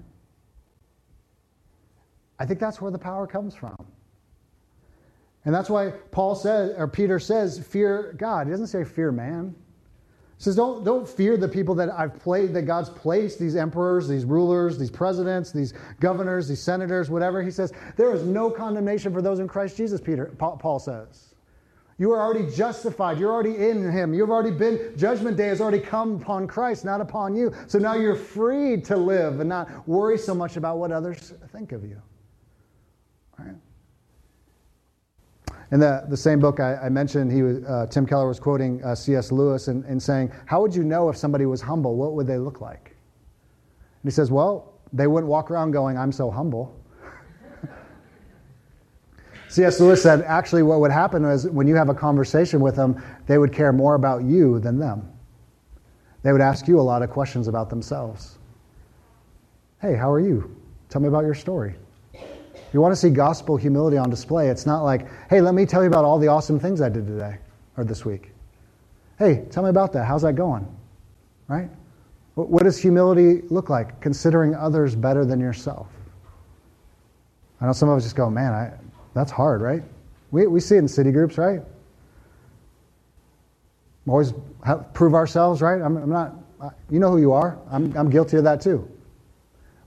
I 2.40 2.48
think 2.48 2.60
that's 2.60 2.82
where 2.82 2.90
the 2.90 2.98
power 2.98 3.28
comes 3.28 3.54
from. 3.54 3.78
And 5.50 5.56
that's 5.56 5.68
why 5.68 5.90
Paul 6.12 6.36
says, 6.36 6.76
or 6.78 6.88
Peter 6.88 7.18
says, 7.18 7.58
fear 7.58 8.14
God. 8.20 8.46
He 8.46 8.52
doesn't 8.52 8.68
say 8.68 8.84
fear 8.84 9.12
man. 9.12 9.56
He 10.38 10.44
says, 10.44 10.56
don't, 10.56 10.86
don't 10.86 11.10
fear 11.10 11.38
the 11.38 11.48
people 11.48 11.74
that 11.74 11.90
I've 11.90 12.20
played, 12.20 12.54
that 12.54 12.68
God's 12.68 12.92
placed, 12.92 13.40
these 13.40 13.56
emperors, 13.56 14.08
these 14.08 14.26
rulers, 14.26 14.78
these 14.78 14.92
presidents, 14.92 15.52
these 15.52 15.74
governors, 16.00 16.48
these 16.48 16.62
senators, 16.62 17.10
whatever. 17.10 17.42
He 17.42 17.50
says, 17.50 17.74
there 17.98 18.14
is 18.14 18.22
no 18.22 18.52
condemnation 18.52 19.12
for 19.12 19.24
those 19.24 19.40
in 19.40 19.48
Christ 19.48 19.76
Jesus, 19.76 20.00
Peter, 20.00 20.28
Paul 20.38 20.78
says. 20.78 21.34
You 21.98 22.12
are 22.12 22.22
already 22.22 22.56
justified. 22.56 23.18
You're 23.18 23.34
already 23.34 23.58
in 23.58 23.92
Him. 23.92 24.14
You've 24.14 24.30
already 24.30 24.56
been, 24.56 24.96
judgment 24.96 25.36
day 25.36 25.48
has 25.48 25.62
already 25.62 25.80
come 25.80 26.22
upon 26.22 26.46
Christ, 26.46 26.86
not 26.86 27.02
upon 27.02 27.36
you. 27.36 27.52
So 27.66 27.80
now 27.80 27.96
you're 27.96 28.16
free 28.16 28.80
to 28.82 28.96
live 28.96 29.40
and 29.40 29.50
not 29.50 29.88
worry 29.88 30.20
so 30.20 30.36
much 30.36 30.58
about 30.58 30.78
what 30.78 30.92
others 30.92 31.34
think 31.52 31.72
of 31.72 31.84
you. 31.84 32.00
Right? 33.40 33.56
In 35.72 35.80
the, 35.80 36.04
the 36.10 36.18
same 36.18 36.40
book 36.40 36.60
I, 36.60 36.76
I 36.76 36.90
mentioned, 36.90 37.32
he 37.32 37.44
was, 37.44 37.64
uh, 37.64 37.86
Tim 37.90 38.06
Keller 38.06 38.28
was 38.28 38.40
quoting 38.40 38.84
uh, 38.84 38.96
C.S. 38.96 39.32
Lewis 39.32 39.68
and, 39.68 39.86
and 39.86 40.02
saying, 40.02 40.32
How 40.46 40.62
would 40.62 40.74
you 40.74 40.84
know 40.84 41.10
if 41.10 41.18
somebody 41.18 41.46
was 41.46 41.62
humble? 41.62 41.96
What 41.96 42.14
would 42.14 42.26
they 42.26 42.38
look 42.40 42.60
like? 42.60 42.96
And 44.02 44.12
he 44.12 44.12
says, 44.12 44.32
Well, 44.32 44.74
they 44.94 45.06
wouldn't 45.06 45.30
walk 45.30 45.52
around 45.52 45.72
going, 45.72 45.98
I'm 45.98 46.12
so 46.12 46.32
humble. 46.32 46.76
C.S. 49.50 49.80
Lewis 49.80 50.02
said, 50.02 50.24
Actually, 50.24 50.64
what 50.64 50.80
would 50.80 50.92
happen 50.92 51.24
is 51.24 51.48
when 51.48 51.68
you 51.68 51.76
have 51.76 51.90
a 51.90 51.96
conversation 51.96 52.62
with 52.62 52.76
them, 52.76 53.02
they 53.28 53.38
would 53.38 53.54
care 53.54 53.72
more 53.72 53.94
about 53.94 54.24
you 54.24 54.60
than 54.60 54.80
them. 54.80 55.08
They 56.24 56.32
would 56.32 56.42
ask 56.42 56.68
you 56.68 56.80
a 56.80 56.82
lot 56.82 57.04
of 57.04 57.12
questions 57.12 57.48
about 57.48 57.70
themselves. 57.70 58.40
Hey, 59.82 59.96
how 59.96 60.12
are 60.12 60.20
you? 60.20 60.56
Tell 60.90 61.00
me 61.00 61.08
about 61.08 61.24
your 61.24 61.36
story. 61.36 61.76
You 62.74 62.82
want 62.82 62.92
to 62.92 62.96
see 62.96 63.10
gospel 63.10 63.58
humility 63.58 63.98
on 63.98 64.10
display. 64.10 64.50
It's 64.50 64.66
not 64.66 64.84
like, 64.84 65.08
hey, 65.30 65.42
let 65.42 65.56
me 65.56 65.66
tell 65.66 65.82
you 65.82 65.88
about 65.88 66.06
all 66.06 66.20
the 66.20 66.28
awesome 66.28 66.60
things 66.60 66.82
I 66.82 66.90
did 66.90 67.08
today 67.08 67.38
or 67.78 67.84
this 67.84 68.06
week. 68.06 68.32
Hey, 69.18 69.46
tell 69.50 69.64
me 69.64 69.70
about 69.70 69.92
that. 69.94 70.06
How's 70.06 70.22
that 70.22 70.34
going? 70.34 70.68
Right? 71.48 71.70
What 72.36 72.64
does 72.64 72.78
humility 72.78 73.42
look 73.50 73.70
like? 73.70 74.00
Considering 74.02 74.56
others 74.56 74.96
better 74.96 75.26
than 75.26 75.40
yourself. 75.40 75.88
I 77.60 77.66
know 77.66 77.74
some 77.74 77.90
of 77.90 77.98
us 77.98 78.04
just 78.04 78.16
go, 78.16 78.30
man, 78.30 78.54
I, 78.54 78.72
that's 79.14 79.32
hard, 79.32 79.62
right? 79.62 79.84
We, 80.32 80.48
we 80.48 80.60
see 80.62 80.76
it 80.76 80.80
in 80.80 80.88
city 80.88 81.12
groups, 81.12 81.38
right? 81.38 81.62
Always 84.08 84.34
have, 84.64 84.94
prove 84.94 85.16
ourselves, 85.16 85.62
right? 85.62 85.82
I'm, 85.82 85.98
I'm 85.98 86.10
not, 86.10 86.36
you 86.90 87.00
know 87.00 87.12
who 87.12 87.18
you 87.18 87.34
are. 87.34 87.60
I'm, 87.70 87.96
I'm 87.98 88.10
guilty 88.10 88.38
of 88.38 88.44
that 88.46 88.62
too. 88.62 88.90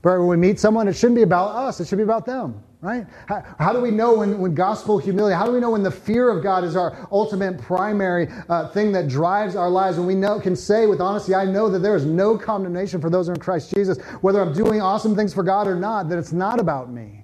But 0.01 0.19
when 0.19 0.27
we 0.27 0.37
meet 0.37 0.59
someone, 0.59 0.87
it 0.87 0.93
shouldn't 0.93 1.15
be 1.15 1.23
about 1.23 1.55
us, 1.55 1.79
it 1.79 1.87
should 1.87 1.97
be 1.97 2.03
about 2.03 2.25
them 2.25 2.61
right? 2.83 3.07
How, 3.27 3.43
how, 3.59 3.71
do 3.71 3.79
we 3.79 3.91
know 3.91 4.15
when, 4.15 4.39
when 4.39 4.53
gospel 4.53 4.97
humility, 4.97 5.33
how 5.33 5.45
do 5.45 5.53
we 5.53 5.61
know 5.61 5.71
when 5.71 5.83
the 5.83 5.91
fear 5.91 6.29
of 6.29 6.43
God 6.43 6.65
is 6.65 6.75
our 6.75 7.07
ultimate 7.13 7.57
primary 7.57 8.27
uh, 8.49 8.67
thing 8.67 8.91
that 8.91 9.07
drives 9.07 9.55
our 9.55 9.69
lives? 9.69 9.97
When 9.97 10.05
we 10.05 10.15
know, 10.15 10.37
can 10.37 10.53
say 10.53 10.85
with 10.85 10.99
honesty, 10.99 11.33
I 11.33 11.45
know 11.45 11.69
that 11.69 11.79
there 11.79 11.95
is 11.95 12.03
no 12.03 12.37
condemnation 12.37 12.99
for 12.99 13.09
those 13.09 13.27
who 13.27 13.31
are 13.31 13.35
in 13.35 13.39
Christ 13.39 13.73
Jesus, 13.73 13.97
whether 14.19 14.41
I'm 14.41 14.53
doing 14.53 14.81
awesome 14.81 15.15
things 15.15 15.33
for 15.33 15.43
God 15.43 15.65
or 15.65 15.75
not, 15.75 16.09
that 16.09 16.19
it's 16.19 16.33
not 16.33 16.59
about 16.59 16.91
me. 16.91 17.23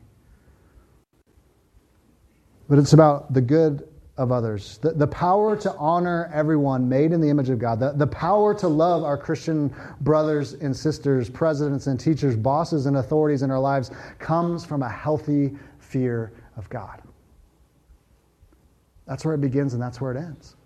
But 2.69 2.79
it's 2.79 2.93
about 2.93 3.33
the 3.33 3.41
good 3.41 3.88
of 4.19 4.33
others, 4.33 4.79
the, 4.79 4.91
the 4.91 5.07
power 5.07 5.55
to 5.55 5.73
honor 5.77 6.29
everyone 6.33 6.89
made 6.89 7.13
in 7.13 7.21
the 7.21 7.29
image 7.29 7.49
of 7.49 7.57
God, 7.57 7.79
the, 7.79 7.93
the 7.93 8.05
power 8.05 8.53
to 8.55 8.67
love 8.67 9.01
our 9.01 9.17
Christian 9.17 9.73
brothers 10.01 10.53
and 10.55 10.75
sisters, 10.75 11.29
presidents 11.29 11.87
and 11.87 11.97
teachers, 11.97 12.35
bosses 12.35 12.85
and 12.85 12.97
authorities 12.97 13.43
in 13.43 13.49
our 13.49 13.61
lives 13.61 13.91
comes 14.19 14.65
from 14.65 14.83
a 14.83 14.89
healthy 14.89 15.55
fear 15.79 16.33
of 16.57 16.69
God. 16.69 17.01
That's 19.07 19.23
where 19.23 19.35
it 19.35 19.41
begins 19.41 19.73
and 19.73 19.81
that's 19.81 20.01
where 20.01 20.11
it 20.11 20.17
ends. 20.17 20.57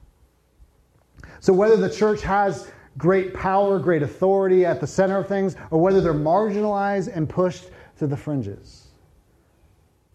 So, 1.39 1.53
whether 1.53 1.77
the 1.77 1.91
church 1.91 2.23
has 2.23 2.71
great 2.97 3.35
power, 3.35 3.77
great 3.77 4.01
authority 4.01 4.65
at 4.65 4.81
the 4.81 4.87
center 4.87 5.19
of 5.19 5.27
things, 5.27 5.55
or 5.69 5.79
whether 5.79 6.01
they're 6.01 6.11
marginalized 6.11 7.15
and 7.15 7.29
pushed 7.29 7.65
to 7.99 8.07
the 8.07 8.17
fringes, 8.17 8.87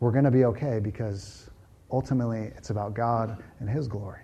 we're 0.01 0.11
going 0.11 0.24
to 0.24 0.33
be 0.33 0.44
okay 0.44 0.81
because 0.81 1.38
ultimately 1.90 2.53
it's 2.57 2.70
about 2.70 2.94
God 2.94 3.42
and 3.61 3.68
His 3.68 3.88
glory 3.88 4.22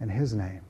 and 0.00 0.10
His 0.10 0.34
name. 0.34 0.60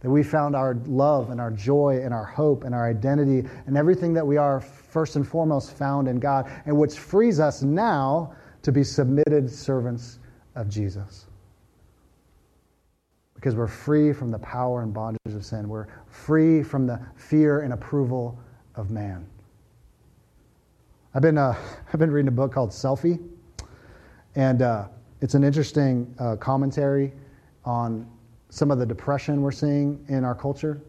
That 0.00 0.10
we 0.10 0.22
found 0.22 0.54
our 0.54 0.74
love 0.86 1.30
and 1.30 1.40
our 1.40 1.50
joy 1.50 2.00
and 2.04 2.12
our 2.12 2.24
hope 2.24 2.64
and 2.64 2.74
our 2.74 2.88
identity 2.88 3.48
and 3.66 3.76
everything 3.76 4.12
that 4.14 4.26
we 4.26 4.36
are 4.36 4.60
first 4.60 5.16
and 5.16 5.26
foremost 5.26 5.76
found 5.76 6.08
in 6.08 6.20
God, 6.20 6.50
and 6.66 6.76
which 6.76 6.98
frees 6.98 7.40
us 7.40 7.62
now 7.62 8.34
to 8.62 8.70
be 8.70 8.84
submitted 8.84 9.50
servants 9.50 10.18
of 10.56 10.68
Jesus. 10.68 11.26
Because 13.34 13.54
we're 13.54 13.66
free 13.66 14.12
from 14.12 14.30
the 14.30 14.38
power 14.38 14.82
and 14.82 14.92
bondage 14.92 15.34
of 15.34 15.44
sin. 15.44 15.68
We're 15.68 15.86
free 16.06 16.62
from 16.62 16.86
the 16.86 17.00
fear 17.16 17.60
and 17.60 17.72
approval 17.72 18.38
of 18.74 18.90
man. 18.90 19.26
I've 21.14 21.22
been, 21.22 21.38
uh, 21.38 21.54
I've 21.92 22.00
been 22.00 22.10
reading 22.10 22.28
a 22.28 22.32
book 22.32 22.52
called 22.52 22.70
Selfie. 22.70 23.18
And 24.34 24.62
uh, 24.62 24.88
it's 25.20 25.34
an 25.34 25.44
interesting 25.44 26.14
uh, 26.18 26.36
commentary 26.36 27.12
on 27.64 28.06
some 28.50 28.70
of 28.70 28.78
the 28.78 28.86
depression 28.86 29.42
we're 29.42 29.52
seeing 29.52 30.04
in 30.08 30.24
our 30.24 30.34
culture 30.34 30.80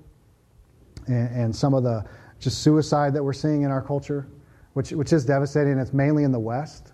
and, 1.07 1.29
and, 1.35 1.55
some 1.55 1.73
of 1.73 1.83
the 1.83 2.03
just 2.39 2.61
suicide 2.61 3.13
that 3.13 3.23
we're 3.23 3.33
seeing 3.33 3.63
in 3.63 3.71
our 3.71 3.81
culture, 3.81 4.27
which, 4.73 4.91
which 4.91 5.13
is 5.13 5.25
devastating. 5.25 5.77
It's 5.77 5.93
mainly 5.93 6.23
in 6.23 6.31
the 6.31 6.39
West. 6.39 6.93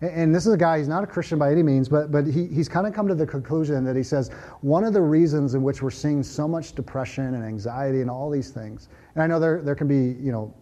And, 0.00 0.10
and 0.10 0.34
this 0.34 0.46
is 0.46 0.52
a 0.52 0.56
guy, 0.56 0.78
he's 0.78 0.88
not 0.88 1.02
a 1.02 1.06
Christian 1.06 1.38
by 1.38 1.50
any 1.50 1.62
means, 1.62 1.88
but, 1.88 2.12
but 2.12 2.26
he, 2.26 2.46
he's 2.46 2.68
kind 2.68 2.86
of 2.86 2.92
come 2.92 3.08
to 3.08 3.14
the 3.14 3.26
conclusion 3.26 3.84
that 3.84 3.96
he 3.96 4.02
says 4.02 4.30
one 4.60 4.84
of 4.84 4.92
the 4.92 5.00
reasons 5.00 5.54
in 5.54 5.62
which 5.62 5.82
we're 5.82 5.90
seeing 5.90 6.22
so 6.22 6.46
much 6.46 6.74
depression 6.74 7.34
and 7.34 7.44
anxiety 7.44 8.00
and 8.00 8.10
all 8.10 8.30
these 8.30 8.50
things, 8.50 8.88
and 9.14 9.22
I 9.22 9.26
know 9.26 9.40
there, 9.40 9.62
there 9.62 9.74
can 9.74 9.88
be, 9.88 10.20
you 10.22 10.32
know, 10.32 10.54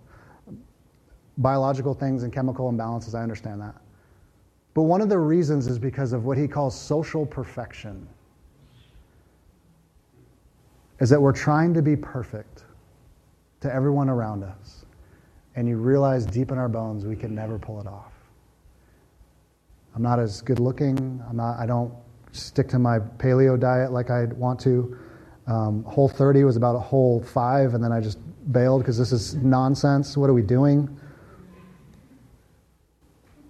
biological 1.38 1.94
things 1.94 2.22
and 2.22 2.32
chemical 2.32 2.70
imbalances, 2.70 3.14
I 3.14 3.22
understand 3.22 3.61
that. 3.61 3.74
But 4.75 4.83
one 4.83 5.01
of 5.01 5.09
the 5.09 5.18
reasons 5.18 5.68
is 5.68 5.79
because 5.79 6.12
of 6.12 6.25
what 6.25 6.37
he 6.37 6.49
calls 6.49 6.79
social 6.79 7.25
perfection. 7.25 8.07
Is 11.01 11.09
that 11.11 11.20
we're 11.20 11.33
trying 11.33 11.72
to 11.75 11.83
be 11.83 11.97
perfect 11.97 12.64
to 13.61 13.72
everyone 13.72 14.11
around 14.11 14.45
us. 14.45 14.85
And 15.57 15.68
you 15.68 15.77
realize 15.77 16.27
deep 16.27 16.51
in 16.51 16.59
our 16.59 16.68
bones 16.68 17.07
we 17.07 17.16
can 17.16 17.35
never 17.35 17.59
pull 17.59 17.81
it 17.81 17.87
off. 17.87 18.12
I'm 19.95 20.03
not 20.03 20.18
as 20.18 20.43
good 20.43 20.59
looking. 20.59 21.22
I'm 21.29 21.37
not, 21.37 21.59
I 21.59 21.66
don't 21.66 21.95
stick 22.33 22.68
to 22.70 22.79
my 22.79 22.99
paleo 22.99 23.59
diet 23.59 23.93
like 23.93 24.11
I'd 24.11 24.33
want 24.33 24.59
to. 24.61 24.99
Um, 25.47 25.85
whole 25.85 26.09
30 26.09 26.45
was 26.45 26.57
about 26.57 26.75
a 26.75 26.81
whole 26.81 27.22
five, 27.22 27.75
and 27.75 27.85
then 27.85 27.93
I 27.93 28.01
just 28.01 28.18
bailed 28.51 28.83
because 28.83 28.99
this 28.99 29.12
is 29.12 29.35
nonsense. 29.37 30.16
What 30.16 30.29
are 30.29 30.35
we 30.35 30.43
doing? 30.43 30.95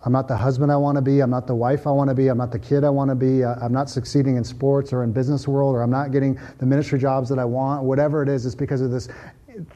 I'm 0.05 0.13
not 0.13 0.29
the 0.29 0.37
husband 0.37 0.71
I 0.71 0.77
want 0.77 0.97
to 0.97 1.03
be. 1.03 1.21
I'm 1.21 1.31
not 1.31 1.47
the 1.47 1.55
wife 1.55 1.87
I 1.87 1.91
want 1.91 2.11
to 2.11 2.15
be. 2.15 2.29
I'm 2.29 2.37
not 2.37 2.53
the 2.53 2.59
kid 2.59 2.85
I 2.85 2.91
want 2.91 3.09
to 3.11 3.15
be. 3.15 3.43
Uh, 3.43 3.55
I'm 3.63 3.73
not 3.73 3.89
succeeding 3.89 4.37
in 4.37 4.45
sports 4.45 4.93
or 4.93 5.03
in 5.03 5.13
business 5.13 5.49
world, 5.49 5.75
or 5.75 5.83
I'm 5.83 5.91
not 5.91 6.13
getting 6.13 6.39
the 6.59 6.67
ministry 6.67 6.99
jobs 6.99 7.29
that 7.31 7.39
I 7.39 7.45
want. 7.45 7.85
Whatever 7.85 8.23
it 8.23 8.29
is, 8.29 8.45
it's 8.45 8.55
because 8.55 8.83
of 8.83 8.91
this 8.91 9.09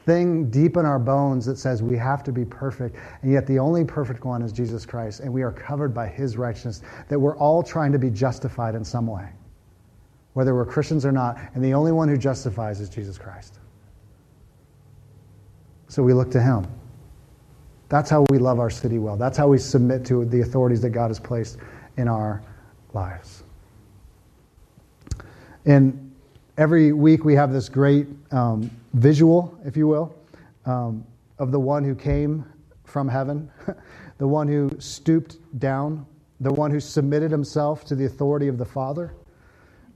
thing 0.05 0.49
deep 0.51 0.77
in 0.77 0.85
our 0.85 0.99
bones 0.99 1.45
that 1.45 1.57
says 1.57 1.81
we 1.81 1.97
have 1.97 2.23
to 2.25 2.31
be 2.31 2.45
perfect. 2.45 2.97
And 3.21 3.31
yet 3.31 3.47
the 3.47 3.57
only 3.57 3.83
perfect 3.85 4.23
one 4.23 4.41
is 4.43 4.51
Jesus 4.51 4.85
Christ. 4.85 5.21
And 5.21 5.33
we 5.33 5.41
are 5.41 5.51
covered 5.51 5.93
by 5.93 6.07
his 6.07 6.37
righteousness, 6.37 6.83
that 7.07 7.19
we're 7.19 7.37
all 7.37 7.63
trying 7.63 7.91
to 7.93 7.99
be 7.99 8.09
justified 8.09 8.75
in 8.75 8.85
some 8.85 9.07
way. 9.07 9.29
whether 10.33 10.55
we're 10.55 10.65
Christians 10.65 11.05
or 11.05 11.11
not, 11.11 11.37
and 11.53 11.63
the 11.63 11.73
only 11.73 11.91
one 11.91 12.07
who 12.07 12.17
justifies 12.17 12.79
is 12.79 12.89
Jesus 12.89 13.17
Christ. 13.17 13.59
So 15.87 16.03
we 16.03 16.13
look 16.13 16.31
to 16.31 16.41
him. 16.41 16.65
That's 17.89 18.09
how 18.09 18.23
we 18.29 18.37
love 18.37 18.59
our 18.59 18.69
city 18.69 18.99
well. 18.99 19.17
That's 19.17 19.37
how 19.37 19.47
we 19.47 19.57
submit 19.57 20.05
to 20.05 20.23
the 20.25 20.41
authorities 20.41 20.81
that 20.81 20.91
God 20.91 21.09
has 21.09 21.19
placed 21.19 21.57
in 21.97 22.07
our 22.07 22.41
lives. 22.93 23.43
And 25.65 26.11
every 26.57 26.93
week 26.93 27.25
we 27.25 27.33
have 27.35 27.51
this 27.51 27.67
great 27.67 28.07
um, 28.31 28.69
visual, 28.93 29.57
if 29.65 29.75
you 29.75 29.87
will, 29.87 30.15
um, 30.65 31.03
of 31.39 31.51
the 31.51 31.59
one 31.59 31.83
who 31.83 31.95
came 31.95 32.45
from 32.85 33.07
heaven, 33.07 33.49
the 34.19 34.27
one 34.27 34.47
who 34.47 34.69
stooped 34.79 35.37
down, 35.59 36.05
the 36.39 36.53
one 36.53 36.71
who 36.71 36.79
submitted 36.79 37.31
himself 37.31 37.85
to 37.85 37.95
the 37.95 38.05
authority 38.05 38.47
of 38.47 38.57
the 38.57 38.65
Father, 38.65 39.13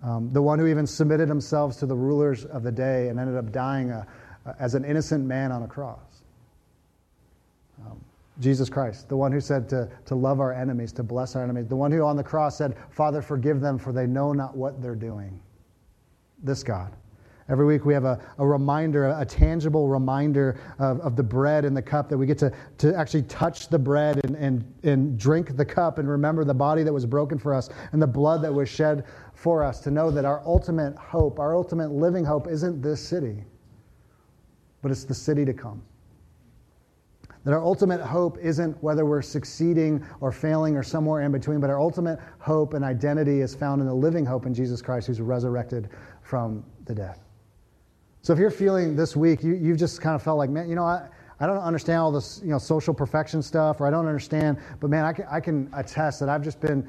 um, 0.02 0.32
the 0.34 0.42
one 0.42 0.60
who 0.60 0.68
even 0.68 0.86
submitted 0.86 1.30
himself 1.30 1.78
to 1.80 1.86
the 1.86 1.96
rulers 1.96 2.44
of 2.46 2.64
the 2.64 2.72
day 2.72 3.08
and 3.08 3.20
ended 3.20 3.38
up 3.38 3.52
dying 3.52 3.92
a, 3.92 4.06
a, 4.46 4.56
as 4.60 4.76
an 4.76 4.84
innocent 4.84 5.26
man 5.26 5.52
on 5.52 5.64
a 5.64 5.68
cross. 5.68 6.13
Jesus 8.40 8.70
Christ, 8.70 9.10
the 9.10 9.18
one 9.18 9.32
who 9.32 9.40
said 9.40 9.70
to, 9.70 9.90
to 10.06 10.16
love 10.16 10.40
our 10.40 10.54
enemies, 10.54 10.92
to 10.94 11.04
bless 11.04 11.36
our 11.36 11.44
enemies, 11.44 11.68
the 11.68 11.76
one 11.76 11.92
who 11.92 12.02
on 12.04 12.16
the 12.16 12.24
cross 12.24 12.58
said, 12.58 12.76
Father, 12.90 13.22
forgive 13.22 13.62
them, 13.62 13.78
for 13.78 13.94
they 13.94 14.08
know 14.08 14.34
not 14.34 14.58
what 14.58 14.82
they're 14.82 14.96
doing. 14.96 15.40
This 16.42 16.64
God. 16.64 16.96
Every 17.50 17.66
week 17.66 17.86
we 17.86 17.94
have 17.94 18.06
a, 18.06 18.20
a 18.38 18.48
reminder, 18.48 19.10
a, 19.10 19.26
tangible 19.26 19.90
reminder 19.90 20.60
of, 20.80 21.00
of 21.02 21.16
the 21.16 21.24
bread 21.24 21.66
and 21.66 21.76
the 21.76 21.82
cup 21.82 22.10
that 22.10 22.18
we 22.18 22.26
get 22.26 22.38
to, 22.40 22.54
to 22.78 22.96
actually 22.96 23.24
touch 23.24 23.68
the 23.68 23.78
bread 23.78 24.24
and, 24.24 24.36
and, 24.38 24.74
and 24.84 25.20
drink 25.20 25.58
the 25.58 25.66
cup 25.66 25.98
and 26.00 26.10
remember 26.10 26.46
the 26.46 26.54
body 26.54 26.84
that 26.84 26.94
was 26.94 27.06
broken 27.06 27.38
for 27.38 27.54
us 27.54 27.70
and 27.92 28.02
the 28.02 28.08
blood 28.08 28.42
that 28.42 28.54
was 28.54 28.70
shed 28.70 29.06
for 29.34 29.62
us. 29.62 29.82
To 29.82 29.92
know 29.92 30.10
that 30.10 30.24
our 30.24 30.42
ultimate 30.46 30.96
hope, 30.96 31.38
our 31.38 31.54
ultimate 31.56 31.92
living 31.92 32.24
hope, 32.24 32.48
isn't 32.48 32.82
this 32.82 33.06
city, 33.06 33.44
but 34.82 34.90
it's 34.90 35.04
the 35.04 35.14
city 35.14 35.44
to 35.44 35.54
come. 35.54 35.82
That 37.44 37.54
our 37.54 37.62
ultimate 37.62 38.00
hope 38.00 38.38
isn't 38.38 38.82
whether 38.82 39.06
we're 39.06 39.22
succeeding 39.22 40.06
or 40.22 40.32
failing 40.32 40.78
or 40.78 40.84
somewhere 40.84 41.22
in 41.24 41.32
between, 41.32 41.60
but 41.60 41.70
our 41.70 41.80
ultimate 41.80 42.20
hope 42.40 42.74
and 42.74 42.86
identity 42.86 43.42
is 43.42 43.54
found 43.54 43.82
in 43.82 43.88
the 43.88 43.94
living 43.94 44.26
hope 44.26 44.46
in 44.46 44.54
Jesus 44.54 44.82
Christ 44.82 45.08
who's 45.08 45.20
resurrected 45.20 45.90
from 46.22 46.64
the 46.86 46.96
dead. 46.96 47.16
So 48.22 48.32
if 48.32 48.40
you're 48.40 48.50
feeling 48.50 48.96
this 48.96 49.18
week, 49.18 49.44
you, 49.44 49.56
you've 49.56 49.78
just 49.78 50.00
kind 50.00 50.16
of 50.16 50.24
felt 50.24 50.38
like, 50.38 50.50
man, 50.50 50.70
you 50.70 50.76
know, 50.76 50.86
I, 50.86 51.10
I 51.42 51.46
don't 51.46 51.58
understand 51.58 52.00
all 52.00 52.14
this, 52.14 52.40
you 52.42 52.52
know, 52.52 52.58
social 52.58 52.94
perfection 52.94 53.42
stuff, 53.42 53.82
or 53.82 53.88
I 53.88 53.92
don't 53.92 54.08
understand, 54.08 54.58
but 54.80 54.90
man, 54.90 55.04
I 55.04 55.12
can, 55.12 55.26
I 55.30 55.42
can 55.42 55.70
attest 55.74 56.22
that 56.22 56.30
I've 56.30 56.44
just 56.44 56.62
been 56.62 56.88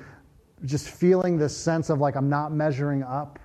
just 0.65 0.89
feeling 0.89 1.37
this 1.37 1.57
sense 1.57 1.91
of 1.91 1.99
like 1.99 2.15
I'm 2.15 2.29
not 2.29 2.53
measuring 2.53 3.03
up. 3.03 3.41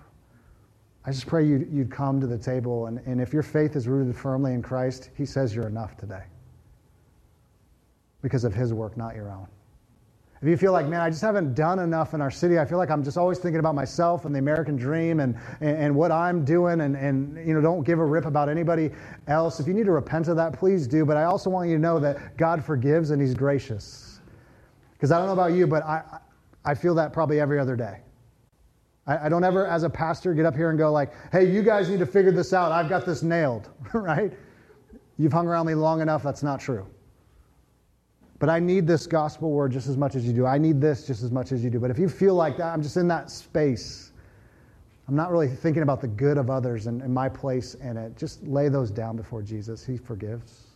I 1.05 1.11
just 1.11 1.25
pray 1.25 1.43
you'd, 1.47 1.67
you'd 1.73 1.89
come 1.89 2.21
to 2.21 2.27
the 2.27 2.37
table, 2.37 2.85
and, 2.85 2.99
and 3.07 3.19
if 3.19 3.33
your 3.33 3.41
faith 3.41 3.75
is 3.75 3.87
rooted 3.87 4.15
firmly 4.15 4.53
in 4.53 4.61
Christ, 4.61 5.09
He 5.17 5.25
says 5.25 5.55
you're 5.55 5.67
enough 5.67 5.97
today 5.97 6.25
because 8.21 8.43
of 8.43 8.53
His 8.53 8.73
work, 8.73 8.97
not 8.97 9.15
your 9.15 9.31
own. 9.31 9.47
If 10.41 10.47
you 10.47 10.55
feel 10.55 10.71
like, 10.71 10.87
man, 10.87 11.01
I 11.01 11.09
just 11.09 11.21
haven't 11.21 11.53
done 11.53 11.79
enough 11.79 12.13
in 12.13 12.21
our 12.21 12.31
city, 12.31 12.59
I 12.59 12.65
feel 12.65 12.77
like 12.77 12.89
I'm 12.89 13.03
just 13.03 13.17
always 13.17 13.39
thinking 13.39 13.59
about 13.59 13.75
myself 13.75 14.23
and 14.23 14.33
the 14.33 14.39
American 14.39 14.77
dream 14.77 15.19
and, 15.19 15.35
and, 15.59 15.77
and, 15.77 15.95
what 15.95 16.13
I'm 16.13 16.45
doing 16.45 16.79
and, 16.79 16.95
and, 16.95 17.45
you 17.45 17.53
know, 17.53 17.59
don't 17.59 17.83
give 17.83 17.99
a 17.99 18.05
rip 18.05 18.25
about 18.25 18.47
anybody 18.47 18.89
else. 19.27 19.59
If 19.59 19.67
you 19.67 19.73
need 19.73 19.85
to 19.85 19.91
repent 19.91 20.29
of 20.29 20.37
that, 20.37 20.53
please 20.57 20.87
do. 20.87 21.03
But 21.03 21.17
I 21.17 21.25
also 21.25 21.49
want 21.49 21.67
you 21.67 21.75
to 21.75 21.81
know 21.81 21.99
that 21.99 22.37
God 22.37 22.63
forgives 22.63 23.09
and 23.11 23.21
He's 23.21 23.33
gracious. 23.33 24.21
Because 24.93 25.11
I 25.11 25.17
don't 25.17 25.27
know 25.27 25.33
about 25.33 25.51
you, 25.51 25.67
but 25.67 25.83
I, 25.83 26.19
I 26.63 26.73
feel 26.73 26.95
that 26.95 27.11
probably 27.11 27.41
every 27.41 27.59
other 27.59 27.75
day. 27.75 27.99
I, 29.07 29.25
I 29.25 29.29
don't 29.29 29.43
ever, 29.43 29.67
as 29.67 29.83
a 29.83 29.89
pastor, 29.89 30.33
get 30.33 30.45
up 30.45 30.55
here 30.55 30.69
and 30.69 30.79
go 30.79 30.89
like, 30.89 31.11
hey, 31.33 31.51
you 31.51 31.63
guys 31.63 31.89
need 31.89 31.99
to 31.99 32.05
figure 32.05 32.31
this 32.31 32.53
out. 32.53 32.71
I've 32.71 32.87
got 32.87 33.05
this 33.05 33.23
nailed, 33.23 33.67
right? 33.93 34.31
You've 35.17 35.33
hung 35.33 35.47
around 35.47 35.65
me 35.65 35.75
long 35.75 35.99
enough. 35.99 36.23
That's 36.23 36.43
not 36.43 36.61
true. 36.61 36.87
But 38.39 38.49
I 38.49 38.59
need 38.59 38.87
this 38.87 39.05
gospel 39.05 39.51
word 39.51 39.73
just 39.73 39.87
as 39.87 39.97
much 39.97 40.15
as 40.15 40.25
you 40.25 40.31
do. 40.31 40.45
I 40.45 40.57
need 40.57 40.79
this 40.79 41.05
just 41.05 41.23
as 41.23 41.31
much 41.31 41.51
as 41.51 41.63
you 41.63 41.69
do. 41.69 41.79
But 41.79 41.91
if 41.91 41.99
you 41.99 42.07
feel 42.07 42.35
like 42.35 42.57
that, 42.57 42.67
I'm 42.73 42.81
just 42.81 42.95
in 42.95 43.07
that 43.09 43.29
space. 43.29 44.13
I'm 45.09 45.15
not 45.15 45.31
really 45.31 45.49
thinking 45.49 45.83
about 45.83 45.99
the 45.99 46.07
good 46.07 46.37
of 46.37 46.49
others 46.49 46.87
and, 46.87 47.01
and 47.01 47.13
my 47.13 47.27
place 47.27 47.73
in 47.75 47.97
it. 47.97 48.15
Just 48.15 48.41
lay 48.47 48.69
those 48.69 48.91
down 48.91 49.17
before 49.17 49.41
Jesus. 49.41 49.85
He 49.85 49.97
forgives. 49.97 50.67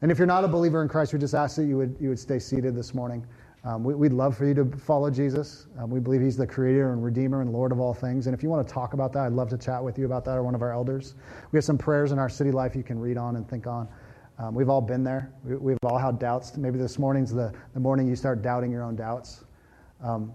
And 0.00 0.10
if 0.10 0.18
you're 0.18 0.26
not 0.26 0.44
a 0.44 0.48
believer 0.48 0.80
in 0.80 0.88
Christ, 0.88 1.12
we 1.12 1.18
just 1.18 1.34
ask 1.34 1.56
that 1.56 1.64
you 1.64 1.76
would, 1.76 1.96
you 2.00 2.08
would 2.08 2.18
stay 2.18 2.38
seated 2.38 2.74
this 2.74 2.94
morning. 2.94 3.26
Um, 3.64 3.82
we, 3.82 3.94
would 3.94 4.12
love 4.12 4.36
for 4.36 4.46
you 4.46 4.54
to 4.54 4.64
follow 4.64 5.10
Jesus. 5.10 5.66
Um, 5.78 5.90
we 5.90 5.98
believe 5.98 6.20
he's 6.20 6.36
the 6.36 6.46
creator 6.46 6.92
and 6.92 7.02
redeemer 7.04 7.42
and 7.42 7.52
Lord 7.52 7.72
of 7.72 7.80
all 7.80 7.92
things. 7.92 8.28
And 8.28 8.34
if 8.34 8.42
you 8.42 8.48
want 8.48 8.66
to 8.66 8.72
talk 8.72 8.94
about 8.94 9.12
that, 9.14 9.26
I'd 9.26 9.32
love 9.32 9.50
to 9.50 9.58
chat 9.58 9.82
with 9.82 9.98
you 9.98 10.06
about 10.06 10.24
that 10.26 10.36
or 10.38 10.44
one 10.44 10.54
of 10.54 10.62
our 10.62 10.72
elders. 10.72 11.16
We 11.50 11.56
have 11.56 11.64
some 11.64 11.76
prayers 11.76 12.12
in 12.12 12.18
our 12.18 12.28
city 12.28 12.52
life 12.52 12.76
you 12.76 12.84
can 12.84 12.98
read 12.98 13.16
on 13.16 13.36
and 13.36 13.48
think 13.48 13.66
on. 13.66 13.88
Um, 14.38 14.54
we've 14.54 14.68
all 14.68 14.80
been 14.80 15.02
there. 15.02 15.32
We, 15.42 15.72
have 15.72 15.78
all 15.82 15.98
had 15.98 16.18
doubts. 16.18 16.56
Maybe 16.56 16.78
this 16.78 16.98
morning's 16.98 17.32
the, 17.32 17.52
the 17.74 17.80
morning 17.80 18.06
you 18.06 18.14
start 18.14 18.40
doubting 18.40 18.70
your 18.70 18.84
own 18.84 18.94
doubts. 18.94 19.44
Um, 20.00 20.32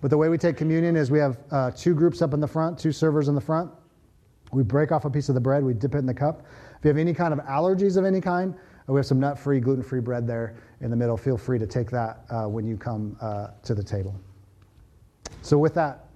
but 0.00 0.10
the 0.10 0.18
way 0.18 0.28
we 0.28 0.38
take 0.38 0.56
communion 0.56 0.96
is 0.96 1.10
we 1.10 1.20
have 1.20 1.38
uh, 1.52 1.70
two 1.70 1.94
groups 1.94 2.20
up 2.20 2.34
in 2.34 2.40
the 2.40 2.48
front, 2.48 2.78
two 2.78 2.92
servers 2.92 3.28
in 3.28 3.34
the 3.34 3.40
front. 3.40 3.70
We 4.52 4.62
break 4.62 4.90
off 4.90 5.04
a 5.04 5.10
piece 5.10 5.28
of 5.28 5.34
the 5.34 5.40
bread, 5.40 5.64
we 5.64 5.72
dip 5.72 5.94
it 5.94 5.98
in 5.98 6.06
the 6.06 6.14
cup. 6.14 6.46
If 6.78 6.84
you 6.84 6.88
have 6.88 6.98
any 6.98 7.14
kind 7.14 7.32
of 7.32 7.40
allergies 7.40 7.96
of 7.96 8.04
any 8.04 8.20
kind, 8.20 8.54
uh, 8.54 8.92
we 8.92 8.98
have 8.98 9.06
some 9.06 9.20
nut 9.20 9.38
free, 9.38 9.60
gluten 9.60 9.82
free 9.82 10.00
bread 10.00 10.26
there 10.26 10.56
in 10.80 10.90
the 10.90 10.96
middle. 10.96 11.16
Feel 11.16 11.38
free 11.38 11.58
to 11.58 11.66
take 11.66 11.90
that 11.90 12.24
uh, 12.30 12.44
when 12.44 12.66
you 12.66 12.76
come 12.76 13.16
uh, 13.20 13.48
to 13.62 13.74
the 13.74 13.82
table. 13.82 14.14
So, 15.42 15.58
with 15.58 15.74
that, 15.74 16.06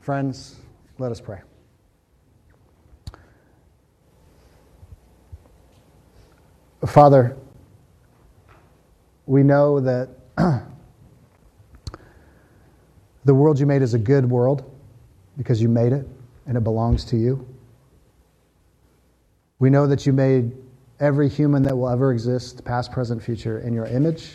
friends, 0.00 0.56
let 0.98 1.12
us 1.12 1.20
pray. 1.20 1.40
Father, 6.86 7.36
we 9.26 9.42
know 9.42 9.80
that 9.80 10.08
the 13.24 13.34
world 13.34 13.58
you 13.58 13.64
made 13.64 13.80
is 13.80 13.94
a 13.94 13.98
good 13.98 14.28
world 14.28 14.70
because 15.38 15.62
you 15.62 15.68
made 15.68 15.92
it 15.92 16.06
and 16.46 16.56
it 16.56 16.60
belongs 16.60 17.04
to 17.06 17.16
you. 17.16 17.46
We 19.60 19.70
know 19.70 19.86
that 19.86 20.04
you 20.04 20.12
made 20.12 20.52
every 21.00 21.28
human 21.28 21.62
that 21.62 21.76
will 21.76 21.88
ever 21.88 22.12
exist, 22.12 22.64
past, 22.64 22.92
present, 22.92 23.22
future, 23.22 23.60
in 23.60 23.72
your 23.72 23.86
image, 23.86 24.32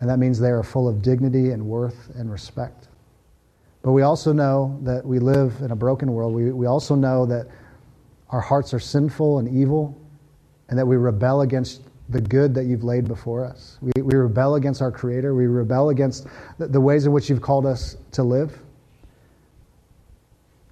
and 0.00 0.10
that 0.10 0.18
means 0.18 0.38
they 0.38 0.50
are 0.50 0.62
full 0.62 0.86
of 0.86 1.00
dignity 1.00 1.50
and 1.50 1.64
worth 1.64 2.10
and 2.16 2.30
respect. 2.30 2.88
But 3.82 3.92
we 3.92 4.02
also 4.02 4.32
know 4.32 4.78
that 4.82 5.04
we 5.04 5.18
live 5.18 5.54
in 5.60 5.70
a 5.70 5.76
broken 5.76 6.12
world. 6.12 6.34
We, 6.34 6.52
we 6.52 6.66
also 6.66 6.94
know 6.94 7.24
that 7.26 7.46
our 8.30 8.40
hearts 8.40 8.74
are 8.74 8.80
sinful 8.80 9.38
and 9.38 9.48
evil 9.48 9.98
and 10.74 10.78
that 10.80 10.86
we 10.86 10.96
rebel 10.96 11.42
against 11.42 11.82
the 12.08 12.20
good 12.20 12.52
that 12.52 12.64
you've 12.64 12.82
laid 12.82 13.06
before 13.06 13.44
us. 13.44 13.78
We, 13.80 13.92
we 14.02 14.16
rebel 14.16 14.56
against 14.56 14.82
our 14.82 14.90
Creator. 14.90 15.32
We 15.32 15.46
rebel 15.46 15.90
against 15.90 16.26
the, 16.58 16.66
the 16.66 16.80
ways 16.80 17.06
in 17.06 17.12
which 17.12 17.30
you've 17.30 17.40
called 17.40 17.64
us 17.64 17.96
to 18.10 18.24
live. 18.24 18.58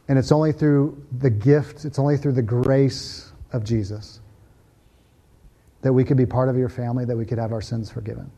And 0.09 0.19
it's 0.19 0.33
only 0.33 0.51
through 0.51 1.01
the 1.21 1.31
gift, 1.31 1.85
it's 1.85 2.01
only 2.01 2.17
through 2.17 2.33
the 2.33 2.43
grace 2.43 3.31
of 3.53 3.63
Jesus 3.63 4.19
that 5.83 5.93
we 5.93 6.03
could 6.03 6.17
be 6.17 6.27
part 6.27 6.49
of 6.49 6.57
your 6.57 6.69
family, 6.69 7.05
that 7.05 7.17
we 7.17 7.25
could 7.25 7.39
have 7.39 7.53
our 7.53 7.63
sins 7.63 7.89
forgiven. 7.89 8.29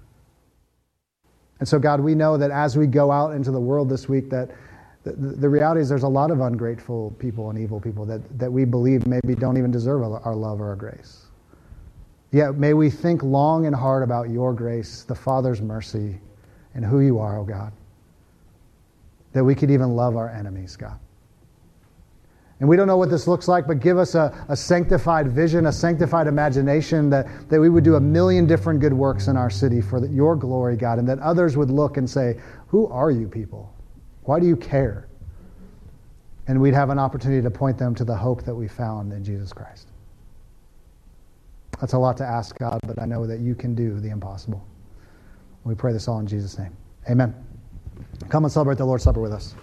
And 1.61 1.67
so, 1.67 1.79
God, 1.79 1.99
we 2.01 2.15
know 2.15 2.37
that 2.37 2.51
as 2.51 2.77
we 2.77 2.87
go 2.87 3.11
out 3.11 3.33
into 3.33 3.51
the 3.51 3.61
world 3.61 3.89
this 3.89 4.07
week, 4.07 4.29
that 4.29 4.51
the, 5.03 5.13
the 5.13 5.49
reality 5.49 5.81
is 5.81 5.89
there's 5.89 6.03
a 6.03 6.09
lot 6.09 6.31
of 6.31 6.43
ungrateful 6.43 7.13
people 7.19 7.49
and 7.49 7.59
evil 7.59 7.81
people 7.81 8.05
that, 8.05 8.39
that 8.39 8.53
we 8.53 8.67
believe 8.67 9.07
maybe 9.07 9.35
don't 9.35 9.57
even 9.57 9.71
deserve 9.71 10.03
our 10.03 10.35
love 10.35 10.61
or 10.61 10.69
our 10.69 10.77
grace. 10.77 11.24
Yet 12.35 12.57
may 12.57 12.75
we 12.75 12.91
think 12.91 13.23
long 13.23 13.67
and 13.67 13.77
hard 13.77 14.03
about 14.03 14.29
your 14.29 14.53
grace, 14.53 15.05
the 15.05 15.15
Father's 15.15 15.63
mercy, 15.63 16.19
and 16.75 16.85
who 16.85 16.99
you 16.99 17.21
are, 17.21 17.39
O 17.39 17.43
oh 17.43 17.45
God. 17.45 17.73
That 19.35 19.45
we 19.45 19.55
could 19.55 19.71
even 19.71 19.95
love 19.95 20.17
our 20.17 20.29
enemies, 20.29 20.75
God. 20.75 20.99
And 22.59 22.69
we 22.69 22.77
don't 22.77 22.89
know 22.89 22.97
what 22.97 23.09
this 23.09 23.29
looks 23.29 23.47
like, 23.47 23.69
but 23.69 23.79
give 23.79 23.99
us 23.99 24.17
a, 24.17 24.37
a 24.49 24.57
sanctified 24.57 25.31
vision, 25.31 25.67
a 25.67 25.73
sanctified 25.73 26.27
imagination 26.27 27.09
that, 27.11 27.29
that 27.51 27.61
we 27.61 27.69
would 27.69 27.85
do 27.85 27.95
a 27.95 28.01
million 28.01 28.49
different 28.49 28.81
good 28.81 28.93
works 28.93 29.29
in 29.29 29.37
our 29.37 29.49
city 29.49 29.81
for 29.81 30.01
the, 30.01 30.09
your 30.09 30.35
glory, 30.35 30.77
God, 30.77 30.99
and 30.99 31.09
that 31.09 31.21
others 31.21 31.57
would 31.57 31.71
look 31.71 31.99
and 31.99 32.11
say, 32.11 32.41
Who 32.67 32.89
are 32.89 33.13
you 33.13 33.29
people? 33.29 33.73
Why 34.25 34.41
do 34.41 34.47
you 34.49 34.57
care? 34.57 35.07
And 36.49 36.61
we'd 36.61 36.75
have 36.75 36.91
an 36.91 36.99
opportunity 36.99 37.43
to 37.43 37.51
point 37.51 37.79
them 37.79 37.95
to 37.95 38.05
the 38.05 38.17
hope 38.17 38.43
that 38.43 38.57
we 38.57 38.67
found 38.67 39.13
in 39.13 39.23
Jesus 39.23 39.53
Christ. 39.53 39.87
That's 41.81 41.93
a 41.93 41.99
lot 41.99 42.17
to 42.19 42.25
ask 42.25 42.59
God, 42.59 42.81
but 42.87 43.01
I 43.01 43.07
know 43.07 43.27
that 43.27 43.41
you 43.41 43.55
can 43.55 43.75
do 43.75 44.01
the 44.01 44.09
impossible. 44.09 44.65
We 45.65 45.75
pray 45.75 45.93
this 45.93 46.09
all 46.09 46.19
in 46.19 46.27
Jesus' 46.27 46.59
name. 46.59 46.77
Amen. 47.11 47.35
Come 48.29 48.45
and 48.45 48.53
celebrate 48.53 48.79
the 48.79 48.85
Lord's 48.85 49.05
Supper 49.05 49.21
with 49.21 49.33
us. 49.33 49.55